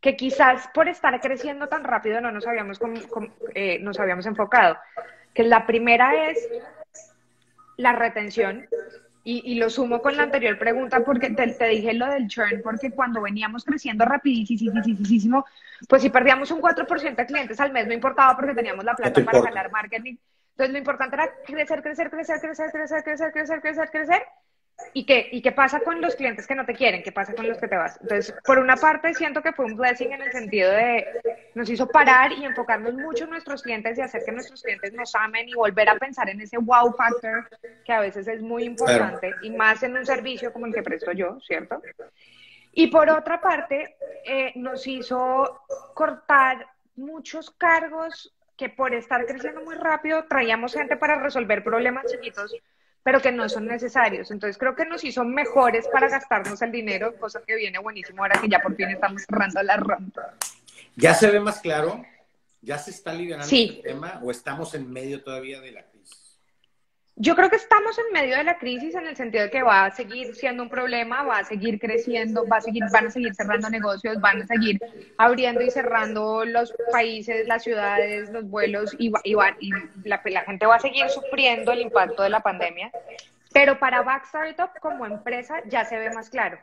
que 0.01 0.17
quizás 0.17 0.67
por 0.73 0.89
estar 0.89 1.19
creciendo 1.21 1.67
tan 1.67 1.85
rápido 1.85 2.19
no 2.19 2.31
nos 2.33 2.45
habíamos, 2.45 2.77
eh, 3.55 3.79
nos 3.79 3.99
habíamos 4.01 4.25
enfocado. 4.25 4.77
Que 5.33 5.43
la 5.43 5.65
primera 5.65 6.29
es 6.29 6.49
la 7.77 7.93
retención 7.93 8.67
Y, 9.23 9.55
lo 9.55 9.69
sumo 9.69 10.01
con 10.01 10.15
la 10.15 10.23
anterior 10.23 10.57
pregunta 10.57 11.01
porque 11.03 11.29
te, 11.31 11.67
dije 11.67 11.93
lo 11.93 12.07
del 12.07 12.27
churn, 12.27 12.61
porque 12.63 12.91
cuando 12.91 13.21
veníamos 13.21 13.65
creciendo 13.65 14.05
rapidísimo, 14.05 15.45
pues 15.89 16.01
si 16.01 16.09
perdíamos 16.09 16.49
un 16.51 16.61
4% 16.61 17.15
de 17.15 17.25
clientes 17.25 17.59
al 17.59 17.73
mes, 17.73 17.87
no 17.87 17.93
importaba 17.93 18.37
porque 18.37 18.53
teníamos 18.53 18.85
la 18.85 18.95
plata 18.95 19.23
para 19.25 19.41
ganar 19.41 19.69
marketing. 19.69 20.15
Entonces 20.51 20.71
lo 20.71 20.77
importante 20.77 21.17
era 21.17 21.29
crecer, 21.45 21.81
crecer, 21.81 22.09
crecer, 22.09 22.39
crecer, 22.39 22.71
crecer, 22.71 23.03
crecer, 23.03 23.31
crecer, 23.33 23.61
crecer, 23.61 23.89
crecer, 23.91 24.23
¿Y 24.93 25.05
qué, 25.05 25.27
¿Y 25.31 25.41
qué 25.41 25.51
pasa 25.51 25.79
con 25.79 26.01
los 26.01 26.15
clientes 26.15 26.45
que 26.45 26.55
no 26.55 26.65
te 26.65 26.73
quieren? 26.73 27.01
¿Qué 27.01 27.11
pasa 27.11 27.33
con 27.33 27.47
los 27.47 27.57
que 27.57 27.67
te 27.67 27.75
vas? 27.75 27.97
Entonces, 28.01 28.33
por 28.45 28.59
una 28.59 28.75
parte, 28.75 29.13
siento 29.13 29.41
que 29.41 29.51
fue 29.51 29.65
un 29.65 29.75
blessing 29.75 30.11
en 30.11 30.21
el 30.21 30.31
sentido 30.31 30.71
de 30.71 31.05
nos 31.55 31.69
hizo 31.69 31.87
parar 31.87 32.31
y 32.31 32.45
enfocarnos 32.45 32.93
mucho 32.93 33.23
en 33.23 33.31
nuestros 33.31 33.63
clientes 33.63 33.97
y 33.97 34.01
hacer 34.01 34.23
que 34.23 34.31
nuestros 34.31 34.61
clientes 34.61 34.93
nos 34.93 35.13
amen 35.15 35.49
y 35.49 35.53
volver 35.55 35.89
a 35.89 35.97
pensar 35.97 36.29
en 36.29 36.41
ese 36.41 36.57
wow 36.57 36.93
factor 36.93 37.49
que 37.83 37.91
a 37.91 37.99
veces 37.99 38.27
es 38.27 38.41
muy 38.41 38.63
importante 38.63 39.33
y 39.41 39.49
más 39.49 39.81
en 39.81 39.97
un 39.97 40.05
servicio 40.05 40.53
como 40.53 40.67
el 40.67 40.73
que 40.73 40.83
presto 40.83 41.11
yo, 41.11 41.39
¿cierto? 41.41 41.81
Y 42.71 42.87
por 42.87 43.09
otra 43.09 43.41
parte, 43.41 43.97
eh, 44.23 44.51
nos 44.55 44.85
hizo 44.85 45.61
cortar 45.95 46.67
muchos 46.95 47.49
cargos 47.51 48.33
que 48.55 48.69
por 48.69 48.93
estar 48.93 49.25
creciendo 49.25 49.61
muy 49.61 49.75
rápido 49.75 50.25
traíamos 50.25 50.73
gente 50.73 50.97
para 50.97 51.15
resolver 51.15 51.63
problemas 51.63 52.05
chiquitos 52.11 52.55
pero 53.07 53.21
que 53.21 53.31
no 53.31 53.47
son 53.47 53.67
necesarios. 53.67 54.31
Entonces 54.31 54.57
creo 54.57 54.75
que 54.75 54.83
nos 54.83 55.01
hizo 55.01 55.23
mejores 55.23 55.87
para 55.87 56.09
gastarnos 56.09 56.61
el 56.61 56.73
dinero, 56.73 57.15
cosa 57.17 57.41
que 57.47 57.55
viene 57.55 57.79
buenísimo 57.79 58.21
ahora 58.21 58.41
que 58.41 58.49
ya 58.49 58.59
por 58.59 58.75
fin 58.75 58.89
estamos 58.89 59.23
cerrando 59.23 59.63
la 59.63 59.77
ronda. 59.77 60.35
¿Ya 60.97 61.13
se 61.13 61.31
ve 61.31 61.39
más 61.39 61.61
claro? 61.61 62.05
¿Ya 62.61 62.77
se 62.77 62.91
está 62.91 63.13
liberando 63.13 63.49
el 63.49 63.81
tema 63.81 64.19
o 64.21 64.29
estamos 64.29 64.73
en 64.73 64.91
medio 64.91 65.23
todavía 65.23 65.61
de 65.61 65.71
la 65.71 65.83
yo 67.19 67.35
creo 67.35 67.49
que 67.49 67.55
estamos 67.55 67.97
en 67.97 68.13
medio 68.13 68.37
de 68.37 68.43
la 68.43 68.59
crisis 68.59 68.93
en 68.93 69.07
el 69.07 69.15
sentido 69.15 69.45
de 69.45 69.49
que 69.49 69.63
va 69.63 69.85
a 69.85 69.91
seguir 69.91 70.35
siendo 70.35 70.61
un 70.61 70.69
problema, 70.69 71.23
va 71.23 71.39
a 71.39 71.43
seguir 71.43 71.79
creciendo, 71.79 72.47
va 72.47 72.57
a 72.57 72.61
seguir, 72.61 72.83
van 72.93 73.07
a 73.07 73.09
seguir 73.09 73.33
cerrando 73.33 73.69
negocios, 73.71 74.21
van 74.21 74.43
a 74.43 74.45
seguir 74.45 74.79
abriendo 75.17 75.61
y 75.61 75.71
cerrando 75.71 76.45
los 76.45 76.71
países, 76.91 77.47
las 77.47 77.63
ciudades, 77.63 78.29
los 78.29 78.47
vuelos 78.47 78.95
y, 78.99 79.11
y, 79.23 79.35
y 79.59 79.71
la, 80.03 80.21
la, 80.23 80.41
gente 80.43 80.67
va 80.67 80.75
a 80.75 80.79
seguir 80.79 81.09
sufriendo 81.09 81.71
el 81.71 81.81
impacto 81.81 82.21
de 82.21 82.29
la 82.29 82.41
pandemia. 82.41 82.91
Pero 83.51 83.79
para 83.79 84.03
Back 84.03 84.25
Startup 84.25 84.69
como 84.79 85.07
empresa 85.07 85.61
ya 85.67 85.85
se 85.85 85.97
ve 85.97 86.11
más 86.11 86.29
claro 86.29 86.59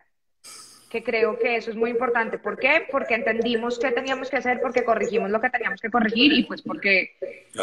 que 0.95 1.03
creo 1.03 1.37
que 1.41 1.57
eso 1.57 1.73
es 1.73 1.77
muy 1.77 1.91
importante. 1.91 2.39
¿Por 2.39 2.57
qué? 2.57 2.87
Porque 2.89 3.17
entendimos 3.17 3.81
qué 3.81 3.91
teníamos 3.91 4.31
que 4.31 4.37
hacer, 4.37 4.61
porque 4.61 4.85
corregimos 4.85 5.29
lo 5.29 5.41
que 5.41 5.51
teníamos 5.51 5.81
que 5.81 5.91
corregir 5.91 6.33
y 6.33 6.45
pues 6.45 6.63
porque 6.63 7.17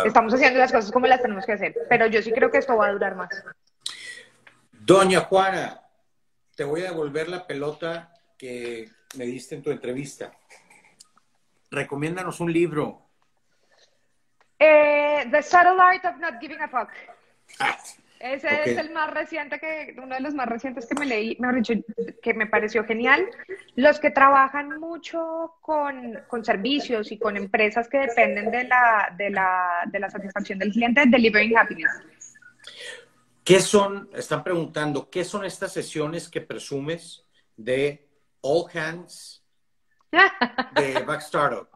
estamos 0.04 0.34
haciendo 0.34 0.60
las 0.60 0.70
cosas 0.70 0.92
como 0.92 1.08
las 1.08 1.22
tenemos 1.22 1.46
que 1.46 1.54
hacer. 1.54 1.74
Pero 1.88 2.08
yo 2.08 2.22
sí 2.22 2.34
creo 2.34 2.52
que 2.52 2.58
esto 2.58 2.76
va 2.76 2.88
a 2.88 2.92
durar 2.92 3.16
más. 3.16 3.42
Doña 4.74 5.22
Juana, 5.22 5.80
te 6.58 6.66
voy 6.66 6.82
a 6.82 6.92
devolver 6.92 7.30
la 7.30 7.48
pelota 7.48 8.12
que 8.38 8.90
me 9.16 9.26
diste 9.26 9.56
en 9.56 9.62
tu 9.62 9.72
entrevista. 9.72 10.34
Recomiéndanos 11.70 12.42
un 12.42 12.52
libro. 12.52 13.08
Eh, 14.60 15.26
The 15.32 15.42
Subtle 15.42 15.80
Art 15.80 16.04
of 16.04 16.18
Not 16.18 16.34
Giving 16.42 16.60
a 16.60 16.68
Fuck. 16.68 16.90
Ah, 17.60 17.78
ese 18.22 18.72
es 18.72 18.78
el 18.78 18.92
más 18.92 19.12
reciente 19.12 19.60
que, 19.60 19.96
uno 19.98 20.16
de 20.16 20.22
los 20.22 20.34
más 20.34 20.48
recientes 20.48 20.86
que 20.86 21.00
me 21.00 21.06
leí, 21.06 21.36
mejor 21.40 21.56
dicho, 21.56 21.74
que 22.22 22.34
me 22.34 22.46
pareció 22.46 22.84
genial. 22.84 23.28
Los 23.76 24.00
que 24.00 24.12
trabajan 24.12 24.80
mucho 24.80 25.56
con, 25.62 26.20
con 26.28 26.46
servicios 26.46 27.12
y 27.12 27.18
con 27.18 27.36
empresas 27.36 27.88
que 27.88 28.00
dependen 28.00 28.52
de 28.52 28.66
la, 28.66 29.14
de 29.18 29.30
la, 29.32 29.88
de 29.88 30.00
la 30.00 30.10
satisfacción 30.10 30.60
del 30.60 30.72
cliente, 30.72 31.04
Delivering 31.08 31.58
Happiness. 31.58 31.92
¿Qué 33.44 33.60
son, 33.60 34.10
están 34.14 34.44
preguntando, 34.44 35.10
qué 35.10 35.24
son 35.24 35.44
estas 35.44 35.74
sesiones 35.74 36.30
que 36.30 36.42
presumes 36.42 37.26
de 37.58 38.08
All 38.42 38.66
Hands 38.72 39.44
de 40.76 41.00
Back 41.06 41.22
Startup? 41.22 41.68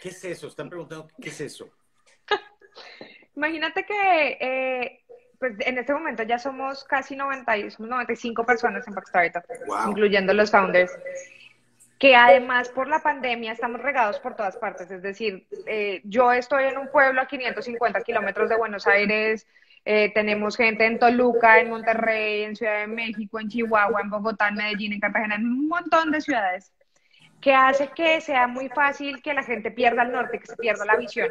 ¿Qué 0.00 0.10
es 0.10 0.24
eso? 0.24 0.46
Están 0.46 0.68
preguntando, 0.68 1.08
¿qué 1.20 1.30
es 1.30 1.40
eso? 1.40 1.68
Imagínate 3.36 3.84
que 3.84 4.38
eh, 4.40 5.03
pues 5.38 5.54
en 5.60 5.78
este 5.78 5.92
momento 5.92 6.22
ya 6.22 6.38
somos 6.38 6.84
casi 6.84 7.16
90, 7.16 7.52
95 7.78 8.44
personas 8.44 8.86
en 8.86 8.94
Backstartup, 8.94 9.44
incluyendo 9.88 10.32
los 10.32 10.50
founders, 10.50 10.92
que 11.98 12.16
además 12.16 12.68
por 12.68 12.88
la 12.88 13.00
pandemia 13.00 13.52
estamos 13.52 13.80
regados 13.80 14.18
por 14.20 14.34
todas 14.34 14.56
partes. 14.56 14.90
Es 14.90 15.02
decir, 15.02 15.46
eh, 15.66 16.00
yo 16.04 16.32
estoy 16.32 16.64
en 16.64 16.78
un 16.78 16.88
pueblo 16.88 17.20
a 17.20 17.26
550 17.26 18.00
kilómetros 18.02 18.48
de 18.48 18.56
Buenos 18.56 18.86
Aires, 18.86 19.46
eh, 19.86 20.12
tenemos 20.14 20.56
gente 20.56 20.86
en 20.86 20.98
Toluca, 20.98 21.60
en 21.60 21.68
Monterrey, 21.68 22.44
en 22.44 22.56
Ciudad 22.56 22.80
de 22.80 22.86
México, 22.86 23.38
en 23.38 23.48
Chihuahua, 23.48 24.00
en 24.00 24.10
Bogotá, 24.10 24.48
en 24.48 24.54
Medellín, 24.54 24.94
en 24.94 25.00
Cartagena, 25.00 25.34
en 25.34 25.44
un 25.44 25.68
montón 25.68 26.10
de 26.10 26.22
ciudades, 26.22 26.72
que 27.40 27.52
hace 27.54 27.88
que 27.88 28.22
sea 28.22 28.46
muy 28.46 28.70
fácil 28.70 29.20
que 29.20 29.34
la 29.34 29.42
gente 29.42 29.70
pierda 29.70 30.02
el 30.04 30.12
norte, 30.12 30.38
que 30.38 30.46
se 30.46 30.56
pierda 30.56 30.86
la 30.86 30.96
visión. 30.96 31.28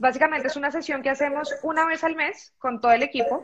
Básicamente 0.00 0.48
es 0.48 0.56
una 0.56 0.70
sesión 0.70 1.02
que 1.02 1.10
hacemos 1.10 1.54
una 1.62 1.86
vez 1.86 2.02
al 2.04 2.16
mes 2.16 2.52
con 2.58 2.80
todo 2.80 2.92
el 2.92 3.02
equipo, 3.02 3.42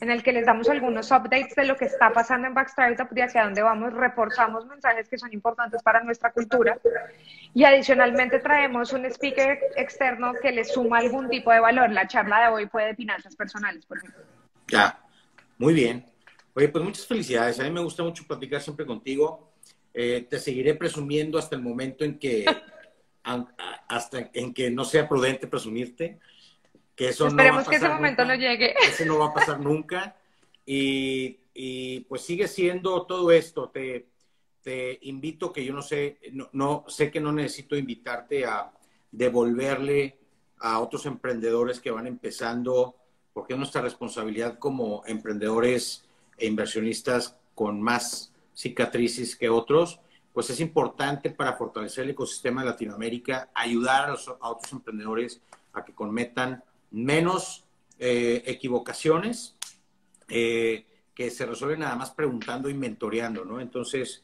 en 0.00 0.10
el 0.10 0.22
que 0.22 0.32
les 0.32 0.44
damos 0.44 0.68
algunos 0.68 1.10
updates 1.10 1.54
de 1.54 1.64
lo 1.64 1.76
que 1.76 1.86
está 1.86 2.12
pasando 2.12 2.46
en 2.46 2.54
Backstartup 2.54 3.16
y 3.16 3.20
hacia 3.20 3.44
dónde 3.44 3.62
vamos, 3.62 3.94
reportamos 3.94 4.66
mensajes 4.66 5.08
que 5.08 5.16
son 5.16 5.32
importantes 5.32 5.82
para 5.82 6.02
nuestra 6.02 6.32
cultura 6.32 6.78
y 7.54 7.64
adicionalmente 7.64 8.38
traemos 8.40 8.92
un 8.92 9.06
speaker 9.06 9.58
externo 9.76 10.34
que 10.40 10.52
le 10.52 10.64
suma 10.64 10.98
algún 10.98 11.28
tipo 11.30 11.50
de 11.50 11.60
valor. 11.60 11.90
La 11.90 12.06
charla 12.06 12.42
de 12.42 12.48
hoy 12.48 12.66
fue 12.66 12.84
de 12.84 12.94
finanzas 12.94 13.34
personales, 13.34 13.86
por 13.86 13.96
ejemplo. 13.96 14.22
Ya, 14.68 14.98
muy 15.56 15.72
bien. 15.72 16.04
Oye, 16.52 16.68
pues 16.68 16.84
muchas 16.84 17.06
felicidades. 17.06 17.58
A 17.60 17.64
mí 17.64 17.70
me 17.70 17.80
gusta 17.80 18.02
mucho 18.02 18.24
platicar 18.26 18.60
siempre 18.60 18.84
contigo. 18.84 19.52
Eh, 19.94 20.26
te 20.28 20.38
seguiré 20.38 20.74
presumiendo 20.74 21.38
hasta 21.38 21.56
el 21.56 21.62
momento 21.62 22.04
en 22.04 22.18
que 22.18 22.44
hasta 23.88 24.30
en 24.32 24.54
que 24.54 24.70
no 24.70 24.84
sea 24.84 25.08
prudente 25.08 25.46
presumirte, 25.46 26.18
que 26.94 27.08
eso 27.08 27.28
no 27.28 27.36
va 27.36 27.48
a 27.48 27.52
pasar 27.56 27.70
que 27.70 27.76
ese 27.76 27.88
momento 27.88 28.24
no 28.24 28.34
llegue. 28.34 28.74
Ese 28.82 29.04
no 29.04 29.18
va 29.18 29.26
a 29.26 29.34
pasar 29.34 29.60
nunca. 29.60 30.16
Y, 30.64 31.38
y 31.52 32.00
pues 32.00 32.22
sigue 32.22 32.48
siendo 32.48 33.04
todo 33.04 33.30
esto. 33.30 33.68
Te, 33.68 34.06
te 34.62 34.98
invito 35.02 35.52
que 35.52 35.64
yo 35.64 35.72
no 35.72 35.82
sé, 35.82 36.18
no, 36.32 36.48
no, 36.52 36.84
sé 36.88 37.10
que 37.10 37.20
no 37.20 37.32
necesito 37.32 37.76
invitarte 37.76 38.46
a 38.46 38.72
devolverle 39.12 40.18
a 40.58 40.80
otros 40.80 41.06
emprendedores 41.06 41.80
que 41.80 41.90
van 41.90 42.06
empezando, 42.06 42.96
porque 43.32 43.52
es 43.52 43.58
nuestra 43.58 43.82
responsabilidad 43.82 44.58
como 44.58 45.02
emprendedores 45.06 46.04
e 46.38 46.46
inversionistas 46.46 47.36
con 47.54 47.80
más 47.80 48.32
cicatrices 48.54 49.36
que 49.36 49.50
otros, 49.50 50.00
pues 50.36 50.50
es 50.50 50.60
importante 50.60 51.30
para 51.30 51.54
fortalecer 51.54 52.04
el 52.04 52.10
ecosistema 52.10 52.60
de 52.60 52.68
Latinoamérica, 52.68 53.48
ayudar 53.54 54.10
a, 54.10 54.50
otros 54.50 54.70
emprendedores 54.70 55.40
a 55.72 55.82
que 55.82 55.94
cometan 55.94 56.62
menos 56.90 57.64
eh, 57.98 58.42
equivocaciones, 58.44 59.56
eh, 60.28 60.84
que 61.14 61.30
se 61.30 61.46
resuelven 61.46 61.80
nada 61.80 61.96
más 61.96 62.10
preguntando 62.10 62.68
y 62.68 62.74
mentoreando, 62.74 63.46
¿no? 63.46 63.62
Entonces, 63.62 64.22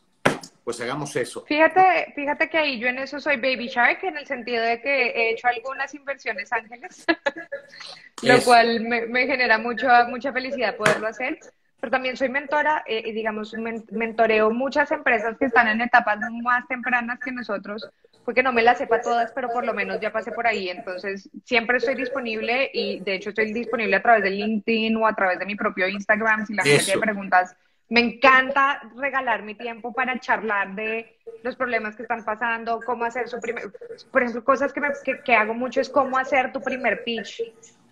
pues 0.63 0.79
hagamos 0.83 1.17
eso. 1.17 1.47
Fíjate, 1.47 2.13
fíjate 2.15 2.51
que 2.51 2.59
ahí 2.59 2.79
yo 2.79 2.89
en 2.89 2.99
eso 2.99 3.19
soy 3.19 3.37
Baby 3.37 3.69
Shark, 3.69 4.05
en 4.05 4.19
el 4.19 4.27
sentido 4.27 4.63
de 4.63 4.83
que 4.83 5.07
he 5.13 5.31
hecho 5.31 5.49
algunas 5.49 5.95
inversiones 5.95 6.53
ángeles, 6.53 7.07
lo 8.23 8.39
cual 8.43 8.81
me, 8.81 9.07
me 9.07 9.27
genera 9.27 9.57
mucho, 9.57 9.89
mucha 10.11 10.31
felicidad 10.31 10.77
poderlo 10.77 11.07
hacer 11.07 11.39
pero 11.83 11.91
también 11.91 12.17
soy 12.17 12.29
mentora 12.29 12.85
eh, 12.87 13.03
y 13.07 13.11
digamos, 13.11 13.55
mentoreo 13.91 14.53
muchas 14.53 14.93
empresas 14.93 15.37
que 15.37 15.47
están 15.47 15.67
en 15.67 15.81
etapas 15.81 16.17
más 16.41 16.65
tempranas 16.69 17.19
que 17.19 17.33
nosotros, 17.33 17.91
porque 18.25 18.45
no 18.45 18.53
me 18.53 18.63
las 18.63 18.79
sepa 18.79 19.01
todas, 19.01 19.33
pero 19.33 19.49
por 19.49 19.67
lo 19.67 19.75
menos 19.75 19.99
ya 20.01 20.13
pasé 20.13 20.31
por 20.31 20.47
ahí, 20.47 20.69
entonces 20.69 21.29
siempre 21.45 21.79
estoy 21.79 21.97
disponible 21.97 22.71
y 22.73 23.01
de 23.01 23.15
hecho 23.15 23.31
estoy 23.31 23.53
disponible 23.53 23.97
a 23.97 24.03
través 24.03 24.23
de 24.23 24.31
LinkedIn 24.31 24.97
o 24.97 25.09
a 25.09 25.17
través 25.17 25.41
de 25.41 25.45
mi 25.45 25.57
propio 25.57 25.89
Instagram 25.89 26.47
si 26.47 26.55
la 26.55 26.63
gente 26.63 26.85
tiene 26.85 27.01
preguntas. 27.01 27.57
Me 27.89 27.99
encanta 27.99 28.81
regalar 28.97 29.43
mi 29.43 29.57
tiempo 29.57 29.93
para 29.93 30.21
charlar 30.21 30.77
de 30.77 31.19
los 31.43 31.57
problemas 31.57 31.97
que 31.97 32.03
están 32.03 32.25
pasando, 32.25 32.79
cómo 32.87 33.05
hacer 33.07 33.29
su 33.29 33.41
primer, 33.41 33.73
por 34.13 34.23
ejemplo, 34.23 34.45
cosas 34.45 34.73
que, 34.73 34.81
me, 34.81 34.91
que 35.25 35.35
hago 35.35 35.53
mucho 35.53 35.81
es 35.81 35.91
cómo 35.91 36.17
hacer 36.17 36.53
tu 36.53 36.61
primer 36.61 37.03
pitch 37.03 37.43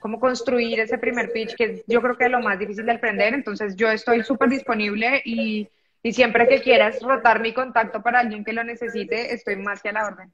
cómo 0.01 0.19
construir 0.19 0.81
ese 0.81 0.99
primer 0.99 1.31
pitch, 1.33 1.55
que 1.55 1.85
yo 1.87 2.01
creo 2.03 2.17
que 2.17 2.25
es 2.25 2.31
lo 2.31 2.41
más 2.41 2.59
difícil 2.59 2.87
de 2.87 2.93
aprender. 2.93 3.35
Entonces, 3.35 3.77
yo 3.77 3.91
estoy 3.91 4.25
súper 4.25 4.49
disponible 4.49 5.23
y, 5.25 5.69
y, 6.03 6.13
siempre 6.13 6.49
que 6.49 6.61
quieras 6.61 7.01
rotar 7.01 7.41
mi 7.41 7.53
contacto 7.53 8.03
para 8.03 8.21
alguien 8.21 8.45
que 8.45 8.53
lo 8.53 8.65
necesite, 8.65 9.33
estoy 9.33 9.57
más 9.57 9.83
que 9.83 9.91
a 9.91 9.93
la 9.93 10.07
orden. 10.07 10.33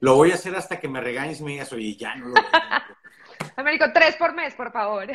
Lo 0.00 0.14
voy 0.14 0.30
a 0.30 0.34
hacer 0.34 0.54
hasta 0.54 0.78
que 0.78 0.88
me 0.88 1.00
regañes 1.00 1.40
y 1.40 1.44
me 1.44 1.52
digas, 1.52 1.72
oye, 1.72 1.96
ya 1.96 2.14
no 2.14 2.28
lo 2.28 2.34
Américo, 3.56 3.86
tres 3.92 4.16
por 4.16 4.34
mes, 4.34 4.54
por 4.54 4.70
favor. 4.70 5.06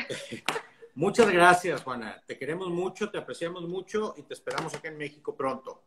Muchas 0.94 1.30
gracias, 1.30 1.82
Juana. 1.82 2.20
Te 2.26 2.36
queremos 2.36 2.68
mucho, 2.68 3.10
te 3.10 3.18
apreciamos 3.18 3.66
mucho 3.66 4.14
y 4.16 4.22
te 4.22 4.34
esperamos 4.34 4.74
acá 4.74 4.88
en 4.88 4.98
México 4.98 5.34
pronto. 5.34 5.82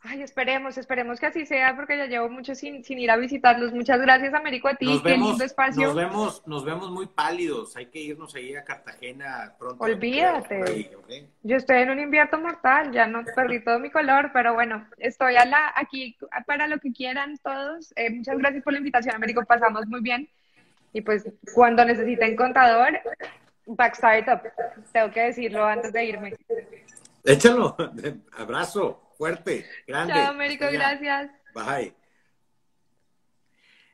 Ay, 0.00 0.22
esperemos, 0.22 0.78
esperemos 0.78 1.18
que 1.18 1.26
así 1.26 1.44
sea, 1.44 1.74
porque 1.74 1.96
ya 1.96 2.06
llevo 2.06 2.28
mucho 2.28 2.54
sin, 2.54 2.84
sin 2.84 3.00
ir 3.00 3.10
a 3.10 3.16
visitarlos. 3.16 3.72
Muchas 3.72 4.00
gracias, 4.00 4.32
Américo, 4.32 4.68
a 4.68 4.74
ti. 4.74 4.86
Nos 4.86 5.02
vemos, 5.02 5.40
espacio. 5.40 5.88
Nos 5.88 5.96
vemos, 5.96 6.42
nos 6.46 6.64
vemos 6.64 6.90
muy 6.92 7.06
pálidos. 7.06 7.76
Hay 7.76 7.86
que 7.86 7.98
irnos 7.98 8.32
ahí 8.36 8.54
a 8.54 8.62
Cartagena 8.62 9.54
pronto. 9.58 9.82
Olvídate. 9.82 10.92
Yo 11.42 11.56
estoy 11.56 11.78
en 11.78 11.90
un 11.90 11.98
invierno 11.98 12.38
mortal, 12.38 12.92
ya 12.92 13.08
no 13.08 13.24
perdí 13.34 13.60
todo 13.64 13.80
mi 13.80 13.90
color, 13.90 14.30
pero 14.32 14.54
bueno, 14.54 14.86
estoy 14.98 15.34
a 15.34 15.44
la, 15.44 15.72
aquí 15.74 16.16
para 16.46 16.68
lo 16.68 16.78
que 16.78 16.92
quieran 16.92 17.36
todos. 17.38 17.92
Eh, 17.96 18.10
muchas 18.10 18.38
gracias 18.38 18.62
por 18.62 18.74
la 18.74 18.78
invitación, 18.78 19.16
Américo. 19.16 19.44
Pasamos 19.44 19.84
muy 19.88 20.00
bien. 20.00 20.28
Y 20.92 21.00
pues 21.00 21.28
cuando 21.54 21.84
necesiten 21.84 22.36
contador, 22.36 23.00
back 23.66 23.94
startup. 23.94 24.42
Tengo 24.92 25.10
que 25.10 25.22
decirlo 25.22 25.64
antes 25.64 25.92
de 25.92 26.04
irme. 26.04 26.34
Échalo. 27.24 27.76
Abrazo 28.38 29.07
fuerte, 29.18 29.66
grande. 29.86 30.14
Chao, 30.14 30.30
Américo, 30.30 30.64
gracias. 30.70 31.30
Bye. 31.52 31.92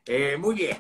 Eh, 0.07 0.37
muy 0.37 0.55
bien. 0.55 0.77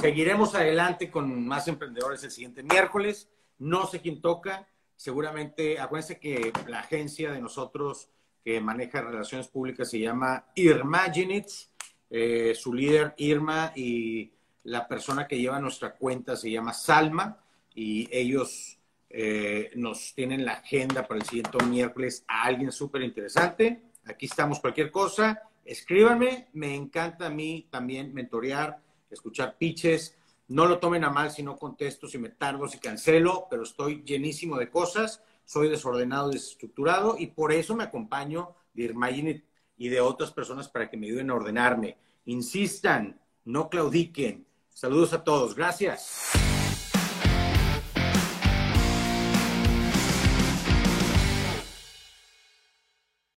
Seguiremos 0.00 0.54
adelante 0.54 1.10
con 1.10 1.46
más 1.46 1.66
emprendedores 1.66 2.22
el 2.22 2.30
siguiente 2.30 2.62
miércoles. 2.62 3.28
No 3.58 3.86
sé 3.86 4.00
quién 4.00 4.20
toca. 4.20 4.68
Seguramente, 4.94 5.80
acuérdense 5.80 6.20
que 6.20 6.52
la 6.68 6.80
agencia 6.80 7.32
de 7.32 7.40
nosotros 7.40 8.08
que 8.44 8.60
maneja 8.60 9.02
relaciones 9.02 9.48
públicas 9.48 9.90
se 9.90 9.98
llama 9.98 10.46
Irmaginits. 10.54 11.70
Eh, 12.08 12.54
su 12.54 12.72
líder 12.72 13.14
Irma 13.18 13.72
y 13.74 14.32
la 14.62 14.86
persona 14.86 15.26
que 15.26 15.38
lleva 15.38 15.60
nuestra 15.60 15.94
cuenta 15.94 16.36
se 16.36 16.50
llama 16.50 16.72
Salma 16.72 17.38
y 17.74 18.08
ellos 18.10 18.78
eh, 19.10 19.70
nos 19.74 20.14
tienen 20.14 20.44
la 20.44 20.52
agenda 20.52 21.06
para 21.06 21.20
el 21.20 21.26
siguiente 21.26 21.64
miércoles 21.64 22.24
a 22.28 22.44
alguien 22.44 22.70
súper 22.70 23.02
interesante. 23.02 23.87
Aquí 24.08 24.26
estamos, 24.26 24.60
cualquier 24.60 24.90
cosa, 24.90 25.42
escríbanme. 25.64 26.48
Me 26.54 26.74
encanta 26.74 27.26
a 27.26 27.30
mí 27.30 27.68
también 27.70 28.14
mentorear, 28.14 28.80
escuchar 29.10 29.56
pitches. 29.58 30.16
No 30.48 30.66
lo 30.66 30.78
tomen 30.78 31.04
a 31.04 31.10
mal 31.10 31.30
si 31.30 31.42
no 31.42 31.56
contesto, 31.56 32.08
si 32.08 32.16
me 32.16 32.30
tardo, 32.30 32.66
si 32.68 32.78
cancelo, 32.78 33.46
pero 33.50 33.64
estoy 33.64 34.02
llenísimo 34.02 34.56
de 34.56 34.70
cosas. 34.70 35.22
Soy 35.44 35.68
desordenado, 35.68 36.30
desestructurado 36.30 37.16
y 37.18 37.28
por 37.28 37.52
eso 37.52 37.76
me 37.76 37.84
acompaño 37.84 38.54
de 38.72 38.84
Irmagine 38.84 39.44
y 39.76 39.88
de 39.88 40.00
otras 40.00 40.32
personas 40.32 40.68
para 40.68 40.88
que 40.88 40.96
me 40.96 41.06
ayuden 41.06 41.30
a 41.30 41.34
ordenarme. 41.34 41.98
Insistan, 42.24 43.20
no 43.44 43.68
claudiquen. 43.68 44.46
Saludos 44.72 45.12
a 45.12 45.22
todos. 45.22 45.54
Gracias. 45.54 46.47